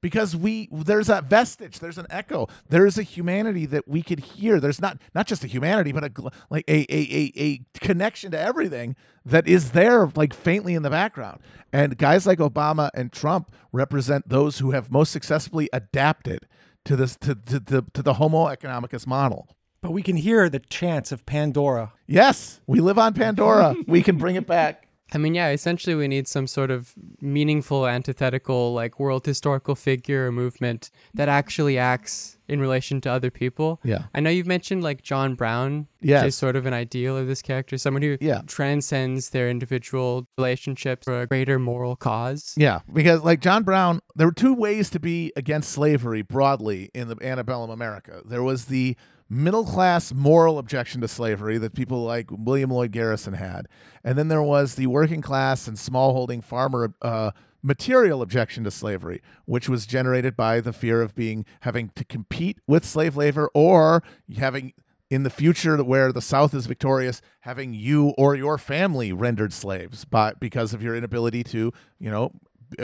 because 0.00 0.36
we 0.36 0.68
there's 0.70 1.06
that 1.06 1.24
vestige 1.24 1.78
there's 1.80 1.98
an 1.98 2.06
echo 2.10 2.48
there's 2.68 2.98
a 2.98 3.02
humanity 3.02 3.66
that 3.66 3.88
we 3.88 4.02
could 4.02 4.20
hear. 4.20 4.60
There's 4.60 4.80
not 4.80 4.98
not 5.14 5.26
just 5.26 5.44
a 5.44 5.46
humanity 5.46 5.92
but 5.92 6.04
a 6.04 6.30
like 6.50 6.64
a 6.68 6.86
a, 6.92 7.00
a, 7.00 7.32
a 7.36 7.60
connection 7.80 8.30
to 8.32 8.40
everything 8.40 8.96
that 9.24 9.46
is 9.48 9.72
there 9.72 10.06
like 10.14 10.34
faintly 10.34 10.74
in 10.74 10.82
the 10.82 10.90
background. 10.90 11.40
And 11.72 11.98
guys 11.98 12.26
like 12.26 12.38
obama 12.38 12.90
and 12.94 13.12
trump 13.12 13.52
represent 13.72 14.28
those 14.28 14.58
who 14.58 14.70
have 14.72 14.90
most 14.90 15.12
successfully 15.12 15.68
adapted 15.72 16.46
to 16.84 16.96
this 16.96 17.16
to, 17.16 17.34
to, 17.34 17.60
to, 17.60 17.84
to 17.92 18.02
the 18.02 18.14
homo 18.14 18.46
economicus 18.46 19.06
model. 19.06 19.48
But 19.80 19.92
we 19.92 20.02
can 20.02 20.16
hear 20.16 20.48
the 20.48 20.58
chants 20.58 21.12
of 21.12 21.26
Pandora. 21.26 21.92
yes 22.06 22.60
we 22.66 22.80
live 22.80 22.98
on 22.98 23.14
pandora. 23.14 23.74
We 23.86 24.02
can 24.02 24.16
bring 24.16 24.36
it 24.36 24.46
back 24.46 24.85
I 25.12 25.18
mean, 25.18 25.34
yeah, 25.34 25.50
essentially 25.50 25.94
we 25.94 26.08
need 26.08 26.26
some 26.26 26.46
sort 26.48 26.70
of 26.70 26.92
meaningful, 27.20 27.86
antithetical, 27.86 28.74
like 28.74 28.98
world 28.98 29.24
historical 29.24 29.74
figure 29.76 30.26
or 30.26 30.32
movement 30.32 30.90
that 31.14 31.28
actually 31.28 31.78
acts 31.78 32.38
in 32.48 32.60
relation 32.60 33.00
to 33.02 33.10
other 33.10 33.30
people. 33.30 33.80
Yeah. 33.84 34.04
I 34.14 34.20
know 34.20 34.30
you've 34.30 34.46
mentioned 34.48 34.82
like 34.82 35.02
John 35.02 35.34
Brown 35.34 35.86
Yes. 36.00 36.26
is 36.26 36.34
sort 36.36 36.54
of 36.56 36.66
an 36.66 36.72
ideal 36.74 37.16
of 37.16 37.26
this 37.26 37.40
character, 37.42 37.76
someone 37.78 38.02
who 38.02 38.16
Yeah. 38.20 38.42
transcends 38.46 39.30
their 39.30 39.48
individual 39.48 40.28
relationships 40.38 41.04
for 41.04 41.20
a 41.22 41.26
greater 41.26 41.58
moral 41.58 41.96
cause. 41.96 42.54
Yeah, 42.56 42.80
because 42.92 43.22
like 43.22 43.40
John 43.40 43.62
Brown, 43.64 44.00
there 44.16 44.26
were 44.26 44.32
two 44.32 44.54
ways 44.54 44.90
to 44.90 45.00
be 45.00 45.32
against 45.36 45.70
slavery 45.70 46.22
broadly 46.22 46.90
in 46.94 47.08
the 47.08 47.16
antebellum 47.22 47.70
America. 47.70 48.22
There 48.24 48.42
was 48.42 48.66
the 48.66 48.96
middle 49.28 49.64
class 49.64 50.12
moral 50.12 50.58
objection 50.58 51.00
to 51.00 51.08
slavery 51.08 51.58
that 51.58 51.74
people 51.74 52.02
like 52.02 52.28
William 52.30 52.70
Lloyd 52.70 52.92
Garrison 52.92 53.34
had, 53.34 53.68
and 54.04 54.16
then 54.16 54.28
there 54.28 54.42
was 54.42 54.74
the 54.74 54.86
working 54.86 55.22
class 55.22 55.66
and 55.66 55.76
smallholding 55.76 56.42
farmer 56.42 56.94
uh, 57.02 57.32
material 57.62 58.22
objection 58.22 58.64
to 58.64 58.70
slavery, 58.70 59.20
which 59.44 59.68
was 59.68 59.86
generated 59.86 60.36
by 60.36 60.60
the 60.60 60.72
fear 60.72 61.02
of 61.02 61.14
being 61.14 61.44
having 61.60 61.90
to 61.96 62.04
compete 62.04 62.58
with 62.66 62.84
slave 62.84 63.16
labor 63.16 63.50
or 63.54 64.02
having 64.38 64.72
in 65.08 65.22
the 65.22 65.30
future 65.30 65.82
where 65.82 66.12
the 66.12 66.20
south 66.20 66.52
is 66.52 66.66
victorious 66.66 67.22
having 67.40 67.72
you 67.72 68.08
or 68.18 68.34
your 68.34 68.58
family 68.58 69.12
rendered 69.12 69.52
slaves 69.52 70.04
by 70.04 70.32
because 70.40 70.74
of 70.74 70.82
your 70.82 70.96
inability 70.96 71.44
to 71.44 71.72
you 72.00 72.10
know 72.10 72.32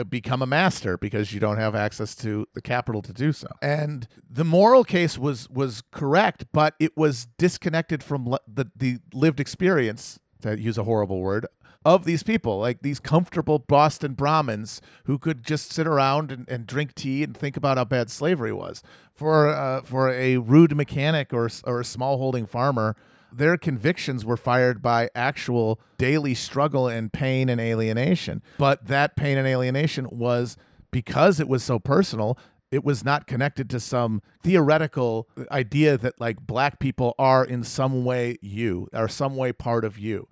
become 0.09 0.41
a 0.41 0.45
master 0.45 0.97
because 0.97 1.33
you 1.33 1.39
don't 1.39 1.57
have 1.57 1.75
access 1.75 2.15
to 2.15 2.47
the 2.53 2.61
capital 2.61 3.01
to 3.01 3.13
do 3.13 3.31
so 3.31 3.47
and 3.61 4.07
the 4.29 4.43
moral 4.43 4.83
case 4.83 5.17
was 5.17 5.49
was 5.49 5.81
correct 5.91 6.45
but 6.51 6.75
it 6.79 6.95
was 6.95 7.27
disconnected 7.37 8.03
from 8.03 8.29
le- 8.29 8.39
the 8.47 8.69
the 8.75 8.97
lived 9.13 9.39
experience 9.39 10.19
to 10.41 10.59
use 10.59 10.77
a 10.77 10.83
horrible 10.83 11.19
word 11.19 11.45
of 11.85 12.05
these 12.05 12.23
people, 12.23 12.59
like 12.59 12.81
these 12.81 12.99
comfortable 12.99 13.59
Boston 13.59 14.13
Brahmins 14.13 14.81
who 15.05 15.17
could 15.17 15.43
just 15.43 15.71
sit 15.71 15.85
around 15.85 16.31
and, 16.31 16.47
and 16.47 16.65
drink 16.65 16.95
tea 16.95 17.23
and 17.23 17.35
think 17.35 17.57
about 17.57 17.77
how 17.77 17.85
bad 17.85 18.09
slavery 18.09 18.53
was. 18.53 18.81
For 19.13 19.49
uh, 19.49 19.81
for 19.81 20.09
a 20.09 20.37
rude 20.37 20.75
mechanic 20.75 21.33
or 21.33 21.49
or 21.65 21.81
a 21.81 21.85
small 21.85 22.17
holding 22.17 22.45
farmer, 22.45 22.95
their 23.37 23.57
convictions 23.57 24.25
were 24.25 24.37
fired 24.37 24.81
by 24.81 25.09
actual 25.15 25.79
daily 25.97 26.33
struggle 26.33 26.87
and 26.87 27.11
pain 27.11 27.49
and 27.49 27.59
alienation. 27.59 28.41
But 28.57 28.87
that 28.87 29.15
pain 29.15 29.37
and 29.37 29.47
alienation 29.47 30.07
was 30.11 30.57
because 30.91 31.39
it 31.39 31.47
was 31.47 31.63
so 31.63 31.79
personal. 31.79 32.37
It 32.71 32.83
was 32.83 33.03
not 33.03 33.27
connected 33.27 33.69
to 33.71 33.79
some 33.79 34.21
theoretical 34.41 35.27
idea 35.51 35.97
that 35.97 36.19
like 36.19 36.41
black 36.41 36.79
people 36.79 37.15
are 37.19 37.43
in 37.45 37.63
some 37.63 38.03
way 38.05 38.37
you, 38.41 38.87
are 38.93 39.07
some 39.07 39.35
way 39.35 39.51
part 39.51 39.85
of 39.85 39.99
you. 39.99 40.27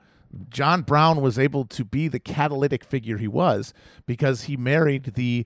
John 0.49 0.81
Brown 0.81 1.21
was 1.21 1.37
able 1.37 1.65
to 1.65 1.83
be 1.83 2.07
the 2.07 2.19
catalytic 2.19 2.83
figure 2.83 3.17
he 3.17 3.27
was 3.27 3.73
because 4.05 4.43
he 4.43 4.55
married 4.57 5.13
the 5.15 5.45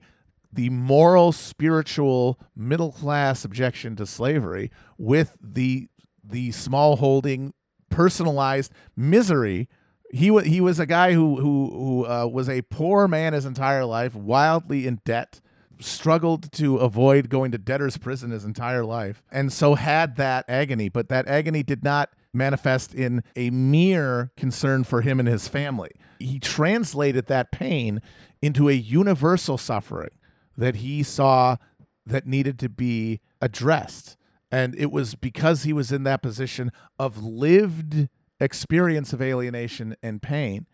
the 0.52 0.70
moral, 0.70 1.32
spiritual, 1.32 2.38
middle 2.56 2.92
class 2.92 3.44
objection 3.44 3.94
to 3.96 4.06
slavery 4.06 4.70
with 4.96 5.36
the 5.40 5.88
the 6.28 6.52
small 6.52 6.96
holding, 6.96 7.52
personalized 7.90 8.72
misery. 8.96 9.68
He 10.10 10.30
was 10.30 10.46
he 10.46 10.60
was 10.60 10.78
a 10.78 10.86
guy 10.86 11.12
who 11.12 11.36
who 11.36 11.70
who 11.70 12.06
uh, 12.06 12.26
was 12.26 12.48
a 12.48 12.62
poor 12.62 13.08
man 13.08 13.32
his 13.32 13.44
entire 13.44 13.84
life, 13.84 14.14
wildly 14.14 14.86
in 14.86 15.00
debt, 15.04 15.40
struggled 15.80 16.52
to 16.52 16.76
avoid 16.76 17.28
going 17.28 17.50
to 17.52 17.58
debtor's 17.58 17.96
prison 17.96 18.30
his 18.30 18.44
entire 18.44 18.84
life, 18.84 19.22
and 19.30 19.52
so 19.52 19.74
had 19.74 20.16
that 20.16 20.44
agony. 20.48 20.88
But 20.88 21.08
that 21.08 21.26
agony 21.26 21.62
did 21.62 21.82
not 21.82 22.10
manifest 22.32 22.94
in 22.94 23.24
a 23.34 23.50
mere 23.50 24.30
concern 24.36 24.84
for 24.84 25.00
him 25.00 25.18
and 25.18 25.28
his 25.28 25.48
family. 25.48 25.90
He 26.18 26.38
translated 26.38 27.26
that 27.26 27.50
pain 27.50 28.00
into 28.40 28.68
a 28.68 28.72
universal 28.72 29.58
suffering 29.58 30.10
that 30.56 30.76
he 30.76 31.02
saw 31.02 31.56
that 32.04 32.26
needed 32.26 32.58
to 32.60 32.68
be 32.68 33.20
addressed. 33.40 34.15
And 34.50 34.74
it 34.76 34.92
was 34.92 35.14
because 35.14 35.64
he 35.64 35.72
was 35.72 35.90
in 35.90 36.04
that 36.04 36.22
position 36.22 36.70
of 36.98 37.22
lived 37.22 38.08
experience 38.40 39.12
of 39.12 39.22
alienation 39.22 39.96
and 40.02 40.22
pain 40.22 40.66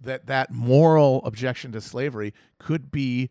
that 0.00 0.26
that 0.26 0.52
moral 0.52 1.20
objection 1.24 1.72
to 1.72 1.80
slavery 1.80 2.32
could 2.58 2.90
be 2.90 3.30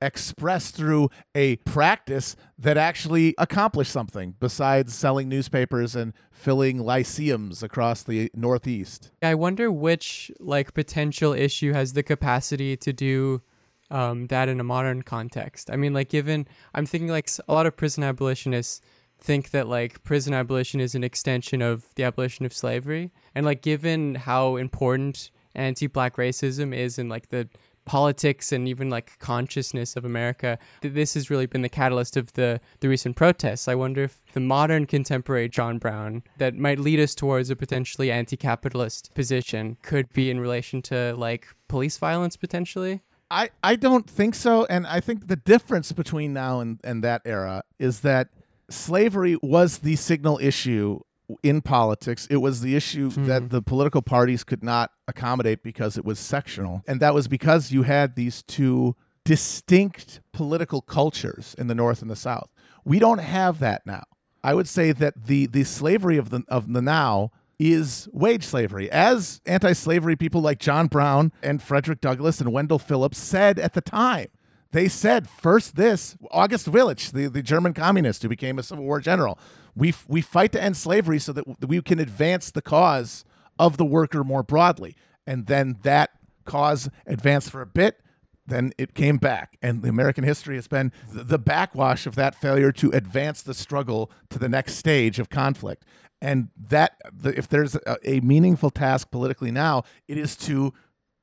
expressed 0.00 0.76
through 0.76 1.10
a 1.34 1.56
practice 1.56 2.36
that 2.56 2.76
actually 2.76 3.34
accomplished 3.36 3.90
something 3.90 4.34
besides 4.38 4.94
selling 4.94 5.28
newspapers 5.28 5.96
and 5.96 6.12
filling 6.30 6.78
lyceums 6.78 7.62
across 7.62 8.02
the 8.02 8.30
Northeast. 8.34 9.10
I 9.22 9.34
wonder 9.34 9.72
which 9.72 10.30
like 10.38 10.74
potential 10.74 11.32
issue 11.32 11.72
has 11.72 11.94
the 11.94 12.02
capacity 12.02 12.76
to 12.76 12.92
do 12.92 13.42
um, 13.90 14.26
that 14.26 14.48
in 14.48 14.60
a 14.60 14.64
modern 14.64 15.02
context. 15.02 15.70
I 15.70 15.76
mean, 15.76 15.94
like 15.94 16.10
given 16.10 16.46
I'm 16.74 16.86
thinking 16.86 17.08
like 17.08 17.28
a 17.48 17.52
lot 17.52 17.66
of 17.66 17.76
prison 17.76 18.04
abolitionists 18.04 18.80
think 19.20 19.50
that 19.50 19.68
like 19.68 20.02
prison 20.04 20.32
abolition 20.32 20.80
is 20.80 20.94
an 20.94 21.04
extension 21.04 21.62
of 21.62 21.86
the 21.94 22.04
abolition 22.04 22.46
of 22.46 22.52
slavery, 22.52 23.10
and 23.34 23.44
like 23.44 23.62
given 23.62 24.14
how 24.14 24.56
important 24.56 25.30
anti-black 25.54 26.16
racism 26.16 26.74
is 26.74 26.98
in 26.98 27.08
like 27.08 27.28
the 27.28 27.48
politics 27.84 28.52
and 28.52 28.68
even 28.68 28.90
like 28.90 29.18
consciousness 29.18 29.96
of 29.96 30.04
America, 30.04 30.58
th- 30.82 30.92
this 30.92 31.14
has 31.14 31.30
really 31.30 31.46
been 31.46 31.62
the 31.62 31.68
catalyst 31.70 32.18
of 32.18 32.32
the 32.34 32.60
the 32.80 32.88
recent 32.88 33.16
protests. 33.16 33.66
I 33.66 33.74
wonder 33.74 34.02
if 34.02 34.20
the 34.34 34.40
modern 34.40 34.84
contemporary 34.86 35.48
John 35.48 35.78
Brown 35.78 36.22
that 36.36 36.54
might 36.54 36.78
lead 36.78 37.00
us 37.00 37.14
towards 37.14 37.48
a 37.48 37.56
potentially 37.56 38.12
anti-capitalist 38.12 39.14
position 39.14 39.78
could 39.82 40.12
be 40.12 40.30
in 40.30 40.38
relation 40.38 40.82
to 40.82 41.14
like 41.16 41.48
police 41.66 41.96
violence 41.96 42.36
potentially. 42.36 43.00
I, 43.30 43.50
I 43.62 43.76
don't 43.76 44.08
think 44.08 44.34
so. 44.34 44.64
And 44.66 44.86
I 44.86 45.00
think 45.00 45.28
the 45.28 45.36
difference 45.36 45.92
between 45.92 46.32
now 46.32 46.60
and, 46.60 46.80
and 46.84 47.04
that 47.04 47.22
era 47.24 47.62
is 47.78 48.00
that 48.00 48.28
slavery 48.70 49.36
was 49.42 49.78
the 49.78 49.96
signal 49.96 50.38
issue 50.42 51.00
in 51.42 51.60
politics. 51.60 52.26
It 52.30 52.38
was 52.38 52.60
the 52.60 52.74
issue 52.74 53.10
hmm. 53.10 53.26
that 53.26 53.50
the 53.50 53.62
political 53.62 54.02
parties 54.02 54.44
could 54.44 54.62
not 54.62 54.90
accommodate 55.06 55.62
because 55.62 55.98
it 55.98 56.04
was 56.04 56.18
sectional. 56.18 56.82
And 56.86 57.00
that 57.00 57.14
was 57.14 57.28
because 57.28 57.70
you 57.70 57.82
had 57.82 58.14
these 58.16 58.42
two 58.42 58.96
distinct 59.24 60.20
political 60.32 60.80
cultures 60.80 61.54
in 61.58 61.66
the 61.66 61.74
North 61.74 62.00
and 62.00 62.10
the 62.10 62.16
South. 62.16 62.50
We 62.84 62.98
don't 62.98 63.18
have 63.18 63.58
that 63.58 63.84
now. 63.84 64.04
I 64.42 64.54
would 64.54 64.68
say 64.68 64.92
that 64.92 65.26
the, 65.26 65.46
the 65.46 65.64
slavery 65.64 66.16
of 66.16 66.30
the, 66.30 66.44
of 66.48 66.72
the 66.72 66.80
now 66.80 67.32
is 67.58 68.08
wage 68.12 68.44
slavery. 68.44 68.90
As 68.90 69.40
anti 69.44 69.72
slavery 69.72 70.16
people 70.16 70.40
like 70.40 70.58
John 70.58 70.86
Brown 70.86 71.32
and 71.42 71.60
Frederick 71.62 72.00
Douglass 72.00 72.40
and 72.40 72.52
Wendell 72.52 72.78
Phillips 72.78 73.18
said 73.18 73.58
at 73.58 73.74
the 73.74 73.80
time, 73.80 74.28
they 74.72 74.88
said 74.88 75.28
first 75.28 75.76
this 75.76 76.16
August 76.30 76.70
Willich, 76.70 77.10
the, 77.12 77.26
the 77.26 77.42
German 77.42 77.72
communist 77.72 78.22
who 78.22 78.28
became 78.28 78.58
a 78.58 78.62
Civil 78.62 78.84
War 78.84 79.00
general, 79.00 79.38
we, 79.74 79.94
we 80.06 80.20
fight 80.20 80.52
to 80.52 80.62
end 80.62 80.76
slavery 80.76 81.18
so 81.18 81.32
that 81.32 81.66
we 81.66 81.80
can 81.80 81.98
advance 81.98 82.50
the 82.50 82.62
cause 82.62 83.24
of 83.58 83.76
the 83.76 83.84
worker 83.84 84.24
more 84.24 84.42
broadly. 84.42 84.96
And 85.26 85.46
then 85.46 85.78
that 85.82 86.10
cause 86.44 86.88
advanced 87.06 87.50
for 87.50 87.62
a 87.62 87.66
bit, 87.66 88.00
then 88.46 88.72
it 88.78 88.94
came 88.94 89.18
back. 89.18 89.56
And 89.62 89.82
the 89.82 89.88
American 89.88 90.24
history 90.24 90.56
has 90.56 90.68
been 90.68 90.92
the 91.12 91.38
backwash 91.38 92.06
of 92.06 92.14
that 92.16 92.34
failure 92.34 92.72
to 92.72 92.90
advance 92.90 93.42
the 93.42 93.54
struggle 93.54 94.10
to 94.30 94.38
the 94.38 94.48
next 94.48 94.74
stage 94.74 95.18
of 95.18 95.28
conflict. 95.28 95.84
And 96.20 96.48
that, 96.68 96.96
if 97.24 97.48
there's 97.48 97.74
a, 97.74 97.96
a 98.04 98.20
meaningful 98.20 98.70
task 98.70 99.10
politically 99.10 99.50
now, 99.50 99.84
it 100.08 100.18
is 100.18 100.34
to 100.36 100.72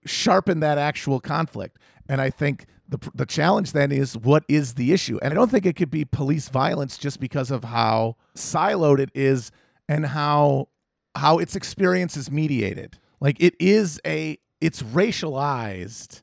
sharpen 0.06 0.60
that 0.62 0.78
actual 0.78 1.20
conflict. 1.20 1.80
And 2.08 2.22
I 2.22 2.30
think 2.30 2.66
the 2.88 3.00
the 3.14 3.26
challenge 3.26 3.72
then 3.72 3.92
is 3.92 4.18
what 4.18 4.44
is 4.48 4.76
the 4.76 4.94
issue? 4.94 5.20
And 5.22 5.34
I 5.34 5.36
don't 5.36 5.50
think 5.50 5.66
it 5.66 5.76
could 5.76 5.92
be 5.92 6.06
police 6.06 6.50
violence 6.50 6.98
just 6.98 7.20
because 7.20 7.52
of 7.52 7.64
how 7.64 8.18
siloed 8.36 9.00
it 9.00 9.10
is 9.14 9.52
and 9.90 10.06
how 10.06 10.70
how 11.16 11.40
its 11.40 11.56
experience 11.56 12.18
is 12.18 12.30
mediated. 12.30 13.00
Like 13.20 13.38
it 13.40 13.56
is 13.60 14.00
a 14.06 14.38
it's 14.62 14.82
racialized 14.84 16.22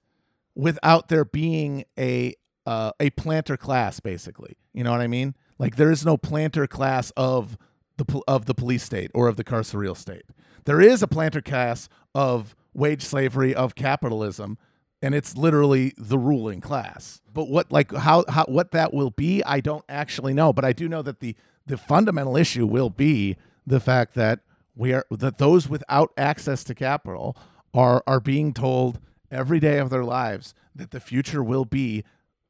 without 0.55 1.09
there 1.09 1.25
being 1.25 1.85
a 1.99 2.35
uh, 2.67 2.93
a 3.01 3.11
planter 3.11 3.57
class 3.57 4.01
basically. 4.01 4.57
You 4.73 4.85
know 4.85 4.93
what 4.93 5.01
I 5.01 5.09
mean? 5.09 5.35
Like 5.59 5.77
there 5.77 5.91
is 5.91 6.05
no 6.05 6.17
planter 6.17 6.67
class 6.67 7.13
of 7.17 7.59
the 7.97 8.23
of 8.29 8.47
the 8.47 8.55
police 8.55 8.83
state 8.83 9.11
or 9.15 9.29
of 9.29 9.37
the 9.37 9.45
carceral 9.45 9.97
state. 9.97 10.25
There 10.65 10.81
is 10.81 11.03
a 11.03 11.09
planter 11.09 11.43
class 11.43 11.89
of 12.15 12.55
wage 12.75 13.03
slavery 13.03 13.55
of 13.55 13.75
capitalism 13.75 14.59
and 15.03 15.15
it's 15.15 15.37
literally 15.37 15.93
the 15.99 16.19
ruling 16.19 16.61
class. 16.61 17.21
But 17.33 17.49
what 17.49 17.73
like 17.73 17.93
how, 17.93 18.25
how 18.29 18.45
what 18.47 18.71
that 18.71 18.95
will 18.95 19.11
be, 19.11 19.43
I 19.45 19.61
don't 19.61 19.85
actually 19.89 20.33
know, 20.33 20.53
but 20.53 20.65
I 20.65 20.73
do 20.73 20.89
know 20.89 21.03
that 21.03 21.21
the 21.21 21.35
the 21.67 21.77
fundamental 21.77 22.37
issue 22.37 22.67
will 22.67 22.91
be 22.91 23.37
the 23.67 23.81
fact 23.81 24.15
that 24.15 24.41
we 24.75 24.93
are 24.93 25.05
that 25.11 25.39
those 25.39 25.69
without 25.69 26.13
access 26.17 26.65
to 26.65 26.75
capital 26.75 27.37
are 27.75 28.03
are 28.07 28.21
being 28.21 28.55
told 28.55 29.01
every 29.31 29.61
day 29.61 29.79
of 29.79 29.91
their 29.91 30.05
lives 30.05 30.55
that 30.75 30.91
the 30.91 31.01
future 31.01 31.43
will 31.43 31.65
be 31.65 32.05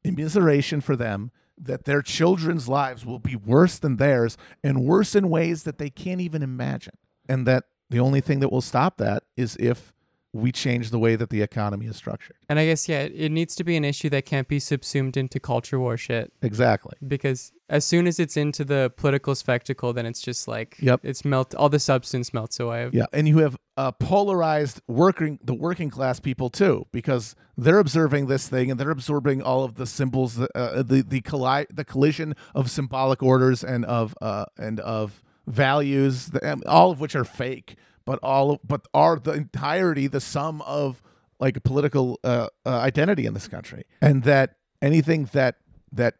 immiseration 0.05 0.81
for 0.83 0.95
them 0.95 1.31
that 1.57 1.85
their 1.85 2.01
children's 2.01 2.67
lives 2.67 3.05
will 3.05 3.19
be 3.19 3.35
worse 3.35 3.77
than 3.77 3.97
theirs 3.97 4.37
and 4.63 4.83
worse 4.83 5.15
in 5.15 5.29
ways 5.29 5.63
that 5.63 5.77
they 5.77 5.89
can't 5.89 6.19
even 6.19 6.41
imagine 6.41 6.97
and 7.29 7.45
that 7.47 7.65
the 7.89 7.99
only 7.99 8.19
thing 8.19 8.39
that 8.39 8.51
will 8.51 8.61
stop 8.61 8.97
that 8.97 9.23
is 9.37 9.55
if 9.59 9.93
we 10.35 10.51
change 10.51 10.89
the 10.89 10.97
way 10.97 11.15
that 11.15 11.29
the 11.29 11.41
economy 11.43 11.85
is 11.85 11.95
structured 11.95 12.35
And 12.49 12.57
I 12.59 12.65
guess 12.65 12.89
yeah, 12.89 13.01
it, 13.01 13.31
needs 13.31 13.53
to 13.55 13.63
be 13.63 13.75
an 13.77 13.85
issue 13.85 14.09
that 14.09 14.25
can't 14.25 14.47
be 14.47 14.59
subsumed 14.59 15.15
into 15.15 15.39
culture 15.39 15.79
war 15.79 15.95
shit. 15.95 16.33
exactly 16.41 16.93
Because 17.07 17.51
as 17.69 17.85
soon 17.85 18.07
as 18.07 18.19
it's 18.19 18.35
into 18.35 18.65
the 18.65 18.91
political 18.97 19.35
spectacle, 19.35 19.93
then 19.93 20.05
it's 20.07 20.21
just 20.21 20.47
like 20.47 20.75
Yep. 20.79 21.01
it's 21.03 21.23
melt 21.23 21.53
all 21.55 21.69
the 21.69 21.79
substance 21.79 22.33
melts 22.33 22.59
away. 22.59 22.89
Yeah, 22.93 23.05
and 23.13 23.27
you 23.27 23.37
have 23.39 23.55
uh, 23.77 23.91
polarized 23.91 24.81
working 24.87 25.39
the 25.43 25.53
working 25.53 25.89
class 25.89 26.19
people 26.19 26.49
too, 26.49 26.85
because 26.91 27.35
they're 27.57 27.79
observing 27.79 28.27
this 28.27 28.47
thing 28.47 28.69
and 28.69 28.79
they're 28.79 28.91
absorbing 28.91 29.41
all 29.41 29.63
of 29.63 29.75
the 29.75 29.85
symbols, 29.87 30.39
uh, 30.39 30.83
the 30.85 31.03
the 31.07 31.21
colli- 31.21 31.65
the 31.73 31.85
collision 31.85 32.35
of 32.53 32.69
symbolic 32.69 33.23
orders 33.23 33.63
and 33.63 33.85
of 33.85 34.15
uh, 34.21 34.45
and 34.57 34.79
of 34.81 35.23
values, 35.47 36.27
the- 36.27 36.51
um, 36.51 36.61
all 36.67 36.91
of 36.91 36.99
which 36.99 37.15
are 37.15 37.25
fake, 37.25 37.75
but 38.05 38.19
all 38.21 38.59
but 38.63 38.85
are 38.93 39.17
the 39.17 39.31
entirety, 39.31 40.07
the 40.07 40.21
sum 40.21 40.61
of 40.61 41.01
like 41.39 41.57
a 41.57 41.61
political 41.61 42.19
uh, 42.23 42.47
uh, 42.65 42.69
identity 42.69 43.25
in 43.25 43.33
this 43.33 43.47
country, 43.47 43.85
and 44.01 44.23
that 44.23 44.55
anything 44.81 45.29
that 45.33 45.57
that 45.91 46.15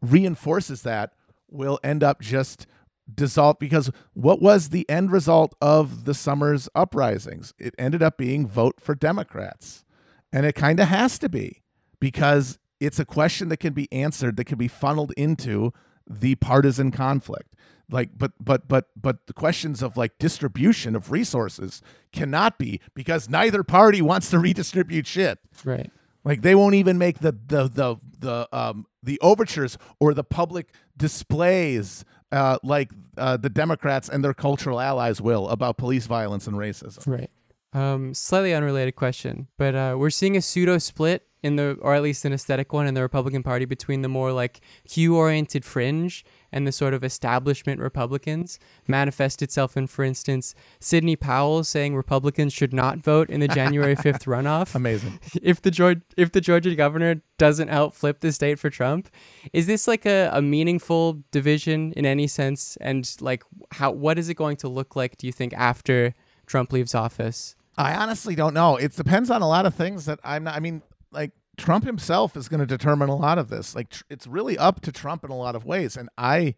reinforces 0.00 0.82
that 0.82 1.12
will 1.48 1.78
end 1.82 2.02
up 2.02 2.20
just 2.20 2.66
dissolve 3.12 3.58
because 3.58 3.90
what 4.14 4.42
was 4.42 4.70
the 4.70 4.88
end 4.88 5.12
result 5.12 5.54
of 5.60 6.04
the 6.04 6.14
summer's 6.14 6.68
uprisings? 6.74 7.54
It 7.58 7.74
ended 7.78 8.02
up 8.02 8.16
being 8.16 8.46
vote 8.46 8.80
for 8.80 8.94
Democrats. 8.94 9.84
And 10.32 10.44
it 10.44 10.54
kind 10.54 10.80
of 10.80 10.88
has 10.88 11.18
to 11.20 11.28
be 11.28 11.62
because 12.00 12.58
it's 12.80 12.98
a 12.98 13.04
question 13.04 13.48
that 13.48 13.58
can 13.58 13.72
be 13.72 13.90
answered 13.92 14.36
that 14.36 14.44
can 14.44 14.58
be 14.58 14.68
funneled 14.68 15.12
into 15.16 15.72
the 16.08 16.34
partisan 16.36 16.90
conflict. 16.90 17.54
Like 17.90 18.10
but 18.16 18.32
but 18.40 18.66
but 18.66 18.88
but 19.00 19.26
the 19.26 19.32
questions 19.32 19.82
of 19.82 19.96
like 19.96 20.18
distribution 20.18 20.96
of 20.96 21.12
resources 21.12 21.82
cannot 22.12 22.58
be 22.58 22.80
because 22.94 23.28
neither 23.28 23.62
party 23.62 24.02
wants 24.02 24.30
to 24.30 24.38
redistribute 24.40 25.06
shit. 25.06 25.38
Right. 25.64 25.90
Like 26.24 26.42
they 26.42 26.56
won't 26.56 26.74
even 26.74 26.98
make 26.98 27.20
the 27.20 27.32
the 27.32 27.68
the 27.68 27.96
the 28.18 28.48
um 28.56 28.86
the 29.02 29.20
overtures 29.20 29.78
or 30.00 30.14
the 30.14 30.24
public 30.24 30.72
displays 30.96 32.04
uh, 32.32 32.58
like 32.62 32.90
uh, 33.16 33.36
the 33.36 33.48
Democrats 33.48 34.08
and 34.08 34.24
their 34.24 34.34
cultural 34.34 34.80
allies 34.80 35.20
will 35.20 35.48
about 35.48 35.76
police 35.76 36.06
violence 36.06 36.46
and 36.46 36.56
racism. 36.56 37.06
Right. 37.06 37.30
Um, 37.72 38.14
slightly 38.14 38.54
unrelated 38.54 38.96
question, 38.96 39.48
but 39.58 39.74
uh, 39.74 39.96
we're 39.98 40.10
seeing 40.10 40.36
a 40.36 40.42
pseudo 40.42 40.78
split 40.78 41.25
in 41.46 41.54
the, 41.54 41.78
or 41.80 41.94
at 41.94 42.02
least 42.02 42.24
an 42.24 42.32
aesthetic 42.32 42.72
one 42.72 42.88
in 42.88 42.94
the 42.94 43.02
Republican 43.02 43.44
Party 43.44 43.64
between 43.64 44.02
the 44.02 44.08
more 44.08 44.32
like 44.32 44.60
Q-oriented 44.88 45.64
fringe 45.64 46.24
and 46.50 46.66
the 46.66 46.72
sort 46.72 46.92
of 46.92 47.04
establishment 47.04 47.80
Republicans. 47.80 48.58
Manifest 48.88 49.42
itself 49.42 49.76
in, 49.76 49.86
for 49.86 50.04
instance, 50.04 50.56
Sidney 50.80 51.14
Powell 51.14 51.62
saying 51.62 51.94
Republicans 51.94 52.52
should 52.52 52.72
not 52.72 52.98
vote 52.98 53.30
in 53.30 53.38
the 53.38 53.46
January 53.46 53.94
fifth 54.06 54.24
runoff. 54.24 54.74
Amazing. 54.74 55.20
if 55.42 55.62
the 55.62 55.70
Georgia 55.70 56.02
if 56.16 56.32
the 56.32 56.40
Georgia 56.40 56.74
governor 56.74 57.22
doesn't 57.38 57.70
outflip 57.70 58.18
the 58.18 58.32
state 58.32 58.58
for 58.58 58.68
Trump, 58.68 59.08
is 59.52 59.68
this 59.68 59.86
like 59.86 60.04
a, 60.04 60.28
a 60.32 60.42
meaningful 60.42 61.22
division 61.30 61.92
in 61.92 62.04
any 62.04 62.26
sense? 62.26 62.76
And 62.80 63.08
like 63.20 63.44
how 63.70 63.92
what 63.92 64.18
is 64.18 64.28
it 64.28 64.34
going 64.34 64.56
to 64.56 64.68
look 64.68 64.96
like, 64.96 65.16
do 65.16 65.28
you 65.28 65.32
think, 65.32 65.54
after 65.54 66.12
Trump 66.46 66.72
leaves 66.72 66.94
office? 66.94 67.54
I 67.78 67.94
honestly 67.94 68.34
don't 68.34 68.54
know. 68.54 68.76
It 68.76 68.96
depends 68.96 69.30
on 69.30 69.42
a 69.42 69.48
lot 69.48 69.66
of 69.66 69.74
things 69.74 70.06
that 70.06 70.18
I'm 70.24 70.44
not. 70.44 70.56
I 70.56 70.60
mean, 70.60 70.82
like 71.10 71.32
Trump 71.56 71.84
himself 71.84 72.36
is 72.36 72.48
going 72.48 72.60
to 72.60 72.66
determine 72.66 73.08
a 73.08 73.16
lot 73.16 73.38
of 73.38 73.48
this. 73.48 73.74
Like 73.74 73.90
tr- 73.90 74.04
it's 74.10 74.26
really 74.26 74.58
up 74.58 74.80
to 74.82 74.92
Trump 74.92 75.24
in 75.24 75.30
a 75.30 75.36
lot 75.36 75.56
of 75.56 75.64
ways, 75.64 75.96
and 75.96 76.08
I, 76.18 76.54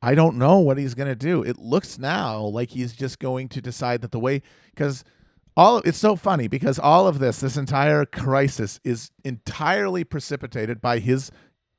I 0.00 0.14
don't 0.14 0.36
know 0.36 0.58
what 0.58 0.78
he's 0.78 0.94
going 0.94 1.08
to 1.08 1.16
do. 1.16 1.42
It 1.42 1.58
looks 1.58 1.98
now 1.98 2.40
like 2.40 2.70
he's 2.70 2.92
just 2.92 3.18
going 3.18 3.48
to 3.50 3.60
decide 3.60 4.00
that 4.02 4.12
the 4.12 4.18
way 4.18 4.42
because 4.74 5.04
all 5.56 5.78
it's 5.78 5.98
so 5.98 6.16
funny 6.16 6.48
because 6.48 6.78
all 6.78 7.08
of 7.08 7.18
this, 7.18 7.40
this 7.40 7.56
entire 7.56 8.04
crisis, 8.04 8.80
is 8.84 9.10
entirely 9.24 10.04
precipitated 10.04 10.80
by 10.80 11.00
his 11.00 11.30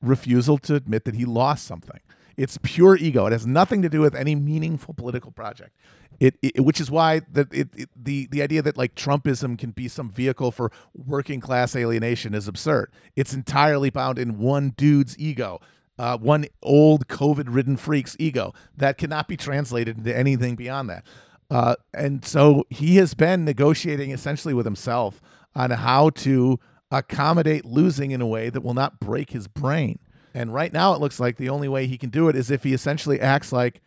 refusal 0.02 0.58
to 0.60 0.76
admit 0.76 1.06
that 1.06 1.16
he 1.16 1.26
lost 1.26 1.66
something. 1.66 2.00
It's 2.38 2.58
pure 2.62 2.96
ego. 2.96 3.26
It 3.26 3.32
has 3.32 3.46
nothing 3.46 3.82
to 3.82 3.90
do 3.90 4.02
with 4.02 4.16
any 4.16 4.36
meaningful 4.36 4.94
political 4.94 5.32
project. 5.32 5.76
It, 6.20 6.38
it 6.42 6.66
which 6.66 6.82
is 6.82 6.92
why 6.92 7.22
that 7.32 7.54
it, 7.54 7.70
it 7.76 7.90
the 7.96 8.28
the 8.32 8.42
idea 8.42 8.62
that 8.62 8.78
like 8.78 8.96
Trumpism 8.96 9.58
can 9.58 9.72
be 9.72 9.88
some 9.88 10.10
vehicle 10.10 10.52
for 10.52 10.72
working 10.94 11.40
class 11.40 11.76
alienation 11.76 12.34
is 12.34 12.48
absurd. 12.48 12.92
It's 13.16 13.34
entirely 13.34 13.90
bound 13.90 14.20
in 14.20 14.38
one 14.38 14.72
dude's 14.72 15.18
ego. 15.18 15.62
Uh, 15.98 16.18
one 16.18 16.46
old 16.64 17.08
COVID 17.08 17.54
ridden 17.54 17.76
freak's 17.76 18.16
ego 18.20 18.54
that 18.78 18.98
cannot 18.98 19.28
be 19.28 19.36
translated 19.36 19.98
into 19.98 20.16
anything 20.16 20.56
beyond 20.56 20.90
that. 20.90 21.06
Uh, 21.52 21.76
and 21.94 22.24
so 22.24 22.66
he 22.70 22.96
has 22.98 23.14
been 23.14 23.44
negotiating 23.44 24.12
essentially 24.12 24.54
with 24.54 24.66
himself 24.66 25.22
on 25.56 25.72
how 25.72 26.10
to 26.12 26.60
accommodate 26.92 27.66
losing 27.66 28.12
in 28.12 28.22
a 28.22 28.28
way 28.28 28.50
that 28.50 28.62
will 28.62 28.74
not 28.74 29.00
break 29.00 29.32
his 29.32 29.48
brain. 29.48 30.00
And 30.34 30.54
right 30.54 30.72
now, 30.72 30.94
it 30.94 31.02
looks 31.02 31.20
like 31.20 31.38
the 31.38 31.50
only 31.50 31.68
way 31.68 31.88
he 31.88 31.98
can 31.98 32.10
do 32.10 32.30
it 32.30 32.36
is 32.36 32.52
if 32.52 32.64
he 32.64 32.74
essentially 32.74 33.20
acts 33.20 33.52
like 33.52 33.82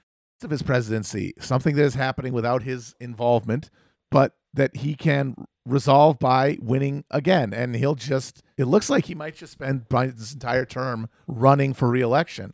of 0.45 0.51
his 0.51 0.63
presidency, 0.63 1.35
something 1.41 1.77
that 1.77 1.83
is 1.83 1.95
happening 1.95 2.33
without 2.33 2.63
his 2.63 2.95
involvement, 3.01 3.71
but 4.11 4.35
that 4.55 4.77
he 4.77 4.95
can 4.95 5.35
resolve 5.65 6.19
by 6.19 6.59
winning 6.61 7.05
again. 7.11 7.55
And 7.55 7.77
he'll 7.77 7.95
just, 7.95 8.43
it 8.57 8.65
looks 8.65 8.91
like 8.91 9.07
he 9.07 9.15
might 9.15 9.37
just 9.37 9.53
spend 9.53 9.89
Biden's 9.89 10.33
entire 10.33 10.65
term 10.65 11.09
running 11.27 11.73
for 11.73 11.89
reelection. 11.89 12.53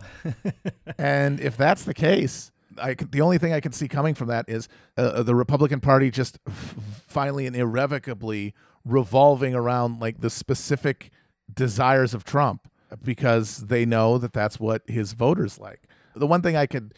and 0.99 1.41
if 1.41 1.57
that's 1.57 1.85
the 1.85 1.95
case, 1.95 2.53
I 2.81 2.95
can, 2.95 3.11
the 3.11 3.21
only 3.21 3.39
thing 3.39 3.53
I 3.53 3.61
can 3.61 3.73
see 3.73 3.89
coming 3.89 4.15
from 4.15 4.29
that 4.29 4.45
is 4.49 4.69
uh, 4.97 5.23
the 5.23 5.35
Republican 5.35 5.81
Party 5.81 6.11
just 6.11 6.39
f- 6.47 6.75
finally 7.09 7.47
and 7.47 7.57
irrevocably 7.57 8.55
revolving 8.85 9.55
around 9.55 10.01
like 10.01 10.21
the 10.21 10.31
specific 10.31 11.11
desires 11.53 12.15
of 12.15 12.25
Trump 12.25 12.69
because 13.03 13.67
they 13.67 13.85
know 13.85 14.19
that 14.19 14.33
that's 14.33 14.59
what 14.59 14.83
his 14.87 15.13
voters 15.13 15.59
like. 15.59 15.83
The 16.15 16.27
one 16.27 16.43
thing 16.43 16.57
I 16.57 16.67
could 16.67 16.95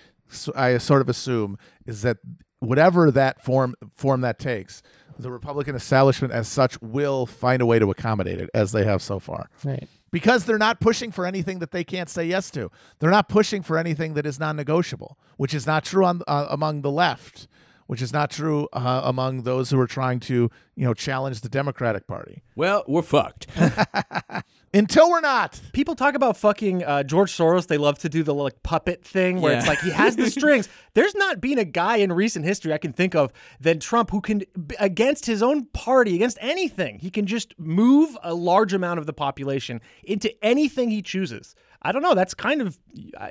I 0.55 0.79
sort 0.79 1.01
of 1.01 1.09
assume 1.09 1.59
is 1.87 2.03
that 2.03 2.19
whatever 2.61 3.11
that 3.11 3.43
form 3.43 3.75
form 3.97 4.21
that 4.21 4.39
takes, 4.39 4.83
the 5.19 5.31
Republican 5.31 5.75
establishment 5.75 6.33
as 6.33 6.49
such 6.49 6.81
will 6.81 7.27
find 7.27 7.61
a 7.61 7.67
way 7.67 7.79
to 7.79 7.91
accommodate 7.91 8.41
it 8.41 8.51
as 8.55 8.73
they 8.73 8.85
have 8.85 9.03
so 9.03 9.19
far. 9.19 9.51
Right. 9.65 9.89
Because 10.11 10.45
they're 10.45 10.59
not 10.59 10.81
pushing 10.81 11.13
for 11.13 11.25
anything 11.25 11.61
that 11.61 11.71
they 11.71 11.85
can't 11.85 12.09
say 12.09 12.25
yes 12.25 12.51
to. 12.53 12.71
They're 12.99 13.11
not 13.11 13.29
pushing 13.29 13.63
for 13.63 13.79
anything 13.79 14.15
that 14.15 14.27
is 14.27 14.41
non-negotiable, 14.41 15.17
which 15.37 15.55
is 15.55 15.67
not 15.67 15.85
true 15.85 16.05
on 16.05 16.23
uh, 16.27 16.47
among 16.51 16.83
the 16.83 16.91
left, 16.91 17.47
which 17.87 18.03
is 18.03 18.13
not 18.13 18.31
true 18.31 18.69
uh, 18.73 19.03
among 19.05 19.43
those 19.43 19.71
who 19.71 19.79
are 19.79 19.87
trying 19.87 20.19
to, 20.21 20.51
you 20.75 20.85
know, 20.85 20.95
challenge 20.95 21.43
the 21.43 21.49
Democratic 21.49 22.09
Party. 22.09 22.43
Well, 22.57 22.83
we're 22.89 23.03
fucked. 23.03 23.47
Until 24.73 25.11
we're 25.11 25.21
not. 25.21 25.61
People 25.73 25.97
talk 25.97 26.15
about 26.15 26.37
fucking 26.37 26.85
uh, 26.85 27.03
George 27.03 27.33
Soros. 27.33 27.67
They 27.67 27.77
love 27.77 27.99
to 28.01 28.09
do 28.09 28.23
the 28.23 28.33
like 28.33 28.63
puppet 28.63 29.05
thing 29.05 29.41
where 29.41 29.57
it's 29.59 29.67
like 29.67 29.81
he 29.81 29.91
has 29.91 30.15
the 30.15 30.31
strings. 30.31 30.69
There's 30.95 31.15
not 31.17 31.41
been 31.41 31.59
a 31.59 31.65
guy 31.65 31.97
in 31.97 32.13
recent 32.13 32.45
history 32.45 32.73
I 32.73 32.79
can 32.79 32.93
think 32.93 33.17
of 33.17 33.33
than 33.59 33.81
Trump 33.81 34.11
who 34.11 34.21
can, 34.21 34.43
against 34.79 35.27
his 35.27 35.43
own 35.43 35.65
party, 35.67 36.15
against 36.15 36.39
anything, 36.41 37.01
he 37.01 37.11
can 37.11 37.27
just 37.27 37.59
move 37.59 38.17
a 38.23 38.33
large 38.33 38.73
amount 38.73 39.01
of 39.01 39.07
the 39.07 39.13
population 39.13 39.81
into 40.05 40.33
anything 40.45 40.91
he 40.91 41.03
chooses. 41.03 41.57
I 41.83 41.91
don't 41.91 42.03
know. 42.03 42.15
That's 42.15 42.35
kind 42.35 42.63
of, 42.63 42.79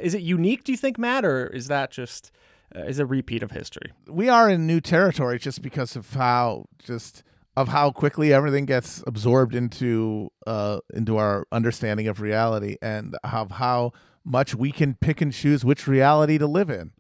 is 0.01 0.13
it 0.13 0.21
unique, 0.21 0.65
do 0.65 0.73
you 0.73 0.77
think, 0.77 0.97
Matt, 0.97 1.23
or 1.23 1.47
is 1.47 1.67
that 1.67 1.91
just, 1.91 2.31
uh, 2.75 2.81
is 2.81 2.99
a 2.99 3.05
repeat 3.05 3.43
of 3.43 3.51
history? 3.51 3.91
we 4.07 4.27
are 4.27 4.49
in 4.49 4.67
new 4.67 4.81
territory 4.81 5.39
just 5.39 5.61
because 5.61 5.95
of 5.95 6.13
how 6.15 6.65
just 6.83 7.23
of 7.55 7.67
how 7.69 7.91
quickly 7.91 8.33
everything 8.33 8.65
gets 8.65 9.03
absorbed 9.07 9.55
into 9.55 10.31
uh 10.47 10.79
into 10.93 11.17
our 11.17 11.45
understanding 11.51 12.07
of 12.07 12.21
reality 12.21 12.77
and 12.81 13.15
of 13.23 13.51
how 13.51 13.91
much 14.23 14.55
we 14.55 14.71
can 14.71 14.95
pick 14.95 15.21
and 15.21 15.33
choose 15.33 15.65
which 15.65 15.87
reality 15.87 16.37
to 16.37 16.47
live 16.47 16.69
in. 16.69 16.91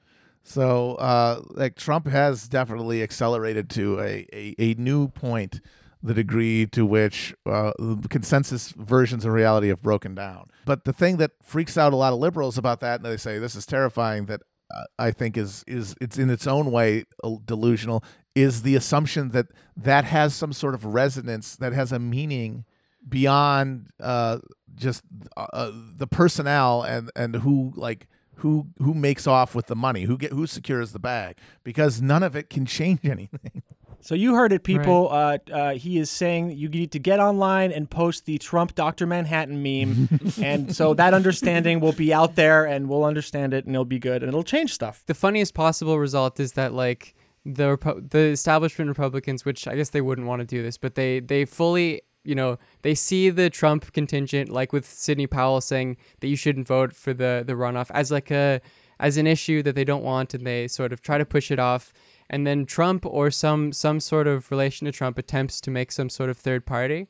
So 0.43 0.95
uh 0.95 1.41
like 1.51 1.75
Trump 1.75 2.07
has 2.07 2.47
definitely 2.47 3.03
accelerated 3.03 3.69
to 3.71 3.99
a 3.99 4.25
a, 4.33 4.55
a 4.59 4.73
new 4.75 5.07
point 5.07 5.61
the 6.01 6.13
degree 6.13 6.65
to 6.65 6.85
which 6.85 7.35
uh, 7.45 7.73
consensus 8.09 8.69
versions 8.71 9.25
of 9.25 9.33
reality 9.33 9.67
have 9.67 9.81
broken 9.81 10.15
down. 10.15 10.49
But 10.65 10.85
the 10.85 10.93
thing 10.93 11.17
that 11.17 11.31
freaks 11.41 11.77
out 11.77 11.93
a 11.93 11.97
lot 11.97 12.13
of 12.13 12.19
liberals 12.19 12.57
about 12.57 12.79
that, 12.81 13.01
and 13.01 13.05
they 13.05 13.17
say 13.17 13.37
this 13.37 13.55
is 13.55 13.65
terrifying, 13.65 14.27
that 14.27 14.41
uh, 14.73 14.83
I 14.97 15.11
think 15.11 15.35
is 15.35 15.63
is 15.67 15.95
it's 15.99 16.17
in 16.17 16.29
its 16.29 16.47
own 16.47 16.71
way 16.71 17.05
uh, 17.23 17.35
delusional, 17.43 18.03
is 18.39 18.61
the 18.61 18.75
assumption 18.75 19.29
that 19.29 19.47
that 19.75 20.05
has 20.05 20.35
some 20.35 20.53
sort 20.53 20.73
of 20.73 20.85
resonance, 20.85 21.55
that 21.55 21.73
has 21.73 21.91
a 21.91 21.99
meaning 21.99 22.65
beyond 23.07 23.87
uh, 23.99 24.39
just 24.75 25.03
uh, 25.37 25.71
the 25.73 26.07
personnel 26.07 26.83
and 26.83 27.11
and 27.15 27.37
who 27.37 27.73
like 27.75 28.07
who 28.37 28.67
who 28.79 28.93
makes 28.93 29.27
off 29.27 29.53
with 29.53 29.67
the 29.67 29.75
money, 29.75 30.03
who 30.03 30.17
get 30.17 30.31
who 30.31 30.47
secures 30.47 30.91
the 30.91 30.99
bag, 30.99 31.37
because 31.63 32.01
none 32.01 32.23
of 32.23 32.35
it 32.35 32.49
can 32.49 32.65
change 32.65 32.99
anything. 33.03 33.63
So 34.01 34.15
you 34.15 34.33
heard 34.33 34.53
it, 34.53 34.63
people. 34.63 35.09
Uh, 35.11 35.39
uh, 35.51 35.73
he 35.73 35.97
is 35.97 36.09
saying 36.09 36.51
you 36.51 36.69
need 36.69 36.91
to 36.93 36.99
get 36.99 37.19
online 37.19 37.73
and 37.73 37.89
post 37.89 38.25
the 38.25 38.37
Trump 38.37 38.73
Dr. 38.73 39.05
Manhattan 39.05 39.61
meme, 39.61 40.07
and 40.41 40.73
so 40.73 40.93
that 40.93 41.13
understanding 41.13 41.81
will 41.81 41.91
be 41.91 42.13
out 42.13 42.35
there, 42.35 42.65
and 42.65 42.87
we'll 42.87 43.03
understand 43.03 43.53
it, 43.53 43.65
and 43.65 43.75
it'll 43.75 43.83
be 43.83 43.99
good, 43.99 44.23
and 44.23 44.29
it'll 44.29 44.43
change 44.43 44.73
stuff. 44.73 45.03
the 45.05 45.13
funniest 45.13 45.53
possible 45.53 45.99
result 45.99 46.39
is 46.39 46.53
that 46.53 46.73
like 46.73 47.13
the 47.45 47.77
Repu- 47.77 48.09
the 48.09 48.19
establishment 48.19 48.89
Republicans, 48.89 49.45
which 49.45 49.67
I 49.67 49.75
guess 49.75 49.89
they 49.89 50.01
wouldn't 50.01 50.27
want 50.27 50.41
to 50.41 50.45
do 50.45 50.61
this, 50.61 50.77
but 50.77 50.95
they 50.95 51.19
they 51.19 51.45
fully 51.45 52.01
you 52.23 52.35
know 52.35 52.57
they 52.81 52.95
see 52.95 53.29
the 53.29 53.49
Trump 53.49 53.93
contingent 53.93 54.49
like 54.49 54.73
with 54.73 54.85
Sidney 54.85 55.27
Powell 55.27 55.61
saying 55.61 55.97
that 56.19 56.27
you 56.27 56.35
shouldn't 56.35 56.67
vote 56.67 56.93
for 56.93 57.13
the 57.13 57.43
the 57.45 57.53
runoff 57.53 57.89
as 57.91 58.11
like 58.11 58.31
a 58.31 58.61
as 58.99 59.17
an 59.17 59.25
issue 59.25 59.63
that 59.63 59.75
they 59.75 59.85
don't 59.85 60.03
want, 60.03 60.33
and 60.33 60.45
they 60.45 60.67
sort 60.67 60.91
of 60.91 61.01
try 61.01 61.17
to 61.17 61.25
push 61.25 61.51
it 61.51 61.59
off. 61.59 61.93
And 62.29 62.45
then 62.45 62.65
Trump 62.65 63.05
or 63.05 63.31
some 63.31 63.71
some 63.71 63.99
sort 63.99 64.27
of 64.27 64.51
relation 64.51 64.85
to 64.85 64.91
Trump 64.91 65.17
attempts 65.17 65.61
to 65.61 65.71
make 65.71 65.91
some 65.91 66.09
sort 66.09 66.29
of 66.29 66.37
third 66.37 66.65
party, 66.65 67.07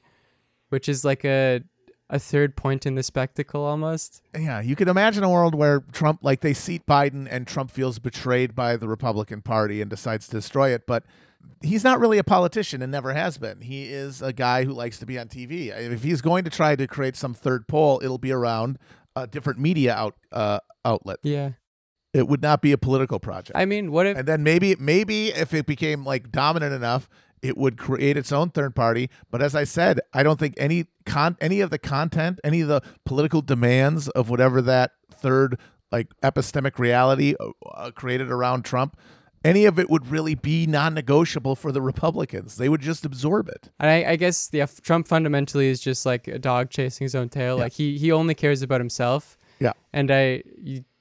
which 0.69 0.87
is 0.87 1.03
like 1.03 1.25
a 1.25 1.61
a 2.09 2.19
third 2.19 2.55
point 2.55 2.85
in 2.85 2.95
the 2.95 3.03
spectacle 3.03 3.63
almost. 3.63 4.21
Yeah, 4.37 4.61
you 4.61 4.75
could 4.75 4.87
imagine 4.87 5.23
a 5.23 5.29
world 5.29 5.53
where 5.53 5.81
Trump, 5.91 6.19
like 6.23 6.41
they 6.41 6.53
seat 6.53 6.85
Biden 6.87 7.27
and 7.29 7.45
Trump 7.45 7.69
feels 7.69 7.99
betrayed 7.99 8.55
by 8.55 8.77
the 8.77 8.87
Republican 8.87 9.41
Party 9.41 9.81
and 9.81 9.89
decides 9.89 10.27
to 10.27 10.31
destroy 10.31 10.73
it. 10.73 10.87
But 10.87 11.03
he's 11.61 11.83
not 11.83 11.99
really 11.99 12.17
a 12.17 12.23
politician 12.23 12.81
and 12.81 12.91
never 12.91 13.13
has 13.13 13.37
been. 13.37 13.61
He 13.61 13.85
is 13.85 14.21
a 14.21 14.33
guy 14.33 14.63
who 14.63 14.73
likes 14.73 14.97
to 14.99 15.05
be 15.05 15.19
on 15.19 15.27
TV. 15.27 15.67
If 15.67 16.03
he's 16.03 16.21
going 16.21 16.43
to 16.45 16.49
try 16.49 16.75
to 16.75 16.87
create 16.87 17.15
some 17.15 17.33
third 17.33 17.67
pole, 17.67 18.01
it'll 18.03 18.17
be 18.17 18.31
around 18.31 18.79
a 19.15 19.27
different 19.27 19.59
media 19.59 19.93
out 19.93 20.15
uh, 20.31 20.59
outlet. 20.83 21.19
Yeah. 21.23 21.51
It 22.11 22.27
would 22.27 22.41
not 22.41 22.63
be 22.63 22.71
a 22.71 22.77
political 22.77 23.19
project. 23.19 23.51
I 23.53 23.65
mean, 23.65 23.91
what 23.91 24.07
if 24.07 24.17
and 24.17 24.27
then 24.27 24.41
maybe 24.41 24.75
maybe 24.79 25.27
if 25.27 25.53
it 25.53 25.67
became 25.67 26.03
like 26.03 26.31
dominant 26.31 26.73
enough 26.73 27.07
it 27.41 27.57
would 27.57 27.77
create 27.77 28.17
its 28.17 28.31
own 28.31 28.49
third 28.49 28.75
party 28.75 29.09
but 29.31 29.41
as 29.41 29.55
i 29.55 29.63
said 29.63 29.99
i 30.13 30.23
don't 30.23 30.39
think 30.39 30.53
any 30.57 30.85
con 31.05 31.37
any 31.39 31.61
of 31.61 31.69
the 31.69 31.79
content 31.79 32.39
any 32.43 32.61
of 32.61 32.67
the 32.67 32.81
political 33.05 33.41
demands 33.41 34.07
of 34.09 34.29
whatever 34.29 34.61
that 34.61 34.91
third 35.11 35.57
like 35.91 36.07
epistemic 36.21 36.77
reality 36.79 37.35
uh, 37.39 37.49
uh, 37.71 37.91
created 37.91 38.29
around 38.31 38.63
trump 38.63 38.97
any 39.45 39.63
of 39.63 39.79
it 39.79 39.89
would 39.89 40.05
really 40.11 40.35
be 40.35 40.67
non-negotiable 40.67 41.55
for 41.55 41.71
the 41.71 41.81
republicans 41.81 42.57
they 42.57 42.67
would 42.67 42.81
just 42.81 43.05
absorb 43.05 43.47
it 43.47 43.69
And 43.79 43.89
I, 43.89 44.11
I 44.11 44.15
guess 44.17 44.49
yeah, 44.51 44.67
Trump 44.81 45.07
fundamentally 45.07 45.67
is 45.67 45.79
just 45.79 46.05
like 46.05 46.27
a 46.27 46.37
dog 46.37 46.69
chasing 46.69 47.05
his 47.05 47.15
own 47.15 47.29
tail. 47.29 47.57
Like 47.57 47.71
he 47.71 47.97
he 47.97 48.11
only 48.11 48.35
cares 48.35 48.61
about 48.61 48.81
himself. 48.81 49.37
Yeah. 49.59 49.73
And 49.93 50.11
I 50.11 50.43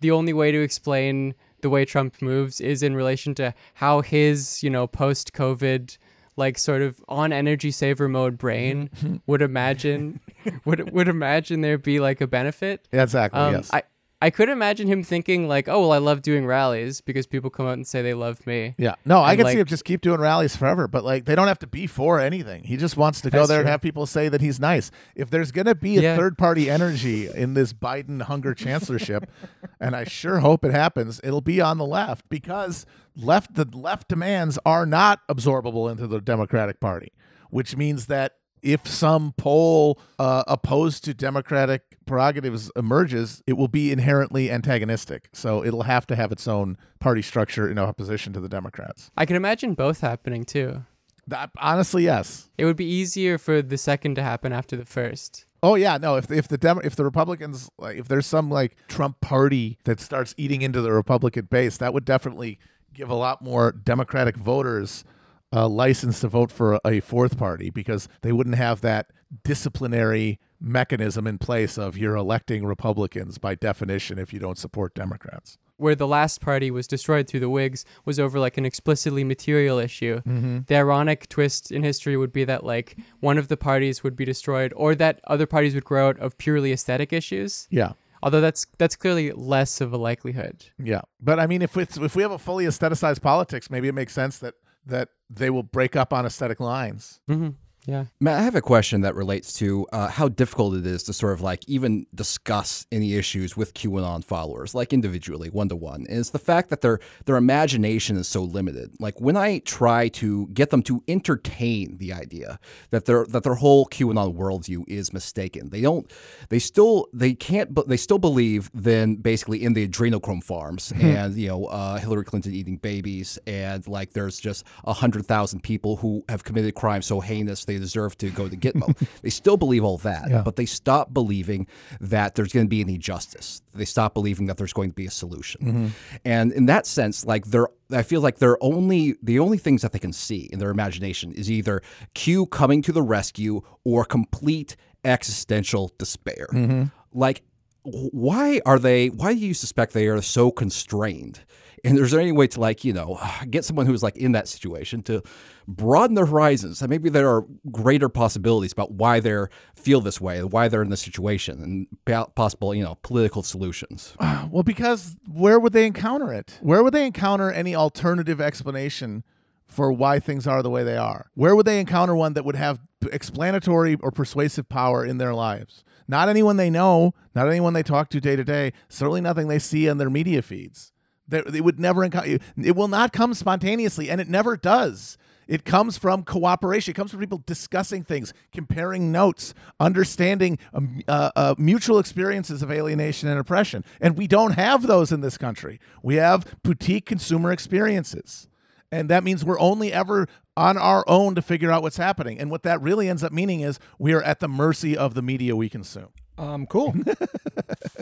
the 0.01 0.13
only 0.13 0.33
way 0.33 0.53
to 0.53 0.61
explain 0.63 1.35
the 1.63 1.71
way 1.71 1.85
Trump 1.85 2.23
moves 2.23 2.61
is 2.61 2.83
in 2.83 2.95
relation 2.95 3.35
to 3.37 3.55
how 3.75 4.01
his 4.03 4.63
you 4.63 4.71
know 4.71 4.87
post 4.87 5.33
COVID 5.33 5.99
like 6.39 6.59
sort 6.59 6.81
of 6.81 7.03
on 7.09 7.33
energy 7.33 7.71
saver 7.71 8.09
mode 8.09 8.39
brain 8.39 8.89
would 9.27 9.43
imagine 9.43 10.21
would 10.65 10.91
would 10.93 11.09
imagine 11.09 11.61
there'd 11.61 11.83
be 11.83 12.01
like 12.01 12.21
a 12.21 12.27
benefit. 12.27 12.87
exactly 12.93 13.41
Um, 13.41 13.55
yes 13.55 13.69
I 13.73 13.83
I 14.21 14.31
could 14.31 14.49
imagine 14.49 14.89
him 14.89 15.05
thinking 15.05 15.47
like, 15.47 15.69
oh 15.69 15.81
well, 15.83 15.93
I 15.93 15.99
love 15.99 16.23
doing 16.23 16.45
rallies 16.45 17.01
because 17.01 17.27
people 17.29 17.51
come 17.51 17.67
out 17.67 17.75
and 17.75 17.87
say 17.87 18.03
they 18.03 18.15
love 18.15 18.45
me. 18.49 18.75
Yeah. 18.77 18.97
No, 19.05 19.23
I 19.23 19.37
can 19.37 19.45
like- 19.45 19.53
see 19.55 19.61
him 19.61 19.67
just 19.67 19.85
keep 19.85 20.01
doing 20.01 20.21
rallies 20.21 20.57
forever, 20.57 20.89
but 20.89 21.05
like 21.05 21.25
they 21.25 21.37
don't 21.37 21.47
have 21.47 21.61
to 21.61 21.69
be 21.69 21.87
for 21.87 22.19
anything. 22.19 22.65
He 22.65 22.77
just 22.77 22.97
wants 22.97 23.21
to 23.21 23.31
go 23.31 23.47
there 23.47 23.61
and 23.61 23.69
have 23.69 23.81
people 23.81 24.07
say 24.07 24.29
that 24.29 24.41
he's 24.41 24.59
nice. 24.59 24.91
If 25.15 25.31
there's 25.31 25.53
going 25.53 25.67
to 25.67 25.77
be 25.77 25.99
a 25.99 26.03
Yeah. 26.03 26.17
third 26.17 26.37
party 26.37 26.69
energy 26.69 27.29
in 27.29 27.55
this 27.55 27.73
Biden 27.73 28.23
hunger 28.23 28.55
chancellorship, 28.55 29.31
and 29.81 29.95
I 29.95 30.03
sure 30.03 30.41
hope 30.41 30.65
it 30.65 30.73
happens, 30.73 31.21
it'll 31.23 31.41
be 31.41 31.61
on 31.61 31.79
the 31.79 31.87
left 31.87 32.29
because 32.29 32.87
left 33.15 33.55
the 33.55 33.67
left 33.73 34.09
demands 34.09 34.59
are 34.67 34.85
not 34.85 35.21
absorbable 35.29 35.89
into 35.91 36.09
the 36.09 36.21
Democratic 36.21 36.81
Party, 36.81 37.13
which 37.51 37.77
means 37.77 38.07
that 38.07 38.33
if 38.63 38.87
some 38.87 39.35
poll 39.37 40.01
uh, 40.19 40.45
opposed 40.47 41.05
to 41.05 41.15
Democratic 41.15 41.97
prerogatives 42.07 42.71
emerges, 42.77 43.43
it 43.47 43.55
will 43.55 43.69
be 43.69 43.93
inherently 43.93 44.51
antagonistic. 44.51 45.29
So 45.33 45.65
it'll 45.65 45.83
have 45.83 46.07
to 46.09 46.17
have 46.17 46.33
its 46.33 46.49
own 46.49 46.77
party 46.99 47.23
structure 47.23 47.71
in 47.71 47.79
opposition 47.79 48.33
to 48.33 48.41
the 48.41 48.49
Democrats. 48.49 49.11
I 49.17 49.27
can 49.27 49.37
imagine 49.37 49.75
both 49.75 50.01
happening 50.01 50.45
too. 50.45 50.85
That, 51.27 51.51
honestly, 51.59 52.05
yes. 52.05 52.49
It 52.57 52.65
would 52.65 52.77
be 52.77 52.87
easier 52.87 53.37
for 53.37 53.61
the 53.61 53.77
second 53.77 54.15
to 54.15 54.23
happen 54.23 54.53
after 54.53 54.77
the 54.77 54.87
first. 54.87 55.45
Oh 55.63 55.75
yeah, 55.75 55.99
no. 55.99 56.17
If 56.17 56.31
if 56.31 56.49
the 56.49 56.57
Demo- 56.57 56.81
if 56.83 56.95
the 56.95 57.05
Republicans 57.05 57.69
like 57.79 57.97
if 57.97 58.07
there's 58.09 58.27
some 58.27 58.49
like 58.49 58.77
Trump 58.87 59.21
party 59.21 59.79
that 59.85 60.01
starts 60.01 60.35
eating 60.39 60.63
into 60.63 60.81
the 60.81 60.93
Republican 60.93 61.47
base, 61.47 61.77
that 61.79 61.93
would 61.93 62.05
definitely 62.05 62.59
give 62.95 63.11
a 63.11 63.15
lot 63.15 63.43
more 63.43 63.73
Democratic 63.73 64.37
voters 64.37 65.05
a 65.53 65.69
license 65.69 66.21
to 66.21 66.29
vote 66.29 66.53
for 66.53 66.79
a 66.85 67.01
fourth 67.01 67.39
party 67.39 67.71
because 67.71 68.09
they 68.23 68.33
wouldn't 68.33 68.57
have 68.57 68.81
that 68.83 69.11
disciplinary 69.45 70.39
mechanism 70.61 71.27
in 71.27 71.39
place 71.39 71.79
of 71.79 71.97
you're 71.97 72.17
electing 72.17 72.65
Republicans 72.65 73.39
by 73.39 73.55
definition 73.55 74.19
if 74.19 74.33
you 74.33 74.39
don't 74.39 74.59
support 74.59 74.95
Democrats. 74.95 75.59
Where 75.77 75.95
the 75.95 76.09
last 76.09 76.41
party 76.41 76.73
was 76.73 76.89
destroyed 76.89 77.29
through 77.29 77.41
the 77.41 77.49
Whigs 77.49 77.85
was 78.05 78.19
over 78.19 78.41
like 78.41 78.59
an 78.59 78.67
explicitly 78.67 79.23
material 79.23 79.79
issue. 79.79 80.17
Mm-hmm. 80.27 80.61
The 80.67 80.77
ironic 80.77 81.29
twist 81.29 81.71
in 81.71 81.85
history 81.85 82.17
would 82.17 82.33
be 82.33 82.45
that 82.45 82.65
like 82.65 82.97
one 83.21 83.39
of 83.39 83.47
the 83.47 83.57
parties 83.57 84.03
would 84.03 84.17
be 84.17 84.25
destroyed 84.25 84.73
or 84.75 84.97
that 84.97 85.21
other 85.29 85.47
parties 85.47 85.75
would 85.75 85.85
grow 85.85 86.09
out 86.09 86.19
of 86.19 86.37
purely 86.37 86.73
aesthetic 86.73 87.13
issues. 87.13 87.69
Yeah. 87.71 87.93
Although 88.23 88.41
that's 88.41 88.67
that's 88.79 88.97
clearly 88.97 89.31
less 89.31 89.81
of 89.81 89.93
a 89.93 89.97
likelihood. 89.97 90.65
Yeah, 90.83 91.03
but 91.21 91.39
I 91.39 91.47
mean, 91.47 91.63
if 91.63 91.77
it's, 91.77 91.97
if 91.97 92.17
we 92.17 92.23
have 92.23 92.33
a 92.33 92.39
fully 92.39 92.65
aestheticized 92.65 93.23
politics, 93.23 93.71
maybe 93.71 93.87
it 93.87 93.95
makes 93.95 94.13
sense 94.13 94.39
that 94.39 94.55
that 94.87 95.09
they 95.31 95.51
will 95.51 95.63
break 95.63 95.97
up 95.97 96.13
on 96.13 96.27
aesthetic 96.27 96.61
lines. 96.61 97.21
hmm 97.27 97.51
Yeah. 97.89 98.05
Matt, 98.21 98.39
I 98.39 98.43
have 98.43 98.55
a 98.55 98.61
question 98.61 99.01
that 99.01 99.15
relates 99.15 99.55
to 99.55 99.87
uh, 99.95 100.09
how 100.09 100.29
difficult 100.29 100.75
it 100.75 100.85
is 100.85 101.05
to 101.05 101.15
sort 101.15 101.33
of 101.33 101.41
like 101.41 101.67
even 101.67 102.07
discuss 102.15 102.87
any 102.93 103.15
issues 103.15 103.57
with 103.57 103.73
QAnon 103.73 104.23
followers, 104.23 104.75
like 104.75 104.93
individually, 104.93 105.49
one 105.49 105.71
to 105.71 105.77
one. 105.77 106.05
And 106.07 106.19
it's 106.19 106.29
the 106.29 106.39
fact 106.39 106.69
that 106.69 106.83
their 106.83 107.01
their 107.25 107.37
imagination 107.37 108.19
is 108.19 108.29
so 108.29 108.43
limited. 108.43 108.95
Like 109.01 109.19
when 109.23 109.39
I 109.39 109.61
try 109.61 110.09
to 110.09 110.49
get 110.49 110.69
them 110.69 110.83
to 110.83 111.03
entertain 111.09 111.97
the 111.97 112.13
idea 112.13 112.59
that 112.91 113.07
their 113.07 113.25
that 113.25 113.43
their 113.43 113.55
whole 113.55 113.87
QAnon 113.87 114.37
worldview 114.37 114.85
is 114.87 115.15
mistaken, 115.15 115.71
they 115.71 115.81
don't. 115.81 116.13
They 116.51 116.59
still 116.59 117.07
they 117.15 117.33
can't. 117.33 117.73
But 117.73 117.89
they 117.89 117.97
still 117.97 118.19
believe 118.19 118.71
then 118.75 119.15
basically 119.15 119.65
in 119.65 119.73
the 119.73 119.89
adrenochrome 119.89 120.45
farms 120.45 120.93
and 121.01 121.35
you 121.37 121.49
know 121.49 121.65
uh, 121.65 121.97
Hillary 121.97 122.25
Clinton 122.25 122.53
eating 122.53 122.77
babies 122.77 123.39
and 123.47 123.89
like 123.89 124.13
there's 124.13 124.39
just 124.39 124.65
a 124.85 124.93
hundred 124.93 125.25
thousand 125.25 125.63
people 125.63 125.97
who 125.97 126.23
have 126.29 126.45
committed 126.45 126.75
crimes 126.75 127.07
so 127.07 127.21
heinous 127.21 127.65
they 127.65 127.78
deserve 127.79 128.17
to 128.19 128.31
go 128.31 128.49
to 128.49 128.57
Gitmo. 128.57 128.97
they 129.23 129.31
still 129.31 129.57
believe 129.57 129.85
all 129.85 129.99
that, 129.99 130.31
Yeah. 130.31 130.43
but 130.43 130.57
they 130.57 130.67
stop 130.67 131.13
believing 131.13 131.67
that 132.01 132.35
there's 132.35 132.53
going 132.53 132.67
to 132.67 132.71
be 132.71 132.81
any 132.81 132.99
justice. 132.99 133.63
They 133.75 133.85
stop 133.85 134.15
believing 134.15 134.47
that 134.47 134.57
there's 134.57 134.73
going 134.73 134.91
to 134.91 134.95
be 134.95 135.07
a 135.07 135.11
solution. 135.11 135.61
Mm-hmm. 135.61 135.87
And 136.25 136.53
in 136.53 136.67
that 136.67 136.87
sense, 136.87 137.25
like 137.25 137.47
they're 137.47 137.69
I 137.91 138.03
feel 138.03 138.21
like 138.21 138.39
they're 138.39 138.63
only 138.63 139.17
the 139.23 139.39
only 139.39 139.57
things 139.59 139.83
that 139.83 139.93
they 139.93 139.99
can 139.99 140.13
see 140.13 140.49
in 140.53 140.59
their 140.59 140.71
imagination 140.71 141.33
is 141.33 141.51
either 141.51 141.81
Q 142.15 142.47
coming 142.47 142.83
to 142.83 142.93
the 142.93 143.03
rescue 143.03 143.63
or 143.85 144.05
complete 144.05 144.77
existential 145.05 145.93
despair. 145.99 146.49
Mm-hmm. 146.53 146.85
Like 147.13 147.43
why 147.83 148.61
are 148.67 148.79
they 148.79 149.09
why 149.09 149.33
do 149.35 149.41
you 149.41 149.55
suspect 149.55 149.93
they 149.93 150.07
are 150.09 150.21
so 150.21 150.51
constrained 150.51 151.41
and 151.85 151.99
is 151.99 152.11
there 152.11 152.21
any 152.21 152.33
way 152.33 152.47
to 152.47 152.61
like 152.61 152.85
you 152.85 152.93
know 152.93 153.19
get 153.51 153.65
someone 153.65 153.87
who's 153.87 154.03
like 154.03 154.17
in 154.17 154.33
that 154.33 154.49
situation 154.49 155.03
to 155.03 155.23
broaden 155.67 156.15
their 156.15 156.27
horizons 156.27 156.81
and 156.81 156.91
maybe 156.91 157.09
there 157.09 157.29
are 157.29 157.45
greater 157.71 158.09
possibilities 158.09 158.73
about 158.73 158.93
why 158.93 159.21
they 159.21 159.37
feel 159.75 160.01
this 160.01 160.21
way 160.21 160.43
why 160.43 160.67
they're 160.69 160.83
in 160.83 160.91
this 160.91 161.03
situation 161.03 161.63
and 162.05 162.35
possible 162.35 162.75
you 162.75 162.83
know 162.83 162.97
political 163.03 163.43
solutions 163.43 164.15
Well, 164.51 164.63
because 164.63 165.17
where 165.31 165.59
would 165.59 165.73
they 165.73 165.87
encounter 165.87 166.33
it? 166.33 166.59
Where 166.63 166.83
would 166.83 166.95
they 166.95 167.07
encounter 167.07 167.51
any 167.51 167.75
alternative 167.75 168.41
explanation 168.41 169.25
for 169.67 169.93
why 169.93 170.19
things 170.19 170.47
are 170.47 170.63
the 170.63 170.71
way 170.71 170.83
they 170.85 170.97
are? 170.97 171.31
Where 171.35 171.55
would 171.55 171.67
they 171.67 171.81
encounter 171.81 172.17
one 172.17 172.33
that 172.35 172.45
would 172.45 172.57
have 172.57 172.81
explanatory 173.13 173.97
or 174.01 174.11
persuasive 174.11 174.69
power 174.69 175.05
in 175.05 175.19
their 175.19 175.35
lives? 175.35 175.85
Not 176.07 176.29
anyone 176.29 176.57
they 176.57 176.71
know, 176.71 177.13
not 177.35 177.49
anyone 177.49 177.75
they 177.75 177.83
talk 177.83 178.09
to 178.11 178.21
day 178.21 178.37
to 178.37 178.45
day, 178.45 178.73
certainly 178.89 179.21
nothing 179.21 179.49
they 179.49 179.59
see 179.59 179.89
on 179.89 179.99
their 179.99 180.11
media 180.11 180.41
feeds. 180.41 180.93
They 181.29 181.61
would 181.61 181.79
never 181.79 182.05
encounter 182.05 182.39
it 182.57 182.77
will 182.77 182.89
not 182.89 183.13
come 183.13 183.35
spontaneously, 183.35 184.11
and 184.11 184.21
it 184.21 184.29
never 184.29 184.57
does. 184.57 185.19
It 185.49 185.65
comes 185.65 185.97
from 185.97 186.25
cooperation. 186.25 186.93
It 186.93 186.95
comes 186.95 187.11
from 187.11 187.21
people 187.21 187.43
discussing 187.47 188.05
things, 188.05 188.35
comparing 188.53 189.11
notes, 189.11 189.55
understanding 189.81 190.59
um, 190.75 191.01
uh, 191.09 191.31
uh, 191.35 191.55
mutual 191.57 191.99
experiences 191.99 192.63
of 192.63 192.71
alienation 192.71 193.31
and 193.31 193.41
oppression. 193.41 193.83
And 193.99 194.17
we 194.17 194.27
don't 194.27 194.53
have 194.53 194.87
those 194.87 195.11
in 195.11 195.23
this 195.23 195.39
country. 195.39 195.81
We 196.03 196.17
have 196.17 196.55
boutique 196.63 197.07
consumer 197.07 197.51
experiences. 197.51 198.47
And 198.93 199.09
that 199.09 199.25
means 199.25 199.45
we're 199.45 199.59
only 199.59 199.91
ever 199.93 200.29
on 200.57 200.77
our 200.77 201.03
own 201.07 201.35
to 201.35 201.43
figure 201.43 201.73
out 201.73 201.83
what's 201.83 201.97
happening. 201.97 202.39
And 202.39 202.51
what 202.51 202.63
that 202.65 202.81
really 202.83 203.09
ends 203.09 203.23
up 203.23 203.33
meaning 203.33 203.61
is 203.61 203.79
we 203.99 204.13
are 204.13 204.23
at 204.23 204.41
the 204.41 204.49
mercy 204.49 204.97
of 204.97 205.15
the 205.15 205.23
media 205.23 205.57
we 205.57 205.71
consume. 205.71 206.09
Um, 206.39 206.67
cool. 206.67 206.95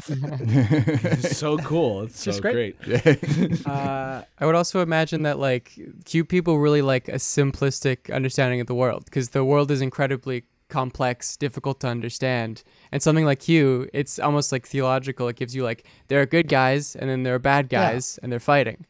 It's 0.09 1.37
so 1.37 1.59
cool. 1.59 2.03
It's 2.03 2.25
Just 2.25 2.39
so 2.39 2.43
great. 2.43 2.81
great. 2.81 3.67
uh, 3.67 4.23
I 4.39 4.47
would 4.47 4.55
also 4.55 4.81
imagine 4.81 5.23
that 5.23 5.39
like 5.39 5.73
cute 6.05 6.29
people 6.29 6.59
really 6.59 6.83
like 6.83 7.09
a 7.09 7.13
simplistic 7.17 8.13
understanding 8.15 8.61
of 8.61 8.67
the 8.67 8.75
world 8.75 9.05
because 9.07 9.31
the 9.31 9.45
world 9.45 9.71
is 9.71 9.81
incredibly 9.81 10.45
complex, 10.69 11.37
difficult 11.37 11.81
to 11.81 11.89
understand. 11.89 12.63
And 12.93 13.03
something 13.03 13.25
like 13.25 13.49
you, 13.49 13.89
it's 13.93 14.19
almost 14.19 14.53
like 14.53 14.67
theological. 14.67 15.29
It 15.29 15.37
gives 15.37 15.55
you 15.55 15.65
like 15.65 15.85
there 16.09 16.21
are 16.21 16.27
good 16.27 16.49
guys 16.49 16.95
and 16.97 17.09
then 17.11 17.23
there 17.23 17.35
are 17.35 17.39
bad 17.41 17.69
Yeah. 17.71 17.93
guys 17.93 18.19
and 18.23 18.31
they're 18.31 18.41
fighting. 18.41 18.87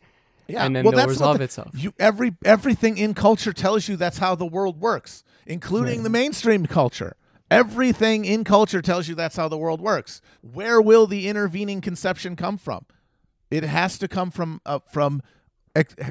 Yeah, 0.48 0.64
And 0.64 0.76
then 0.76 0.84
well, 0.84 0.92
they'll 0.92 1.08
resolve 1.08 1.38
the- 1.38 1.44
itself. 1.44 1.70
You 1.74 1.92
every 1.98 2.34
everything 2.44 2.98
in 2.98 3.14
culture 3.14 3.52
tells 3.52 3.88
you 3.88 3.96
that's 3.96 4.18
how 4.18 4.34
the 4.34 4.46
world 4.46 4.80
works, 4.80 5.24
including 5.46 6.02
the 6.02 6.10
mainstream 6.10 6.66
culture. 6.66 7.16
Everything 7.50 8.24
in 8.24 8.42
culture 8.44 8.82
tells 8.82 9.08
you 9.08 9.14
that's 9.14 9.36
how 9.36 9.48
the 9.48 9.58
world 9.58 9.80
works. 9.80 10.20
Where 10.40 10.80
will 10.80 11.06
the 11.06 11.28
intervening 11.28 11.80
conception 11.80 12.34
come 12.34 12.58
from? 12.58 12.86
It 13.50 13.62
has 13.62 13.98
to 13.98 14.08
come 14.08 14.30
from 14.30 14.60
uh, 14.66 14.80
from 14.90 15.22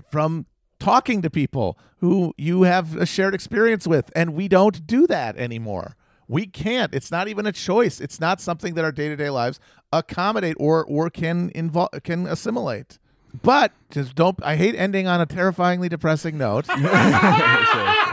from 0.09 0.45
talking 0.79 1.21
to 1.21 1.29
people 1.29 1.77
who 1.99 2.33
you 2.37 2.63
have 2.63 2.95
a 2.95 3.05
shared 3.05 3.33
experience 3.33 3.85
with, 3.85 4.11
and 4.15 4.33
we 4.33 4.47
don't 4.47 4.87
do 4.87 5.05
that 5.07 5.35
anymore. 5.37 5.95
We 6.27 6.47
can't. 6.47 6.93
It's 6.93 7.11
not 7.11 7.27
even 7.27 7.45
a 7.45 7.51
choice. 7.51 7.99
It's 7.99 8.19
not 8.19 8.39
something 8.39 8.73
that 8.75 8.85
our 8.85 8.91
day 8.91 9.09
to 9.09 9.15
day 9.15 9.29
lives 9.29 9.59
accommodate 9.91 10.55
or 10.59 10.85
or 10.85 11.09
can 11.09 11.51
involve 11.53 11.89
can 12.03 12.27
assimilate. 12.27 12.97
But 13.41 13.73
just 13.89 14.15
don't. 14.15 14.41
I 14.41 14.55
hate 14.55 14.75
ending 14.75 15.07
on 15.07 15.19
a 15.19 15.25
terrifyingly 15.25 15.89
depressing 15.89 16.37
note. 16.37 16.67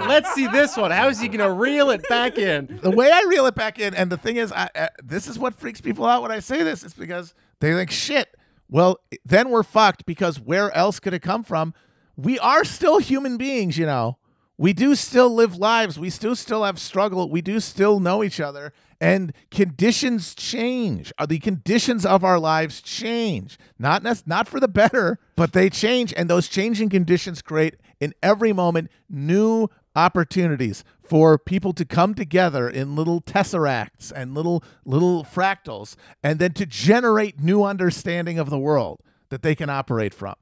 oh, 0.00 0.06
let's 0.08 0.32
see 0.34 0.46
this 0.46 0.76
one. 0.76 0.90
How 0.90 1.08
is 1.08 1.20
he 1.20 1.28
going 1.28 1.40
to 1.40 1.52
reel 1.52 1.90
it 1.90 2.08
back 2.08 2.38
in? 2.38 2.78
the 2.82 2.90
way 2.90 3.10
I 3.10 3.24
reel 3.28 3.46
it 3.46 3.54
back 3.54 3.78
in, 3.78 3.94
and 3.94 4.10
the 4.10 4.16
thing 4.16 4.36
is, 4.36 4.52
I, 4.52 4.68
I, 4.74 4.88
this 5.02 5.28
is 5.28 5.38
what 5.38 5.54
freaks 5.54 5.80
people 5.80 6.06
out 6.06 6.22
when 6.22 6.30
I 6.30 6.40
say 6.40 6.62
this. 6.62 6.82
It's 6.82 6.94
because 6.94 7.34
they 7.60 7.72
think, 7.72 7.90
shit. 7.90 8.34
Well, 8.68 9.00
then 9.24 9.50
we're 9.50 9.62
fucked 9.62 10.06
because 10.06 10.40
where 10.40 10.74
else 10.74 10.98
could 10.98 11.12
it 11.12 11.20
come 11.20 11.44
from? 11.44 11.74
We 12.16 12.38
are 12.38 12.64
still 12.64 12.98
human 12.98 13.36
beings, 13.36 13.76
you 13.76 13.86
know. 13.86 14.18
We 14.58 14.72
do 14.72 14.94
still 14.94 15.34
live 15.34 15.56
lives. 15.56 15.98
We 15.98 16.08
still 16.10 16.36
still 16.36 16.62
have 16.64 16.78
struggle. 16.78 17.28
We 17.28 17.42
do 17.42 17.58
still 17.58 18.00
know 18.00 18.22
each 18.22 18.38
other, 18.38 18.72
and 19.00 19.32
conditions 19.50 20.34
change. 20.34 21.12
Uh, 21.18 21.26
The 21.26 21.38
conditions 21.38 22.06
of 22.06 22.22
our 22.22 22.38
lives 22.38 22.80
change. 22.80 23.58
Not 23.78 24.04
not 24.26 24.46
for 24.46 24.60
the 24.60 24.68
better, 24.68 25.18
but 25.36 25.52
they 25.52 25.68
change, 25.68 26.14
and 26.16 26.30
those 26.30 26.48
changing 26.48 26.90
conditions 26.90 27.42
create 27.42 27.76
in 27.98 28.14
every 28.22 28.52
moment 28.52 28.90
new 29.08 29.68
opportunities 29.94 30.84
for 31.02 31.38
people 31.38 31.72
to 31.74 31.84
come 31.84 32.14
together 32.14 32.68
in 32.68 32.96
little 32.96 33.20
tesseracts 33.20 34.12
and 34.14 34.34
little 34.34 34.64
little 34.84 35.24
fractals 35.24 35.96
and 36.22 36.38
then 36.38 36.52
to 36.52 36.66
generate 36.66 37.40
new 37.40 37.62
understanding 37.62 38.38
of 38.38 38.50
the 38.50 38.58
world 38.58 39.00
that 39.28 39.42
they 39.42 39.54
can 39.54 39.68
operate 39.68 40.14
from. 40.14 40.34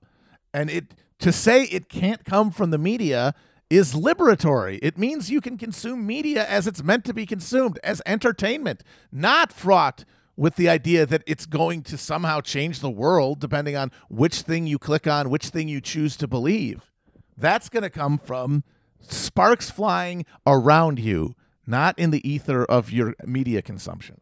And 0.55 0.71
it 0.71 0.95
to 1.19 1.33
say 1.33 1.65
it 1.65 1.89
can't 1.89 2.25
come 2.25 2.51
from 2.51 2.71
the 2.71 2.79
media 2.79 3.35
is 3.69 3.95
liberatory. 3.95 4.79
It 4.83 4.99
means 4.99 5.31
you 5.31 5.41
can 5.41 5.57
consume 5.57 6.07
media 6.07 6.47
as 6.47 6.67
it's 6.67 6.83
meant 6.83 7.05
to 7.05 7.15
be 7.15 7.25
consumed 7.25 7.79
as 7.85 8.03
entertainment 8.05 8.83
not 9.13 9.53
fraught 9.53 10.05
with 10.37 10.57
the 10.57 10.69
idea 10.69 11.05
that 11.07 11.23
it's 11.27 11.47
going 11.47 11.83
to 11.83 11.99
somehow 11.99 12.41
change 12.41 12.81
the 12.81 12.91
world 12.91 13.41
depending 13.41 13.77
on 13.77 13.93
which 14.09 14.41
thing 14.43 14.67
you 14.67 14.79
click 14.79 15.07
on 15.07 15.31
which 15.31 15.49
thing 15.49 15.69
you 15.69 15.81
choose 15.81 16.17
to 16.17 16.27
believe. 16.27 16.91
That's 17.37 17.69
going 17.69 17.83
to 17.83 17.91
come 17.91 18.19
from 18.19 18.65
sparks 19.03 19.71
flying 19.71 20.25
around 20.47 20.99
you, 20.99 21.35
not 21.67 21.99
in 21.99 22.11
the 22.11 22.29
ether 22.29 22.65
of 22.65 22.91
your 22.91 23.15
media 23.25 23.63
consumption. 23.63 24.21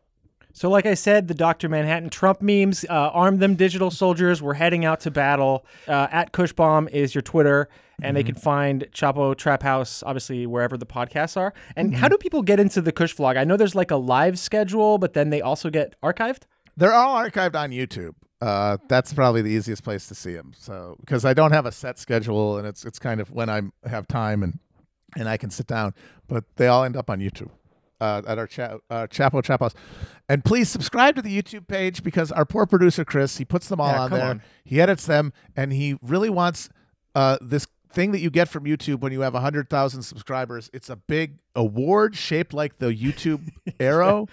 So, 0.59 0.69
like 0.69 0.87
I 0.87 0.95
said, 0.95 1.29
the 1.29 1.35
Dr. 1.35 1.69
Manhattan 1.69 2.11
Trump 2.11 2.43
memes, 2.43 2.85
uh, 2.91 2.93
arm 2.93 3.39
them 3.39 3.55
digital 3.55 3.93
soldiers. 3.93 4.43
We're 4.43 4.55
heading 4.55 4.85
out 4.85 4.99
to 5.01 5.11
battle. 5.11 5.65
Uh, 5.87 6.09
at 6.11 6.33
Cushbomb 6.33 6.91
is 6.91 7.15
your 7.15 7.23
Twitter, 7.23 7.69
and 8.03 8.17
they 8.17 8.25
can 8.25 8.35
find 8.35 8.85
Chapo 8.93 9.37
Trap 9.37 9.63
House, 9.63 10.03
obviously, 10.05 10.47
wherever 10.47 10.77
the 10.77 10.85
podcasts 10.85 11.37
are. 11.37 11.55
And 11.77 11.95
how 11.95 12.09
do 12.09 12.17
people 12.17 12.43
get 12.43 12.59
into 12.59 12.81
the 12.81 12.91
Cushvlog? 12.91 13.37
I 13.37 13.45
know 13.45 13.57
there's 13.57 13.77
like 13.77 13.93
a 13.93 13.97
live 13.97 14.37
schedule, 14.37 14.99
but 14.99 15.13
then 15.13 15.31
they 15.31 15.41
also 15.41 15.71
get 15.71 15.95
archived. 16.03 16.43
They're 16.77 16.95
all 16.95 17.17
archived 17.17 17.55
on 17.55 17.71
YouTube. 17.71 18.15
Uh, 18.41 18.79
that's 18.89 19.13
probably 19.13 19.43
the 19.43 19.51
easiest 19.51 19.85
place 19.85 20.07
to 20.09 20.15
see 20.17 20.35
them. 20.35 20.53
So 20.57 20.97
because 21.01 21.25
I 21.25 21.35
don't 21.35 21.53
have 21.53 21.67
a 21.67 21.73
set 21.73 21.99
schedule, 21.99 22.59
and 22.59 22.67
it's 22.67 22.85
it's 22.85 22.99
kind 22.99 23.21
of 23.21 23.31
when 23.31 23.49
I 23.49 23.63
have 23.89 24.07
time 24.07 24.43
and 24.43 24.59
and 25.17 25.29
I 25.29 25.37
can 25.37 25.51
sit 25.51 25.67
down, 25.67 25.95
but 26.27 26.45
they 26.57 26.67
all 26.67 26.85
end 26.85 26.97
up 26.97 27.09
on 27.11 27.21
YouTube. 27.21 27.51
uh, 28.01 28.23
at 28.29 28.39
our 28.39 28.47
cha- 28.47 28.79
uh, 28.91 29.09
Chapo 29.09 29.43
Trap 29.43 29.59
House. 29.61 29.75
And 30.29 30.45
please 30.45 30.69
subscribe 30.69 31.17
to 31.17 31.23
the 31.23 31.37
YouTube 31.43 31.67
page 31.67 32.05
because 32.05 32.31
our 32.31 32.45
poor 32.45 32.65
producer 32.65 33.05
Chris 33.05 33.39
he 33.39 33.45
puts 33.45 33.69
them 33.69 33.81
all 33.81 33.91
Yeah, 33.91 34.01
on 34.03 34.11
there. 34.13 34.25
on. 34.25 34.43
He 34.65 34.81
edits 34.81 35.05
them, 35.07 35.33
and 35.57 35.73
he 35.73 35.99
really 36.01 36.31
wants 36.31 36.69
uh, 37.17 37.39
this 37.41 37.67
thing 37.91 38.13
that 38.13 38.21
you 38.21 38.31
get 38.31 38.49
from 38.49 38.65
YouTube 38.65 39.01
when 39.01 39.11
you 39.13 39.23
have 39.23 39.35
hundred 39.35 39.69
thousand 39.69 40.03
subscribers. 40.03 40.71
It's 40.73 40.89
a 40.89 40.95
big 40.97 41.39
award 41.57 42.15
shaped 42.15 42.53
like 42.53 42.79
the 42.79 42.95
YouTube 42.95 43.51
arrow. 43.81 44.29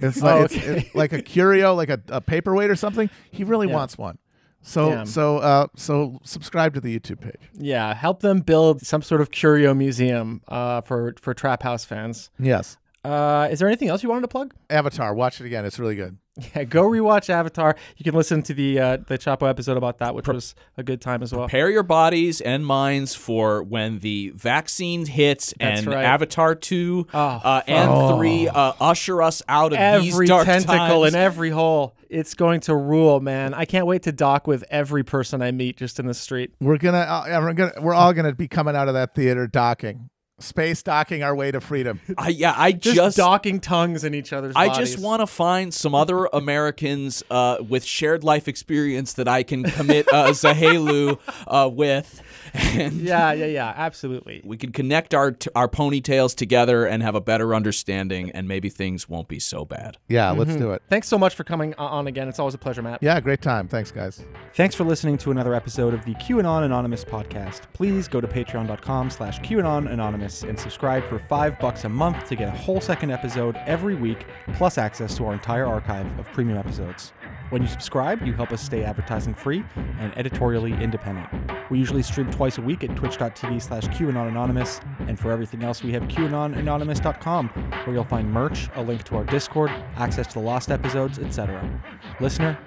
It's 0.00 0.20
like 0.20 0.34
Oh, 0.34 0.42
it's, 0.44 0.54
it's 0.56 0.94
like 0.96 1.12
a 1.12 1.22
curio, 1.22 1.72
like 1.74 1.90
a, 1.90 2.00
a 2.08 2.20
paperweight 2.20 2.70
or 2.70 2.74
something. 2.76 3.10
He 3.30 3.44
really 3.44 3.68
Yeah. 3.68 3.74
wants 3.74 3.96
one. 3.96 4.18
So 4.66 4.90
Damn. 4.90 5.06
so 5.06 5.38
uh, 5.38 5.66
so 5.76 6.20
subscribe 6.24 6.72
to 6.74 6.80
the 6.80 6.98
YouTube 6.98 7.20
page. 7.20 7.40
Yeah, 7.52 7.92
help 7.92 8.20
them 8.20 8.40
build 8.40 8.80
some 8.80 9.02
sort 9.02 9.20
of 9.20 9.30
curio 9.30 9.74
museum 9.74 10.40
uh, 10.48 10.80
for 10.80 11.14
for 11.20 11.34
Trap 11.34 11.62
House 11.62 11.84
fans. 11.84 12.30
Yes. 12.38 12.78
Uh, 13.04 13.48
is 13.50 13.58
there 13.58 13.68
anything 13.68 13.88
else 13.88 14.02
you 14.02 14.08
wanted 14.08 14.22
to 14.22 14.28
plug? 14.28 14.54
Avatar, 14.70 15.14
watch 15.14 15.40
it 15.40 15.44
again. 15.46 15.64
It's 15.64 15.78
really 15.78 15.96
good. 15.96 16.18
Yeah, 16.56 16.64
go 16.64 16.82
rewatch 16.82 17.30
Avatar. 17.30 17.76
You 17.96 18.02
can 18.02 18.12
listen 18.14 18.42
to 18.42 18.54
the 18.54 18.80
uh, 18.80 18.96
the 19.06 19.16
Chapo 19.18 19.48
episode 19.48 19.76
about 19.76 19.98
that, 19.98 20.16
which 20.16 20.26
was 20.26 20.56
a 20.76 20.82
good 20.82 21.00
time 21.00 21.22
as 21.22 21.32
well. 21.32 21.44
Prepare 21.44 21.70
your 21.70 21.84
bodies 21.84 22.40
and 22.40 22.66
minds 22.66 23.14
for 23.14 23.62
when 23.62 24.00
the 24.00 24.30
vaccine 24.30 25.06
hits 25.06 25.54
That's 25.60 25.82
and 25.82 25.86
right. 25.94 26.04
Avatar 26.04 26.56
2 26.56 27.06
Oh, 27.14 27.18
uh, 27.20 27.62
and 27.68 28.16
3 28.18 28.48
uh, 28.48 28.72
usher 28.80 29.22
us 29.22 29.42
out 29.48 29.72
of 29.74 30.02
these 30.02 30.12
every 30.12 30.26
dark 30.26 30.46
tentacle 30.46 31.02
times. 31.02 31.14
in 31.14 31.20
every 31.20 31.50
hole. 31.50 31.96
It's 32.10 32.34
going 32.34 32.58
to 32.62 32.74
rule, 32.74 33.20
man. 33.20 33.54
I 33.54 33.64
can't 33.64 33.86
wait 33.86 34.02
to 34.02 34.10
dock 34.12 34.48
with 34.48 34.64
every 34.70 35.04
person 35.04 35.40
I 35.40 35.52
meet 35.52 35.76
just 35.76 36.00
in 36.00 36.06
the 36.06 36.14
street. 36.14 36.52
We're 36.60 36.78
gonna, 36.78 36.98
uh, 36.98 37.24
we're 37.42 37.52
gonna, 37.52 37.72
we're 37.80 37.94
all 37.94 38.12
gonna 38.12 38.34
be 38.34 38.48
coming 38.48 38.74
out 38.74 38.88
of 38.88 38.94
that 38.94 39.14
theater 39.14 39.46
docking, 39.46 40.10
space 40.38 40.82
docking 40.82 41.22
our 41.22 41.34
way 41.34 41.50
to 41.50 41.60
freedom. 41.60 42.00
I, 42.18 42.28
yeah, 42.28 42.54
I 42.56 42.72
Just, 42.72 42.96
just, 42.96 43.16
docking 43.16 43.60
tongues 43.60 44.04
in 44.04 44.14
each 44.14 44.32
other's 44.32 44.54
I 44.56 44.68
bodies. 44.68 44.90
just 44.90 45.02
want 45.02 45.20
to 45.20 45.26
find 45.26 45.72
some 45.72 45.94
other 45.94 46.26
Americans 46.26 47.22
uh, 47.30 47.58
with 47.66 47.84
shared 47.84 48.24
life 48.24 48.48
experience 48.48 49.14
that 49.14 49.28
I 49.28 49.42
can 49.42 49.62
commit 49.62 50.12
uh, 50.12 50.28
Tsaheylu 50.28 51.18
uh, 51.46 51.68
with, 51.72 52.22
and 52.54 52.92
Yeah, 53.00 53.32
yeah, 53.32 53.46
yeah, 53.46 53.72
absolutely. 53.76 54.40
we 54.44 54.56
can 54.56 54.72
connect 54.72 55.12
our 55.14 55.32
t- 55.32 55.50
our 55.56 55.68
ponytails 55.68 56.34
together 56.36 56.86
and 56.86 57.02
have 57.02 57.14
a 57.14 57.20
better 57.20 57.54
understanding, 57.54 58.30
and 58.30 58.46
maybe 58.48 58.68
things 58.68 59.08
won't 59.08 59.28
be 59.28 59.40
so 59.40 59.64
bad. 59.64 59.98
Yeah, 60.08 60.30
let's 60.30 60.50
Mm-hmm. 60.52 60.60
do 60.60 60.72
it. 60.72 60.82
Thanks 60.88 61.08
so 61.08 61.18
much 61.18 61.34
for 61.34 61.42
coming 61.44 61.74
on 61.74 62.06
again. 62.06 62.28
It's 62.28 62.38
always 62.38 62.54
a 62.54 62.58
pleasure, 62.58 62.82
Matt. 62.82 63.02
Yeah, 63.02 63.18
great 63.20 63.42
time. 63.42 63.66
Thanks, 63.68 63.90
guys. 63.90 64.22
Thanks 64.54 64.74
for 64.74 64.84
listening 64.84 65.18
to 65.18 65.30
another 65.30 65.54
episode 65.54 65.94
of 65.94 66.04
the 66.04 66.14
QAnon 66.14 66.64
Anonymous 66.64 67.04
podcast. 67.04 67.62
Please 67.72 68.06
go 68.08 68.20
to 68.20 68.28
patreon.com 68.28 69.10
slash 69.10 69.40
QAnon 69.40 69.90
Anonymous 69.92 70.42
and 70.44 70.58
subscribe 70.58 71.04
for 71.08 71.18
five 71.18 71.58
bucks 71.58 71.84
a 71.84 71.88
month 71.88 72.24
to 72.28 72.36
get 72.36 72.48
a 72.48 72.56
whole 72.56 72.80
second 72.80 73.10
episode 73.10 73.56
every 73.66 73.94
week, 73.94 74.26
plus 74.54 74.78
access 74.78 75.16
to 75.16 75.26
our 75.26 75.32
entire 75.32 75.66
archive 75.66 76.06
of 76.18 76.26
premium 76.32 76.58
episodes. 76.58 77.12
When 77.50 77.62
you 77.62 77.68
subscribe, 77.68 78.22
you 78.26 78.32
help 78.32 78.52
us 78.52 78.62
stay 78.62 78.84
advertising 78.84 79.34
free 79.34 79.64
and 79.98 80.16
editorially 80.16 80.72
independent. 80.72 81.28
We 81.70 81.78
usually 81.78 82.02
stream 82.02 82.30
twice 82.30 82.58
a 82.58 82.60
week 82.60 82.84
at 82.84 82.94
twitch.tv 82.94 83.62
slash 83.62 83.84
QAnon 83.84 84.28
Anonymous, 84.28 84.80
and 85.00 85.18
for 85.18 85.32
everything 85.32 85.64
else, 85.64 85.82
we 85.82 85.92
have 85.92 86.02
QAnonAnonymous.com, 86.04 87.48
where 87.48 87.94
you'll 87.94 88.04
find 88.04 88.30
merch, 88.30 88.68
a 88.74 88.82
link 88.82 89.04
to 89.04 89.16
our 89.16 89.24
Discord, 89.24 89.70
access 89.96 90.26
to 90.28 90.34
the 90.34 90.40
lost 90.40 90.70
episodes, 90.70 91.18
etc. 91.18 91.82
Listener, 92.20 92.58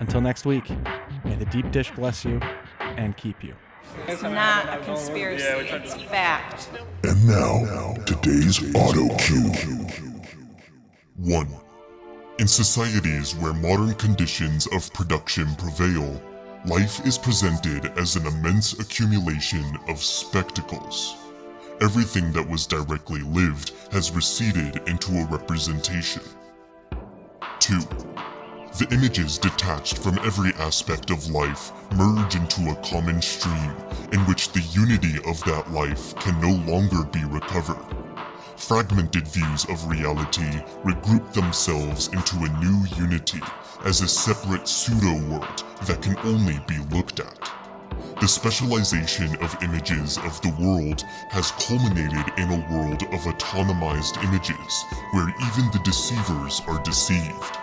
until 0.00 0.20
next 0.20 0.46
week, 0.46 0.70
may 1.24 1.34
the 1.34 1.46
deep 1.46 1.70
dish 1.72 1.90
bless 1.92 2.24
you 2.24 2.40
and 2.80 3.16
keep 3.16 3.42
you. 3.42 3.54
It's 4.06 4.22
not 4.22 4.68
a 4.68 4.82
conspiracy, 4.84 5.44
it's 5.44 5.94
fact. 6.04 6.70
And 7.02 7.26
now, 7.26 7.94
today's 8.06 8.74
auto 8.74 9.14
cue. 9.16 9.52
1. 11.16 11.48
In 12.38 12.48
societies 12.48 13.34
where 13.36 13.52
modern 13.52 13.94
conditions 13.94 14.66
of 14.68 14.92
production 14.92 15.54
prevail, 15.56 16.20
life 16.66 17.04
is 17.06 17.18
presented 17.18 17.86
as 17.98 18.16
an 18.16 18.26
immense 18.26 18.72
accumulation 18.80 19.64
of 19.86 20.02
spectacles. 20.02 21.14
Everything 21.82 22.32
that 22.32 22.48
was 22.48 22.66
directly 22.66 23.20
lived 23.20 23.72
has 23.92 24.10
receded 24.12 24.76
into 24.88 25.12
a 25.12 25.26
representation. 25.26 26.22
2. 27.60 27.80
The 28.78 28.88
images 28.92 29.36
detached 29.36 29.98
from 29.98 30.18
every 30.20 30.54
aspect 30.54 31.10
of 31.10 31.30
life 31.30 31.70
merge 31.96 32.34
into 32.34 32.70
a 32.70 32.82
common 32.82 33.20
stream 33.20 33.74
in 34.12 34.20
which 34.20 34.50
the 34.52 34.62
unity 34.72 35.18
of 35.26 35.44
that 35.44 35.70
life 35.70 36.16
can 36.16 36.40
no 36.40 36.52
longer 36.72 37.04
be 37.04 37.24
recovered. 37.26 37.84
Fragmented 38.56 39.28
views 39.28 39.66
of 39.66 39.86
reality 39.86 40.62
regroup 40.82 41.30
themselves 41.34 42.08
into 42.08 42.36
a 42.36 42.64
new 42.64 42.86
unity 42.96 43.42
as 43.84 44.00
a 44.00 44.08
separate 44.08 44.66
pseudo-world 44.66 45.64
that 45.86 46.02
can 46.02 46.16
only 46.24 46.58
be 46.66 46.78
looked 46.94 47.20
at. 47.20 47.50
The 48.20 48.28
specialization 48.28 49.36
of 49.42 49.62
images 49.62 50.16
of 50.18 50.40
the 50.40 50.54
world 50.58 51.02
has 51.30 51.50
culminated 51.52 52.32
in 52.38 52.48
a 52.50 52.66
world 52.72 53.02
of 53.02 53.20
autonomized 53.20 54.22
images 54.24 54.84
where 55.12 55.28
even 55.28 55.70
the 55.72 55.82
deceivers 55.84 56.62
are 56.66 56.82
deceived. 56.82 57.58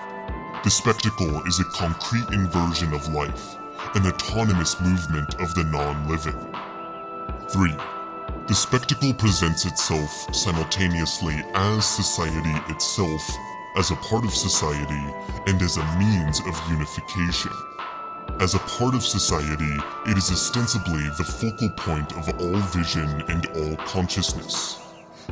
The 0.64 0.70
spectacle 0.70 1.42
is 1.48 1.60
a 1.60 1.66
concrete 1.74 2.30
inversion 2.32 2.94
of 2.94 3.12
life, 3.14 3.56
an 3.96 4.06
autonomous 4.06 4.80
movement 4.80 5.34
of 5.42 5.56
the 5.56 5.64
non-living. 5.64 6.40
3. 7.50 7.74
The 8.48 8.54
spectacle 8.54 9.14
presents 9.14 9.66
itself 9.66 10.36
simultaneously 10.36 11.42
as 11.56 11.86
society 11.86 12.54
itself, 12.72 13.28
as 13.76 13.92
a 13.92 13.96
part 13.96 14.26
of 14.26 14.34
society, 14.34 15.06
and 15.48 15.62
as 15.62 15.78
a 15.78 15.98
means 15.98 16.40
of 16.42 16.70
unification. 16.70 17.52
As 18.40 18.56
a 18.56 18.60
part 18.60 18.96
of 18.96 19.04
society, 19.04 19.78
it 20.08 20.18
is 20.18 20.32
ostensibly 20.32 21.04
the 21.18 21.24
focal 21.24 21.70
point 21.78 22.12
of 22.14 22.28
all 22.42 22.60
vision 22.72 23.24
and 23.30 23.46
all 23.56 23.76
consciousness. 23.86 24.80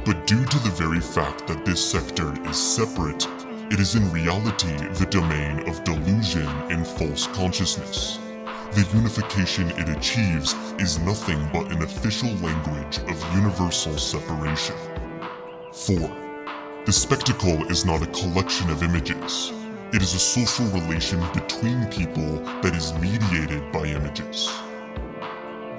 But 0.06 0.28
due 0.28 0.46
to 0.46 0.60
the 0.60 0.76
very 0.78 1.02
fact 1.02 1.48
that 1.48 1.66
this 1.66 1.84
sector 1.84 2.34
is 2.48 2.58
separate, 2.58 3.28
it 3.72 3.80
is 3.80 3.96
in 3.96 4.12
reality 4.12 4.78
the 4.94 5.08
domain 5.10 5.68
of 5.68 5.84
delusion 5.84 6.48
and 6.70 6.88
false 6.88 7.28
consciousness. 7.28 8.20
The 8.74 8.88
unification 8.94 9.72
it 9.72 9.90
achieves 9.90 10.54
is 10.78 11.00
nothing 11.00 11.40
but 11.52 11.72
an 11.72 11.82
official 11.82 12.30
language 12.36 13.00
of 13.00 13.36
universal 13.36 13.98
separation. 13.98 14.76
4. 15.74 16.29
The 16.86 16.94
spectacle 16.94 17.70
is 17.70 17.86
not 17.86 18.02
a 18.02 18.08
collection 18.08 18.70
of 18.70 18.84
images. 18.84 19.52
It 19.94 20.02
is 20.02 20.14
a 20.14 20.20
social 20.20 20.66
relation 20.68 21.20
between 21.34 21.86
people 21.88 22.40
that 22.62 22.74
is 22.74 22.94
mediated 22.94 23.70
by 23.72 23.84
images. 23.84 24.50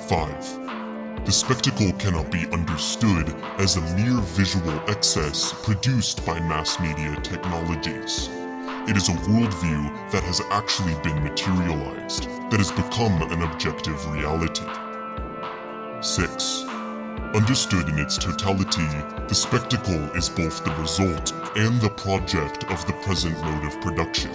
5. 0.09 1.25
The 1.25 1.33
spectacle 1.33 1.93
cannot 1.95 2.31
be 2.31 2.47
understood 2.53 3.35
as 3.59 3.77
a 3.77 3.97
mere 3.97 4.21
visual 4.21 4.79
excess 4.89 5.55
produced 5.65 6.25
by 6.27 6.39
mass 6.41 6.79
media 6.79 7.17
technologies. 7.23 8.29
It 8.87 8.97
is 8.97 9.09
a 9.09 9.13
worldview 9.13 10.11
that 10.13 10.23
has 10.25 10.43
actually 10.51 10.95
been 11.03 11.23
materialized, 11.23 12.25
that 12.51 12.59
has 12.59 12.71
become 12.71 13.23
an 13.33 13.43
objective 13.43 13.99
reality. 14.13 14.67
6. 16.03 16.80
Understood 17.35 17.89
in 17.89 17.99
its 17.99 18.18
totality, 18.18 18.89
the 19.29 19.35
spectacle 19.35 20.03
is 20.16 20.29
both 20.29 20.64
the 20.64 20.75
result 20.77 21.33
and 21.57 21.81
the 21.81 21.91
project 21.91 22.64
of 22.71 22.85
the 22.87 22.93
present 23.05 23.41
mode 23.43 23.64
of 23.64 23.81
production. 23.81 24.31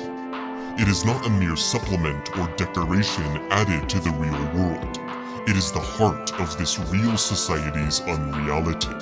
It 0.79 0.87
is 0.87 1.05
not 1.05 1.25
a 1.25 1.29
mere 1.29 1.55
supplement 1.55 2.37
or 2.37 2.47
decoration 2.55 3.23
added 3.51 3.89
to 3.89 3.99
the 3.99 4.11
real 4.11 4.45
world. 4.53 4.97
It 5.49 5.55
is 5.57 5.71
the 5.71 5.79
heart 5.79 6.31
of 6.39 6.57
this 6.57 6.79
real 6.79 7.17
society's 7.17 8.01
unreality. 8.01 8.95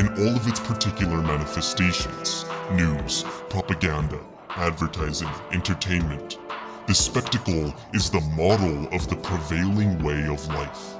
In 0.00 0.08
all 0.18 0.36
of 0.36 0.48
its 0.48 0.60
particular 0.60 1.20
manifestations 1.22 2.46
news, 2.72 3.24
propaganda, 3.50 4.20
advertising, 4.56 5.30
entertainment 5.52 6.38
the 6.88 6.94
spectacle 6.94 7.72
is 7.94 8.10
the 8.10 8.20
model 8.36 8.88
of 8.92 9.08
the 9.08 9.14
prevailing 9.16 10.02
way 10.02 10.26
of 10.26 10.44
life. 10.48 10.96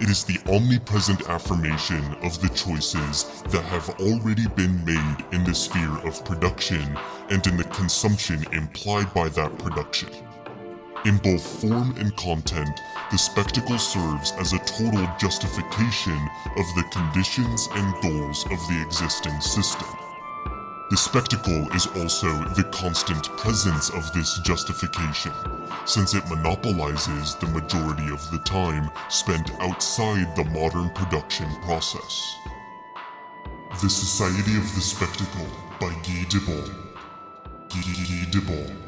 It 0.00 0.08
is 0.08 0.22
the 0.22 0.38
omnipresent 0.48 1.28
affirmation 1.28 2.14
of 2.22 2.40
the 2.40 2.48
choices 2.50 3.42
that 3.48 3.64
have 3.64 3.90
already 3.98 4.46
been 4.54 4.84
made 4.84 5.24
in 5.32 5.42
the 5.42 5.52
sphere 5.52 5.98
of 6.06 6.24
production 6.24 6.96
and 7.30 7.44
in 7.44 7.56
the 7.56 7.64
consumption 7.64 8.44
implied 8.52 9.12
by 9.12 9.28
that 9.30 9.58
production. 9.58 10.08
In 11.04 11.16
both 11.18 11.60
form 11.60 11.96
and 11.98 12.16
content, 12.16 12.80
the 13.10 13.18
spectacle 13.18 13.78
serves 13.78 14.30
as 14.38 14.52
a 14.52 14.58
total 14.60 15.04
justification 15.18 16.20
of 16.56 16.66
the 16.76 16.84
conditions 16.92 17.68
and 17.72 17.92
goals 18.00 18.44
of 18.52 18.58
the 18.68 18.80
existing 18.86 19.40
system. 19.40 20.07
The 20.90 20.96
spectacle 20.96 21.70
is 21.74 21.86
also 21.98 22.32
the 22.54 22.64
constant 22.72 23.28
presence 23.36 23.90
of 23.90 24.10
this 24.14 24.38
justification, 24.38 25.32
since 25.84 26.14
it 26.14 26.26
monopolizes 26.30 27.34
the 27.34 27.46
majority 27.48 28.10
of 28.10 28.30
the 28.30 28.38
time 28.38 28.90
spent 29.10 29.50
outside 29.60 30.34
the 30.34 30.44
modern 30.44 30.88
production 30.90 31.48
process. 31.60 32.36
The 33.82 33.90
Society 33.90 34.56
of 34.56 34.74
the 34.74 34.80
Spectacle 34.80 35.46
by 35.78 35.90
Guy 35.90 36.24
Debord. 36.30 36.74
Guy 37.68 38.24
Debord. 38.30 38.87